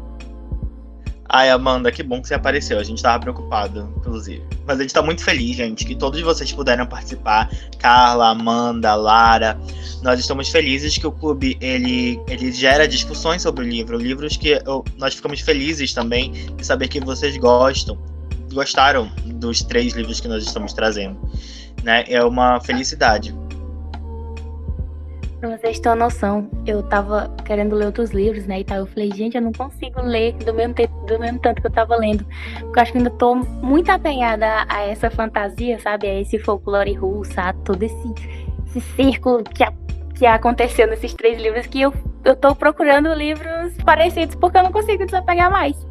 Ai, 1.27 1.49
Amanda, 1.49 1.91
que 1.91 2.03
bom 2.03 2.21
que 2.21 2.27
você 2.27 2.35
apareceu. 2.35 2.77
A 2.77 2.83
gente 2.83 3.01
tava 3.01 3.19
preocupado, 3.19 3.91
inclusive. 3.97 4.43
Mas 4.65 4.79
a 4.79 4.83
gente 4.83 4.93
tá 4.93 5.01
muito 5.01 5.23
feliz, 5.23 5.57
gente, 5.57 5.83
que 5.83 5.95
todos 5.95 6.21
vocês 6.21 6.51
puderam 6.51 6.85
participar. 6.85 7.49
Carla, 7.79 8.29
Amanda, 8.29 8.93
Lara. 8.93 9.59
Nós 10.03 10.19
estamos 10.19 10.49
felizes 10.49 10.97
que 10.99 11.07
o 11.07 11.11
clube 11.11 11.57
ele, 11.59 12.21
ele 12.27 12.51
gera 12.51 12.87
discussões 12.87 13.41
sobre 13.41 13.65
o 13.65 13.67
livro. 13.67 13.97
Livros 13.97 14.37
que 14.37 14.61
eu, 14.65 14.85
nós 14.97 15.15
ficamos 15.15 15.41
felizes 15.41 15.93
também 15.93 16.31
de 16.55 16.63
saber 16.63 16.87
que 16.89 16.99
vocês 16.99 17.35
gostam. 17.37 17.97
Gostaram 18.53 19.11
dos 19.25 19.63
três 19.63 19.93
livros 19.93 20.19
que 20.19 20.27
nós 20.27 20.43
estamos 20.43 20.73
trazendo. 20.73 21.19
Né? 21.85 22.03
É 22.07 22.23
uma 22.23 22.59
felicidade. 22.59 23.31
Pra 25.39 25.55
vocês 25.55 25.79
terem 25.79 25.99
noção, 25.99 26.49
eu 26.65 26.81
tava 26.81 27.31
querendo 27.45 27.75
ler 27.75 27.85
outros 27.85 28.09
livros, 28.09 28.47
né, 28.47 28.61
e 28.61 28.63
tal. 28.63 28.79
Eu 28.79 28.87
falei, 28.87 29.11
gente, 29.11 29.35
eu 29.35 29.41
não 29.43 29.53
consigo 29.53 30.01
ler 30.01 30.33
do 30.33 30.51
mesmo, 30.51 30.73
tempo, 30.73 31.05
do 31.05 31.19
mesmo 31.19 31.37
tanto 31.37 31.61
que 31.61 31.67
eu 31.67 31.71
tava 31.71 31.95
lendo. 31.95 32.25
Porque 32.59 32.79
eu 32.79 32.81
acho 32.81 32.91
que 32.91 32.97
ainda 32.97 33.11
tô 33.11 33.35
muito 33.35 33.91
apegada 33.91 34.65
a 34.67 34.81
essa 34.81 35.11
fantasia, 35.11 35.79
sabe? 35.79 36.07
A 36.07 36.21
esse 36.21 36.39
folclore 36.39 36.93
russo, 36.93 37.39
a 37.39 37.53
todo 37.53 37.83
esse, 37.83 38.13
esse 38.65 38.81
círculo 38.95 39.43
que, 39.43 39.63
a, 39.63 39.71
que 40.15 40.25
aconteceu 40.25 40.87
nesses 40.87 41.13
três 41.13 41.39
livros 41.39 41.67
que 41.67 41.81
eu, 41.81 41.93
eu 42.23 42.35
tô 42.35 42.55
procurando 42.55 43.13
livros 43.13 43.75
parecidos 43.85 44.33
porque 44.33 44.57
eu 44.57 44.63
não 44.63 44.71
consigo 44.71 45.05
desapegar 45.05 45.51
mais. 45.51 45.84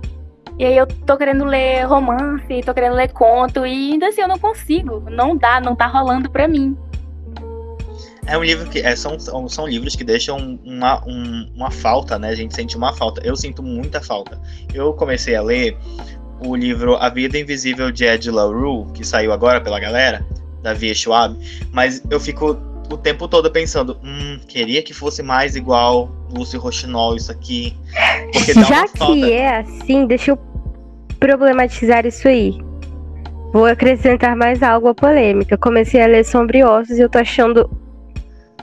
E 0.59 0.65
aí 0.65 0.77
eu 0.77 0.87
tô 0.87 1.17
querendo 1.17 1.45
ler 1.45 1.85
romance, 1.85 2.63
tô 2.65 2.73
querendo 2.73 2.95
ler 2.95 3.13
conto, 3.13 3.67
e 3.67 3.93
ainda 3.93 4.09
assim 4.09 4.21
eu 4.21 4.29
não 4.29 4.39
consigo. 4.39 5.01
Não 5.11 5.37
dá, 5.37 5.61
não 5.61 5.75
tá 5.75 5.87
rolando 5.87 6.31
pra 6.31 6.47
mim. 6.47 6.77
É 8.27 8.39
um 8.39 8.43
livro 8.43 8.69
que 8.71 8.79
é, 8.79 8.97
são, 8.97 9.19
são 9.19 9.67
livros 9.67 9.95
que 9.95 10.05
deixam 10.05 10.59
uma, 10.65 11.03
um, 11.07 11.51
uma 11.55 11.71
falta, 11.71 12.19
né? 12.19 12.29
A 12.29 12.35
gente 12.35 12.55
sente 12.55 12.77
uma 12.77 12.93
falta. 12.95 13.21
Eu 13.23 13.37
sinto 13.37 13.63
muita 13.63 14.01
falta. 14.01 14.41
Eu 14.73 14.95
comecei 14.95 15.35
a 15.35 15.43
ler 15.43 15.77
o 16.41 16.57
livro 16.57 16.97
A 16.97 17.09
Vida 17.09 17.39
Invisível 17.39 17.91
de 17.91 18.05
Ed 18.05 18.31
LaRue, 18.31 18.87
que 18.93 19.05
saiu 19.05 19.33
agora 19.33 19.61
pela 19.61 19.79
galera, 19.79 20.25
da 20.63 20.73
Via 20.73 20.95
Schwab, 20.95 21.37
mas 21.71 22.03
eu 22.11 22.19
fico 22.19 22.57
o 22.95 22.99
tempo 22.99 23.27
todo 23.27 23.51
pensando, 23.51 23.99
hum, 24.03 24.39
queria 24.49 24.83
que 24.83 24.95
fosse 24.95 25.23
mais 25.23 25.57
igual 25.57 26.11
Lúcio 26.33 26.61
Rochinol 26.61 27.17
isso 27.17 27.31
aqui. 27.31 27.77
Já 28.69 28.87
que 28.89 29.33
é 29.33 29.59
assim, 29.59 30.07
deixa 30.07 30.31
eu 30.31 30.39
problematizar 31.19 32.07
isso 32.07 32.29
aí. 32.29 32.57
Vou 33.53 33.67
acrescentar 33.67 34.35
mais 34.37 34.63
algo 34.63 34.89
à 34.89 34.95
polêmica. 34.95 35.57
Comecei 35.57 36.03
a 36.03 36.07
ler 36.07 36.25
Sombriossos 36.25 36.99
e 36.99 37.03
eu 37.03 37.09
tô 37.09 37.19
achando 37.19 37.71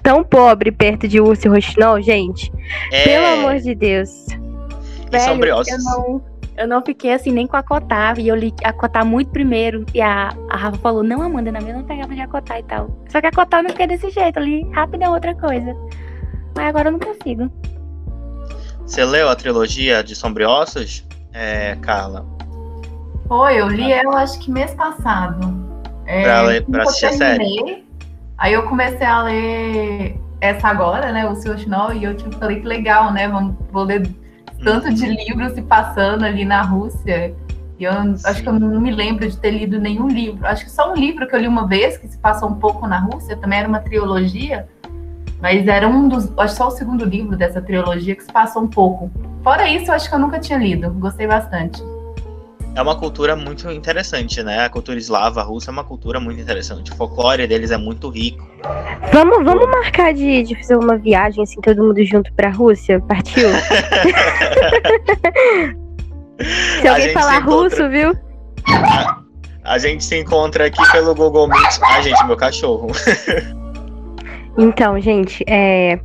tão 0.01 0.23
pobre 0.23 0.71
perto 0.71 1.07
de 1.07 1.21
Urso 1.21 1.47
e 1.47 1.49
Rochinol, 1.49 2.01
gente. 2.01 2.51
É... 2.91 3.03
Pelo 3.03 3.25
amor 3.25 3.57
de 3.59 3.75
Deus. 3.75 4.27
E 4.27 5.11
Velho, 5.11 5.45
eu 5.45 5.77
não, 5.79 6.21
eu 6.61 6.67
não 6.67 6.81
fiquei 6.81 7.13
assim 7.13 7.31
nem 7.31 7.47
com 7.47 7.57
a 7.57 7.63
Cotar, 7.63 8.19
e 8.19 8.27
eu 8.27 8.35
li 8.35 8.53
a 8.63 8.71
Cotar 8.71 9.05
muito 9.05 9.31
primeiro. 9.31 9.85
E 9.93 10.01
a, 10.01 10.29
a 10.49 10.57
Rafa 10.57 10.77
falou: 10.77 11.03
Não, 11.03 11.21
Amanda, 11.21 11.51
na 11.51 11.59
minha 11.59 11.75
não 11.75 11.83
pegava 11.83 12.13
de 12.13 12.21
Acotar 12.21 12.59
e 12.59 12.63
tal. 12.63 12.89
Só 13.09 13.19
que 13.19 13.27
a 13.27 13.31
Cotar 13.31 13.63
não 13.63 13.71
fiquei 13.71 13.87
desse 13.87 14.09
jeito, 14.09 14.39
eu 14.39 14.43
li 14.43 14.69
rápido 14.71 15.03
é 15.03 15.09
outra 15.09 15.35
coisa. 15.35 15.75
Mas 16.55 16.67
agora 16.67 16.89
eu 16.89 16.91
não 16.93 16.99
consigo. 16.99 17.51
Você 18.85 19.03
leu 19.03 19.29
a 19.29 19.35
trilogia 19.35 20.03
de 20.03 20.15
Sombriossos, 20.15 21.05
é, 21.33 21.75
Carla? 21.81 22.25
Foi, 23.27 23.59
eu 23.59 23.67
li 23.67 23.91
ela 23.91 24.21
acho 24.21 24.39
que 24.39 24.51
mês 24.51 24.73
passado. 24.75 25.71
É, 26.05 26.23
pra, 26.23 26.41
ler, 26.41 26.65
pra 26.65 26.83
assistir 26.83 27.05
a 27.05 27.13
série. 27.13 27.85
Aí 28.37 28.53
eu 28.53 28.63
comecei 28.63 29.05
a 29.05 29.23
ler 29.23 30.19
essa 30.41 30.67
agora, 30.67 31.11
né? 31.11 31.27
O 31.29 31.35
Seu 31.35 31.57
Chinol, 31.57 31.93
e 31.93 32.03
eu 32.03 32.15
tipo, 32.15 32.35
falei 32.35 32.59
que 32.59 32.67
legal, 32.67 33.13
né? 33.13 33.29
Vamos, 33.29 33.55
vou 33.71 33.83
ler 33.83 34.09
tanto 34.63 34.93
de 34.93 35.05
livros 35.05 35.53
se 35.53 35.61
passando 35.61 36.23
ali 36.23 36.45
na 36.45 36.61
Rússia. 36.61 37.35
E 37.77 37.83
eu 37.83 37.93
Sim. 37.93 38.15
acho 38.25 38.43
que 38.43 38.49
eu 38.49 38.53
não 38.53 38.79
me 38.79 38.91
lembro 38.91 39.27
de 39.27 39.35
ter 39.37 39.51
lido 39.51 39.79
nenhum 39.79 40.07
livro. 40.07 40.45
Acho 40.45 40.65
que 40.65 40.71
só 40.71 40.91
um 40.91 40.95
livro 40.95 41.27
que 41.27 41.35
eu 41.35 41.39
li 41.39 41.47
uma 41.47 41.67
vez, 41.67 41.97
que 41.97 42.07
se 42.07 42.17
passa 42.17 42.45
um 42.45 42.55
pouco 42.55 42.87
na 42.87 42.99
Rússia, 42.99 43.35
também 43.37 43.59
era 43.59 43.67
uma 43.67 43.79
trilogia. 43.79 44.67
Mas 45.41 45.67
era 45.67 45.87
um 45.87 46.07
dos. 46.07 46.31
Acho 46.37 46.55
só 46.55 46.67
o 46.67 46.71
segundo 46.71 47.03
livro 47.03 47.35
dessa 47.35 47.61
trilogia 47.61 48.15
que 48.15 48.23
se 48.23 48.31
passa 48.31 48.59
um 48.59 48.67
pouco. 48.67 49.09
Fora 49.43 49.67
isso, 49.67 49.89
eu 49.89 49.95
acho 49.95 50.07
que 50.07 50.13
eu 50.13 50.19
nunca 50.19 50.39
tinha 50.39 50.59
lido. 50.59 50.91
Gostei 50.91 51.25
bastante 51.25 51.81
é 52.73 52.81
uma 52.81 52.95
cultura 52.95 53.35
muito 53.35 53.69
interessante, 53.69 54.41
né? 54.41 54.65
A 54.65 54.69
cultura 54.69 54.97
eslava 54.97 55.43
russa 55.43 55.69
é 55.71 55.73
uma 55.73 55.83
cultura 55.83 56.19
muito 56.19 56.39
interessante. 56.41 56.91
O 56.91 56.95
folclore 56.95 57.45
deles 57.45 57.69
é 57.71 57.77
muito 57.77 58.09
rico. 58.09 58.47
Vamos, 59.11 59.43
vamos 59.43 59.69
marcar 59.69 60.13
de, 60.13 60.43
de 60.43 60.55
fazer 60.55 60.77
uma 60.77 60.97
viagem, 60.97 61.43
assim, 61.43 61.59
todo 61.59 61.83
mundo 61.83 62.01
junto 62.05 62.31
pra 62.33 62.49
Rússia? 62.49 63.01
Partiu? 63.01 63.49
se 66.81 66.87
alguém 66.87 67.11
falar 67.13 67.39
russo, 67.39 67.89
viu? 67.89 68.15
A, 68.67 69.19
a, 69.63 69.77
gente 69.77 70.05
se 70.05 70.17
encontra 70.17 70.67
aqui 70.67 70.81
pelo 70.91 71.13
Google 71.13 71.47
Meet. 71.47 71.79
Ai, 71.81 72.03
gente, 72.03 72.25
meu 72.25 72.37
cachorro. 72.37 72.87
então, 74.57 74.99
gente, 74.99 75.43
é, 75.47 75.99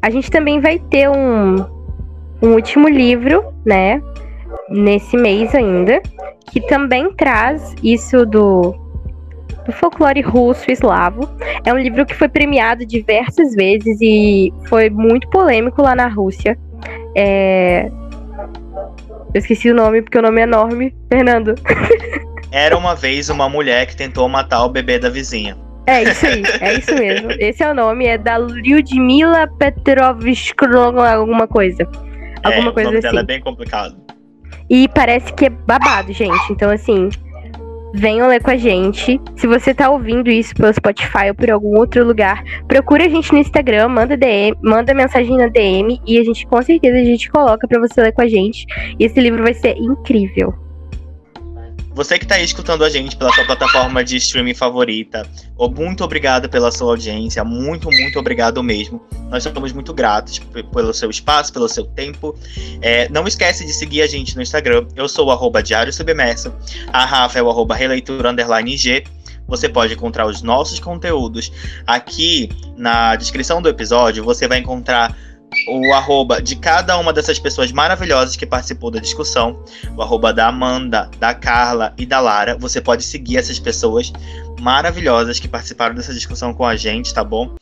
a 0.00 0.08
gente 0.08 0.30
também 0.30 0.60
vai 0.60 0.78
ter 0.78 1.08
um, 1.08 1.56
um 2.40 2.52
último 2.54 2.88
livro, 2.88 3.52
né? 3.66 4.00
Nesse 4.68 5.16
mês 5.16 5.54
ainda, 5.54 6.02
que 6.50 6.60
também 6.66 7.12
traz 7.14 7.74
isso 7.82 8.24
do, 8.26 8.74
do 9.64 9.72
folclore 9.72 10.20
russo 10.20 10.64
e 10.68 10.72
eslavo. 10.72 11.28
É 11.64 11.72
um 11.72 11.78
livro 11.78 12.04
que 12.04 12.14
foi 12.14 12.28
premiado 12.28 12.84
diversas 12.84 13.54
vezes 13.54 13.98
e 14.00 14.52
foi 14.68 14.90
muito 14.90 15.28
polêmico 15.30 15.82
lá 15.82 15.94
na 15.94 16.08
Rússia. 16.08 16.58
É... 17.16 17.90
Eu 19.34 19.38
esqueci 19.38 19.70
o 19.70 19.74
nome 19.74 20.02
porque 20.02 20.18
o 20.18 20.22
nome 20.22 20.40
é 20.40 20.44
enorme. 20.44 20.94
Fernando. 21.10 21.54
Era 22.52 22.76
uma 22.76 22.94
vez 22.94 23.30
uma 23.30 23.48
mulher 23.48 23.86
que 23.86 23.96
tentou 23.96 24.28
matar 24.28 24.64
o 24.64 24.68
bebê 24.68 24.98
da 24.98 25.08
vizinha. 25.08 25.56
É 25.86 26.02
isso 26.02 26.26
aí, 26.26 26.42
é 26.60 26.74
isso 26.74 26.94
mesmo. 26.94 27.32
Esse 27.40 27.62
é 27.62 27.70
o 27.70 27.74
nome, 27.74 28.06
é 28.06 28.18
da 28.18 28.38
Lyudmila 28.38 29.48
Petrovich 29.58 30.54
alguma 31.10 31.48
coisa. 31.48 31.88
Alguma 32.42 32.70
é, 32.70 32.72
coisa 32.72 32.90
o 32.90 32.92
nome 32.92 32.98
assim. 32.98 33.08
dela 33.08 33.20
é 33.20 33.24
bem 33.24 33.40
complicado. 33.40 33.96
E 34.72 34.88
parece 34.88 35.30
que 35.34 35.44
é 35.44 35.50
babado, 35.50 36.14
gente. 36.14 36.50
Então, 36.50 36.70
assim, 36.70 37.10
venham 37.92 38.26
ler 38.26 38.42
com 38.42 38.50
a 38.50 38.56
gente. 38.56 39.20
Se 39.36 39.46
você 39.46 39.74
tá 39.74 39.90
ouvindo 39.90 40.30
isso 40.30 40.54
pelo 40.54 40.72
Spotify 40.72 41.28
ou 41.28 41.34
por 41.34 41.50
algum 41.50 41.76
outro 41.78 42.02
lugar, 42.02 42.42
procure 42.66 43.04
a 43.04 43.08
gente 43.08 43.30
no 43.32 43.38
Instagram, 43.38 43.88
manda 43.88 44.16
DM, 44.16 44.56
manda 44.62 44.94
mensagem 44.94 45.36
na 45.36 45.48
DM 45.48 46.00
e 46.06 46.18
a 46.18 46.24
gente 46.24 46.46
com 46.46 46.62
certeza 46.62 46.98
a 46.98 47.04
gente 47.04 47.30
coloca 47.30 47.68
para 47.68 47.78
você 47.78 48.00
ler 48.00 48.12
com 48.12 48.22
a 48.22 48.26
gente. 48.26 48.64
E 48.98 49.04
esse 49.04 49.20
livro 49.20 49.42
vai 49.42 49.52
ser 49.52 49.76
incrível. 49.76 50.54
Você 51.94 52.18
que 52.18 52.24
está 52.24 52.40
escutando 52.40 52.84
a 52.84 52.88
gente 52.88 53.14
pela 53.16 53.30
sua 53.34 53.44
plataforma 53.44 54.02
de 54.02 54.16
streaming 54.16 54.54
favorita, 54.54 55.26
muito 55.70 56.02
obrigado 56.02 56.48
pela 56.48 56.72
sua 56.72 56.92
audiência, 56.92 57.44
muito, 57.44 57.90
muito 57.90 58.18
obrigado 58.18 58.62
mesmo. 58.62 59.00
Nós 59.28 59.44
estamos 59.44 59.72
muito 59.72 59.92
gratos 59.92 60.38
pelo 60.72 60.94
seu 60.94 61.10
espaço, 61.10 61.52
pelo 61.52 61.68
seu 61.68 61.84
tempo. 61.84 62.34
É, 62.80 63.10
não 63.10 63.26
esquece 63.26 63.66
de 63.66 63.74
seguir 63.74 64.00
a 64.00 64.06
gente 64.06 64.34
no 64.34 64.42
Instagram. 64.42 64.86
Eu 64.96 65.06
sou 65.06 65.28
o 65.28 65.62
Diário 65.62 65.92
Submerso, 65.92 66.52
a 66.92 67.04
Rafa 67.04 67.38
é 67.38 67.42
o 67.42 67.50
arroba 67.50 67.74
releitura. 67.74 68.34
Você 69.46 69.68
pode 69.68 69.92
encontrar 69.92 70.26
os 70.26 70.40
nossos 70.40 70.80
conteúdos 70.80 71.52
aqui 71.86 72.48
na 72.74 73.16
descrição 73.16 73.60
do 73.60 73.68
episódio. 73.68 74.24
Você 74.24 74.48
vai 74.48 74.58
encontrar 74.58 75.14
o 75.66 75.92
arroba 75.92 76.40
de 76.40 76.56
cada 76.56 76.96
uma 76.98 77.12
dessas 77.12 77.38
pessoas 77.38 77.72
maravilhosas 77.72 78.36
que 78.36 78.46
participou 78.46 78.90
da 78.90 79.00
discussão, 79.00 79.62
o 79.96 80.02
arroba 80.02 80.32
da 80.32 80.48
Amanda, 80.48 81.10
da 81.18 81.34
Carla 81.34 81.94
e 81.96 82.06
da 82.06 82.20
Lara. 82.20 82.56
Você 82.58 82.80
pode 82.80 83.02
seguir 83.02 83.38
essas 83.38 83.58
pessoas 83.58 84.12
maravilhosas 84.60 85.38
que 85.38 85.48
participaram 85.48 85.94
dessa 85.94 86.12
discussão 86.12 86.52
com 86.54 86.64
a 86.64 86.76
gente, 86.76 87.12
tá 87.12 87.24
bom? 87.24 87.54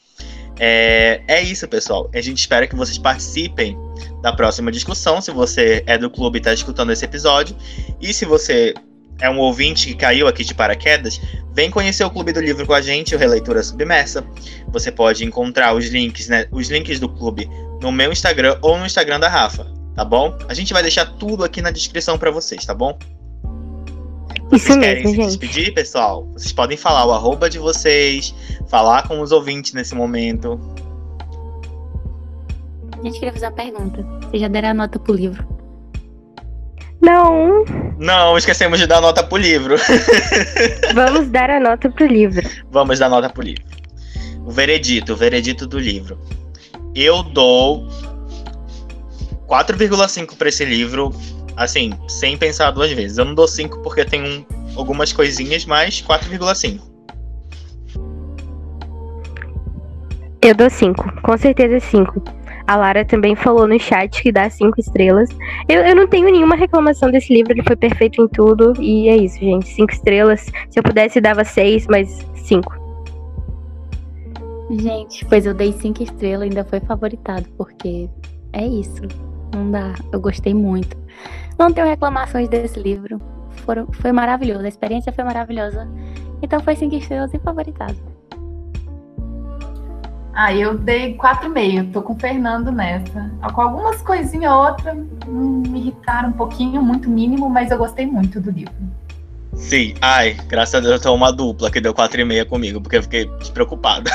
É, 0.58 1.22
é 1.26 1.42
isso, 1.42 1.66
pessoal. 1.66 2.10
A 2.14 2.20
gente 2.20 2.38
espera 2.38 2.66
que 2.66 2.76
vocês 2.76 2.98
participem 2.98 3.76
da 4.20 4.32
próxima 4.32 4.70
discussão, 4.70 5.20
se 5.20 5.30
você 5.30 5.82
é 5.86 5.96
do 5.96 6.10
clube 6.10 6.38
e 6.38 6.40
está 6.40 6.52
escutando 6.52 6.92
esse 6.92 7.04
episódio. 7.04 7.56
E 8.00 8.12
se 8.12 8.26
você 8.26 8.74
é 9.20 9.30
um 9.30 9.38
ouvinte 9.38 9.88
que 9.88 9.94
caiu 9.94 10.26
aqui 10.28 10.44
de 10.44 10.54
paraquedas, 10.54 11.20
vem 11.54 11.70
conhecer 11.70 12.04
o 12.04 12.10
Clube 12.10 12.32
do 12.32 12.40
Livro 12.40 12.66
com 12.66 12.74
a 12.74 12.80
gente, 12.80 13.14
o 13.14 13.18
Releitura 13.18 13.62
Submersa. 13.62 14.24
Você 14.68 14.90
pode 14.90 15.24
encontrar 15.24 15.74
os 15.74 15.86
links, 15.86 16.28
né, 16.28 16.46
os 16.50 16.68
links 16.68 17.00
do 17.00 17.08
clube 17.08 17.48
no 17.80 17.90
meu 17.92 18.12
Instagram 18.12 18.58
ou 18.62 18.78
no 18.78 18.86
Instagram 18.86 19.18
da 19.20 19.28
Rafa, 19.28 19.66
tá 19.94 20.04
bom? 20.04 20.36
A 20.48 20.54
gente 20.54 20.72
vai 20.72 20.82
deixar 20.82 21.06
tudo 21.06 21.44
aqui 21.44 21.60
na 21.62 21.70
descrição 21.70 22.18
para 22.18 22.30
vocês, 22.30 22.64
tá 22.64 22.74
bom? 22.74 22.98
Vocês 24.50 24.64
Isso 24.70 24.80
querem 24.80 25.02
mesmo, 25.04 25.10
se 25.10 25.16
gente. 25.16 25.26
despedir, 25.38 25.74
pessoal? 25.74 26.26
Vocês 26.32 26.52
podem 26.52 26.76
falar 26.76 27.06
o 27.06 27.12
arroba 27.12 27.48
de 27.48 27.58
vocês, 27.58 28.34
falar 28.68 29.06
com 29.06 29.20
os 29.20 29.30
ouvintes 29.32 29.72
nesse 29.72 29.94
momento. 29.94 30.58
A 32.98 33.02
gente 33.02 33.14
queria 33.14 33.32
fazer 33.32 33.46
uma 33.46 33.52
pergunta. 33.52 34.02
Vocês 34.28 34.42
já 34.42 34.48
deram 34.48 34.70
a 34.70 34.74
nota 34.74 34.98
pro 34.98 35.14
livro? 35.14 35.46
Não, 37.00 37.64
Não, 37.98 38.36
esquecemos 38.36 38.78
de 38.78 38.86
dar 38.86 39.00
nota 39.02 39.22
pro 39.22 39.38
livro. 39.38 39.76
vamos 40.94 41.28
dar 41.28 41.48
a 41.48 41.58
nota 41.60 41.88
pro 41.88 42.06
livro. 42.06 42.42
Vamos 42.70 42.98
dar 42.98 43.08
nota 43.08 43.30
pro 43.30 43.42
livro. 43.42 43.64
O 44.44 44.50
veredito, 44.50 45.12
o 45.12 45.16
veredito 45.16 45.66
do 45.66 45.78
livro. 45.78 46.18
Eu 46.94 47.22
dou 47.22 47.86
4,5 49.46 50.36
para 50.36 50.48
esse 50.48 50.64
livro, 50.64 51.10
assim, 51.56 51.92
sem 52.08 52.36
pensar 52.36 52.70
duas 52.70 52.90
vezes. 52.92 53.18
Eu 53.18 53.24
não 53.24 53.34
dou 53.34 53.48
5 53.48 53.78
porque 53.82 54.04
tem 54.04 54.22
um- 54.22 54.44
algumas 54.76 55.12
coisinhas, 55.12 55.64
mas 55.64 56.00
4,5. 56.00 56.90
Eu 60.42 60.54
dou 60.54 60.70
cinco, 60.70 61.12
com 61.20 61.36
certeza 61.36 61.78
cinco. 61.80 62.22
A 62.66 62.74
Lara 62.74 63.04
também 63.04 63.36
falou 63.36 63.66
no 63.66 63.78
chat 63.78 64.22
que 64.22 64.32
dá 64.32 64.48
cinco 64.48 64.80
estrelas. 64.80 65.28
Eu, 65.68 65.82
eu 65.82 65.94
não 65.94 66.06
tenho 66.06 66.30
nenhuma 66.30 66.56
reclamação 66.56 67.10
desse 67.10 67.32
livro, 67.34 67.52
ele 67.52 67.62
foi 67.62 67.76
perfeito 67.76 68.22
em 68.22 68.28
tudo. 68.28 68.72
E 68.80 69.08
é 69.08 69.16
isso, 69.16 69.38
gente. 69.38 69.68
Cinco 69.68 69.92
estrelas. 69.92 70.46
Se 70.70 70.78
eu 70.78 70.82
pudesse, 70.82 71.20
dava 71.20 71.44
seis, 71.44 71.86
mas 71.90 72.24
cinco. 72.36 72.79
Gente, 74.70 75.24
pois 75.24 75.46
eu 75.46 75.52
dei 75.52 75.72
cinco 75.72 76.02
estrelas, 76.02 76.48
ainda 76.48 76.64
foi 76.64 76.78
favoritado, 76.80 77.48
porque 77.56 78.08
é 78.52 78.64
isso. 78.64 79.02
Não 79.52 79.70
dá. 79.70 79.94
Eu 80.12 80.20
gostei 80.20 80.54
muito. 80.54 80.96
Não 81.58 81.72
tenho 81.72 81.86
reclamações 81.86 82.48
desse 82.48 82.78
livro. 82.78 83.20
Foram, 83.50 83.88
foi 83.92 84.12
maravilhoso. 84.12 84.64
A 84.64 84.68
experiência 84.68 85.12
foi 85.12 85.24
maravilhosa. 85.24 85.88
Então 86.40 86.60
foi 86.60 86.76
cinco 86.76 86.94
estrelas 86.94 87.34
e 87.34 87.38
favoritado. 87.40 87.96
Ah, 90.32 90.54
eu 90.54 90.78
dei 90.78 91.16
4,5. 91.16 91.92
Tô 91.92 92.02
com 92.02 92.12
o 92.12 92.18
Fernando 92.18 92.70
nessa. 92.70 93.30
Com 93.52 93.60
algumas 93.60 94.00
coisinhas 94.00 94.52
ou 94.52 94.66
outra 94.68 94.94
hum, 95.28 95.62
me 95.68 95.80
irritaram 95.80 96.28
um 96.28 96.32
pouquinho, 96.32 96.80
muito 96.80 97.10
mínimo, 97.10 97.50
mas 97.50 97.70
eu 97.72 97.78
gostei 97.78 98.06
muito 98.06 98.40
do 98.40 98.50
livro. 98.50 98.72
Sim, 99.60 99.94
ai, 100.00 100.34
graças 100.48 100.74
a 100.74 100.80
Deus 100.80 100.94
eu 100.94 101.00
tô 101.00 101.14
uma 101.14 101.30
dupla 101.30 101.70
que 101.70 101.80
deu 101.80 101.94
4,5 101.94 102.46
comigo, 102.46 102.80
porque 102.80 102.96
eu 102.96 103.02
fiquei 103.02 103.26
despreocupado. 103.38 104.10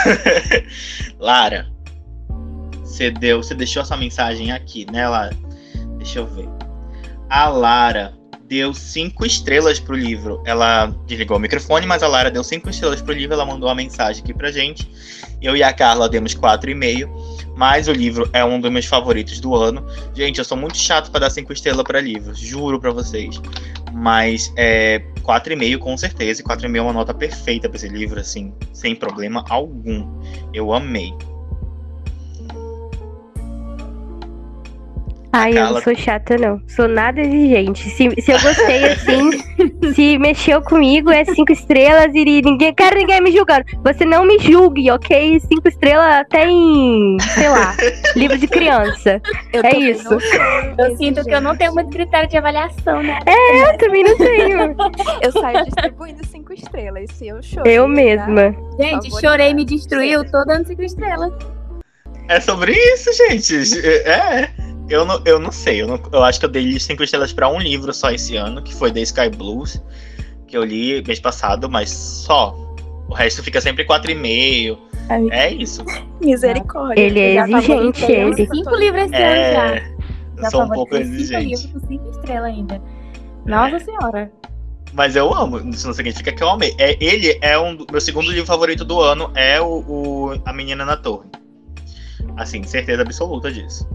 Lara, 1.17 1.67
você 2.83 3.11
deu, 3.11 3.41
você 3.41 3.53
deixou 3.53 3.81
essa 3.83 3.95
mensagem 3.95 4.51
aqui, 4.51 4.85
né, 4.91 5.07
Lara? 5.07 5.35
Deixa 5.97 6.19
eu 6.19 6.27
ver. 6.27 6.49
A 7.29 7.47
Lara 7.47 8.13
deu 8.47 8.73
cinco 8.73 9.25
estrelas 9.25 9.79
pro 9.79 9.95
livro. 9.95 10.41
Ela 10.45 10.87
desligou 11.05 11.37
o 11.37 11.39
microfone, 11.39 11.85
mas 11.85 12.03
a 12.03 12.07
Lara 12.07 12.29
deu 12.29 12.43
cinco 12.43 12.69
estrelas 12.69 13.01
pro 13.01 13.13
livro. 13.13 13.33
Ela 13.33 13.45
mandou 13.45 13.69
uma 13.69 13.75
mensagem 13.75 14.23
aqui 14.23 14.33
pra 14.33 14.51
gente. 14.51 14.89
Eu 15.41 15.55
e 15.55 15.63
a 15.63 15.73
Carla 15.73 16.09
demos 16.09 16.35
4,5. 16.35 17.44
Mas 17.55 17.87
o 17.87 17.91
livro 17.91 18.29
é 18.33 18.43
um 18.43 18.59
dos 18.59 18.71
meus 18.71 18.85
favoritos 18.85 19.39
do 19.39 19.55
ano. 19.55 19.85
Gente, 20.13 20.39
eu 20.39 20.45
sou 20.45 20.57
muito 20.57 20.77
chato 20.77 21.09
pra 21.09 21.21
dar 21.21 21.29
cinco 21.29 21.53
estrelas 21.53 21.83
pra 21.83 22.01
livros, 22.01 22.37
juro 22.37 22.79
pra 22.79 22.91
vocês. 22.91 23.41
Mas 23.93 24.51
é 24.57 24.99
4,5 25.23 25.77
com 25.79 25.97
certeza. 25.97 26.41
E 26.41 26.43
4,5 26.43 26.75
é 26.75 26.81
uma 26.81 26.93
nota 26.93 27.13
perfeita 27.13 27.69
pra 27.69 27.77
esse 27.77 27.87
livro, 27.87 28.19
assim, 28.19 28.53
sem 28.73 28.95
problema 28.95 29.45
algum. 29.49 30.05
Eu 30.53 30.73
amei. 30.73 31.13
Ai, 35.37 35.57
eu 35.57 35.71
não 35.73 35.81
sou 35.81 35.95
chata, 35.95 36.37
não. 36.37 36.61
Sou 36.67 36.87
nada 36.87 37.19
exigente. 37.21 37.89
Se, 37.89 38.09
se 38.21 38.31
eu 38.31 38.39
gostei 38.41 38.85
assim, 38.85 39.31
se 39.93 40.17
mexeu 40.17 40.61
comigo, 40.61 41.11
é 41.11 41.25
cinco 41.25 41.51
estrelas 41.51 42.09
e 42.13 42.41
ninguém. 42.41 42.73
Quero 42.73 42.97
ninguém 42.97 43.21
me 43.21 43.31
julgando. 43.31 43.65
Você 43.83 44.05
não 44.05 44.25
me 44.25 44.39
julgue, 44.39 44.89
ok? 44.91 45.39
Cinco 45.41 45.67
estrelas 45.67 46.05
até 46.21 46.47
em, 46.47 47.17
sei 47.19 47.49
lá, 47.49 47.75
livro 48.15 48.37
de 48.37 48.47
criança. 48.47 49.21
Eu 49.51 49.63
É 49.63 49.75
isso. 49.77 50.09
não 50.09 50.85
Eu 50.85 50.97
sinto 50.97 51.23
que 51.23 51.31
eu 51.33 51.41
não 51.41 51.55
tenho 51.57 51.73
muito 51.73 51.89
critério 51.89 52.29
de 52.29 52.37
avaliação, 52.37 53.03
né? 53.03 53.19
Eu 53.27 53.77
também 53.77 54.03
não 54.03 54.17
tenho. 54.17 54.75
Eu 55.21 55.31
saio 55.33 55.65
distribuindo 55.65 56.25
cinco 56.27 56.53
estrelas. 56.53 57.09
Se 57.13 57.27
eu 57.27 57.41
chorei. 57.43 57.77
Eu 57.77 57.83
já- 57.83 57.87
mesma. 57.87 58.55
Gente, 58.79 59.09
Favorita. 59.09 59.19
chorei, 59.21 59.53
me 59.53 59.65
destruiu, 59.65 60.23
tô 60.29 60.43
dando 60.45 60.65
cinco 60.67 60.83
estrelas. 60.83 61.33
É 62.27 62.39
sobre 62.39 62.71
isso, 62.71 63.11
gente. 63.13 63.85
É. 64.07 64.49
Eu 64.89 65.05
não, 65.05 65.21
eu 65.25 65.39
não 65.39 65.51
sei. 65.51 65.81
Eu, 65.81 65.87
não- 65.87 65.99
eu 66.11 66.23
acho 66.23 66.39
que 66.39 66.45
eu 66.45 66.49
dei 66.49 66.79
cinco 66.79 67.03
estrelas 67.03 67.33
pra 67.33 67.49
um 67.49 67.59
livro 67.59 67.93
só 67.93 68.11
esse 68.11 68.35
ano, 68.35 68.61
que 68.61 68.73
foi 68.73 68.91
The 68.91 69.01
Sky 69.01 69.29
Blues, 69.29 69.81
que 70.47 70.55
eu 70.55 70.63
li 70.63 71.03
mês 71.05 71.19
passado, 71.19 71.69
mas 71.69 71.89
só. 71.89 72.55
O 73.07 73.13
resto 73.13 73.43
fica 73.43 73.61
sempre 73.61 73.85
4,5. 73.85 74.77
Ai. 75.09 75.27
É 75.31 75.51
isso. 75.53 75.83
Misericórdia. 76.21 76.99
Ele 77.01 77.19
é 77.19 77.33
Já 77.35 77.47
exigente, 77.47 78.11
ele. 78.11 78.47
Cinco 78.47 78.75
livros 78.75 79.03
esse 79.03 79.15
ano 79.15 79.53
já. 79.53 79.75
É. 79.75 79.95
Eu 80.37 80.43
Já 80.43 80.49
sou 80.49 80.63
um 80.63 80.69
pouco 80.69 80.91
favoritei 80.95 81.03
cinco 81.25 81.37
exigente. 81.39 81.67
livros 81.67 81.83
cinco 81.87 82.09
estrelas 82.09 82.49
ainda. 82.51 82.81
Nossa 83.45 83.79
senhora. 83.79 84.31
Mas 84.93 85.15
eu 85.15 85.31
amo, 85.33 85.59
isso 85.69 85.85
não 85.87 85.93
significa 85.93 86.31
que 86.31 86.41
eu 86.41 86.49
amei. 86.49 86.73
É, 86.79 86.97
ele 87.03 87.37
é 87.41 87.59
um 87.59 87.77
meu 87.91 88.01
segundo 88.01 88.31
livro 88.31 88.45
favorito 88.45 88.83
do 88.85 88.99
ano, 89.01 89.29
é 89.35 89.59
o, 89.61 89.83
o 89.87 90.41
A 90.45 90.53
Menina 90.53 90.83
na 90.85 90.95
Torre. 90.97 91.27
Assim, 92.37 92.63
certeza 92.63 93.01
absoluta 93.01 93.51
disso. 93.51 93.87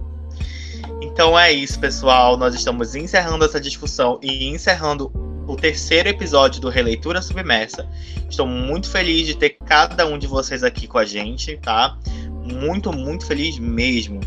Então 1.00 1.38
é 1.38 1.52
isso, 1.52 1.78
pessoal. 1.78 2.36
Nós 2.36 2.54
estamos 2.54 2.94
encerrando 2.94 3.44
essa 3.44 3.60
discussão 3.60 4.18
e 4.22 4.48
encerrando 4.48 5.10
o 5.46 5.56
terceiro 5.56 6.08
episódio 6.08 6.60
do 6.60 6.68
Releitura 6.68 7.20
Submersa. 7.20 7.88
Estou 8.28 8.46
muito 8.46 8.88
feliz 8.88 9.26
de 9.26 9.34
ter 9.34 9.50
cada 9.66 10.06
um 10.06 10.18
de 10.18 10.26
vocês 10.26 10.62
aqui 10.62 10.86
com 10.86 10.98
a 10.98 11.04
gente, 11.04 11.56
tá? 11.56 11.98
Muito, 12.44 12.92
muito 12.92 13.26
feliz 13.26 13.58
mesmo. 13.58 14.20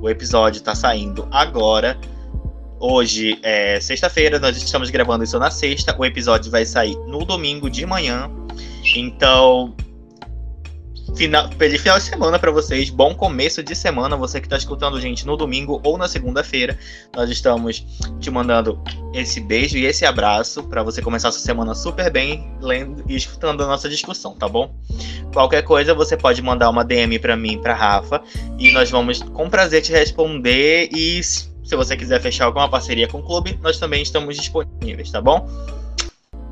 O 0.00 0.08
episódio 0.08 0.58
está 0.58 0.74
saindo 0.74 1.28
agora. 1.30 1.98
Hoje 2.80 3.38
é 3.42 3.78
sexta-feira, 3.80 4.38
nós 4.38 4.56
estamos 4.56 4.90
gravando 4.90 5.22
isso 5.22 5.38
na 5.38 5.50
sexta. 5.50 5.94
O 5.96 6.04
episódio 6.04 6.50
vai 6.50 6.64
sair 6.64 6.96
no 7.06 7.24
domingo 7.24 7.68
de 7.68 7.84
manhã. 7.86 8.30
Então, 8.96 9.74
final, 11.14 11.50
feliz 11.52 11.80
final 11.80 11.98
de 11.98 12.04
semana 12.04 12.38
para 12.38 12.50
vocês. 12.50 12.90
Bom 12.90 13.14
começo 13.14 13.62
de 13.62 13.74
semana, 13.74 14.16
você 14.16 14.40
que 14.40 14.46
está 14.46 14.56
escutando 14.56 14.96
a 14.96 15.00
gente 15.00 15.26
no 15.26 15.36
domingo 15.36 15.80
ou 15.84 15.98
na 15.98 16.08
segunda-feira. 16.08 16.78
Nós 17.14 17.30
estamos 17.30 17.84
te 18.20 18.30
mandando 18.30 18.82
esse 19.12 19.40
beijo 19.40 19.76
e 19.76 19.84
esse 19.84 20.04
abraço 20.04 20.62
para 20.64 20.82
você 20.82 21.02
começar 21.02 21.30
sua 21.30 21.42
semana 21.42 21.74
super 21.74 22.10
bem, 22.10 22.50
lendo 22.60 23.04
e 23.08 23.16
escutando 23.16 23.62
a 23.62 23.66
nossa 23.66 23.88
discussão, 23.88 24.34
tá 24.34 24.48
bom? 24.48 24.74
Qualquer 25.32 25.62
coisa 25.62 25.94
você 25.94 26.16
pode 26.16 26.40
mandar 26.42 26.70
uma 26.70 26.84
DM 26.84 27.18
para 27.18 27.36
mim, 27.36 27.58
para 27.60 27.74
Rafa, 27.74 28.22
e 28.58 28.70
nós 28.72 28.90
vamos 28.90 29.22
com 29.22 29.48
prazer 29.48 29.82
te 29.82 29.92
responder 29.92 30.88
e 30.92 31.22
se 31.22 31.76
você 31.76 31.96
quiser 31.96 32.20
fechar 32.20 32.46
alguma 32.46 32.68
parceria 32.68 33.06
com 33.06 33.18
o 33.18 33.22
clube, 33.22 33.58
nós 33.62 33.78
também 33.78 34.02
estamos 34.02 34.36
disponíveis, 34.36 35.10
tá 35.10 35.20
bom? 35.20 35.48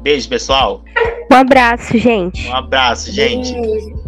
Beijo, 0.02 0.28
pessoal. 0.28 0.82
Um 1.30 1.34
abraço, 1.34 1.96
gente. 1.98 2.46
Um 2.48 2.56
abraço, 2.56 3.12
gente. 3.12 3.52
Beijo. 3.52 3.99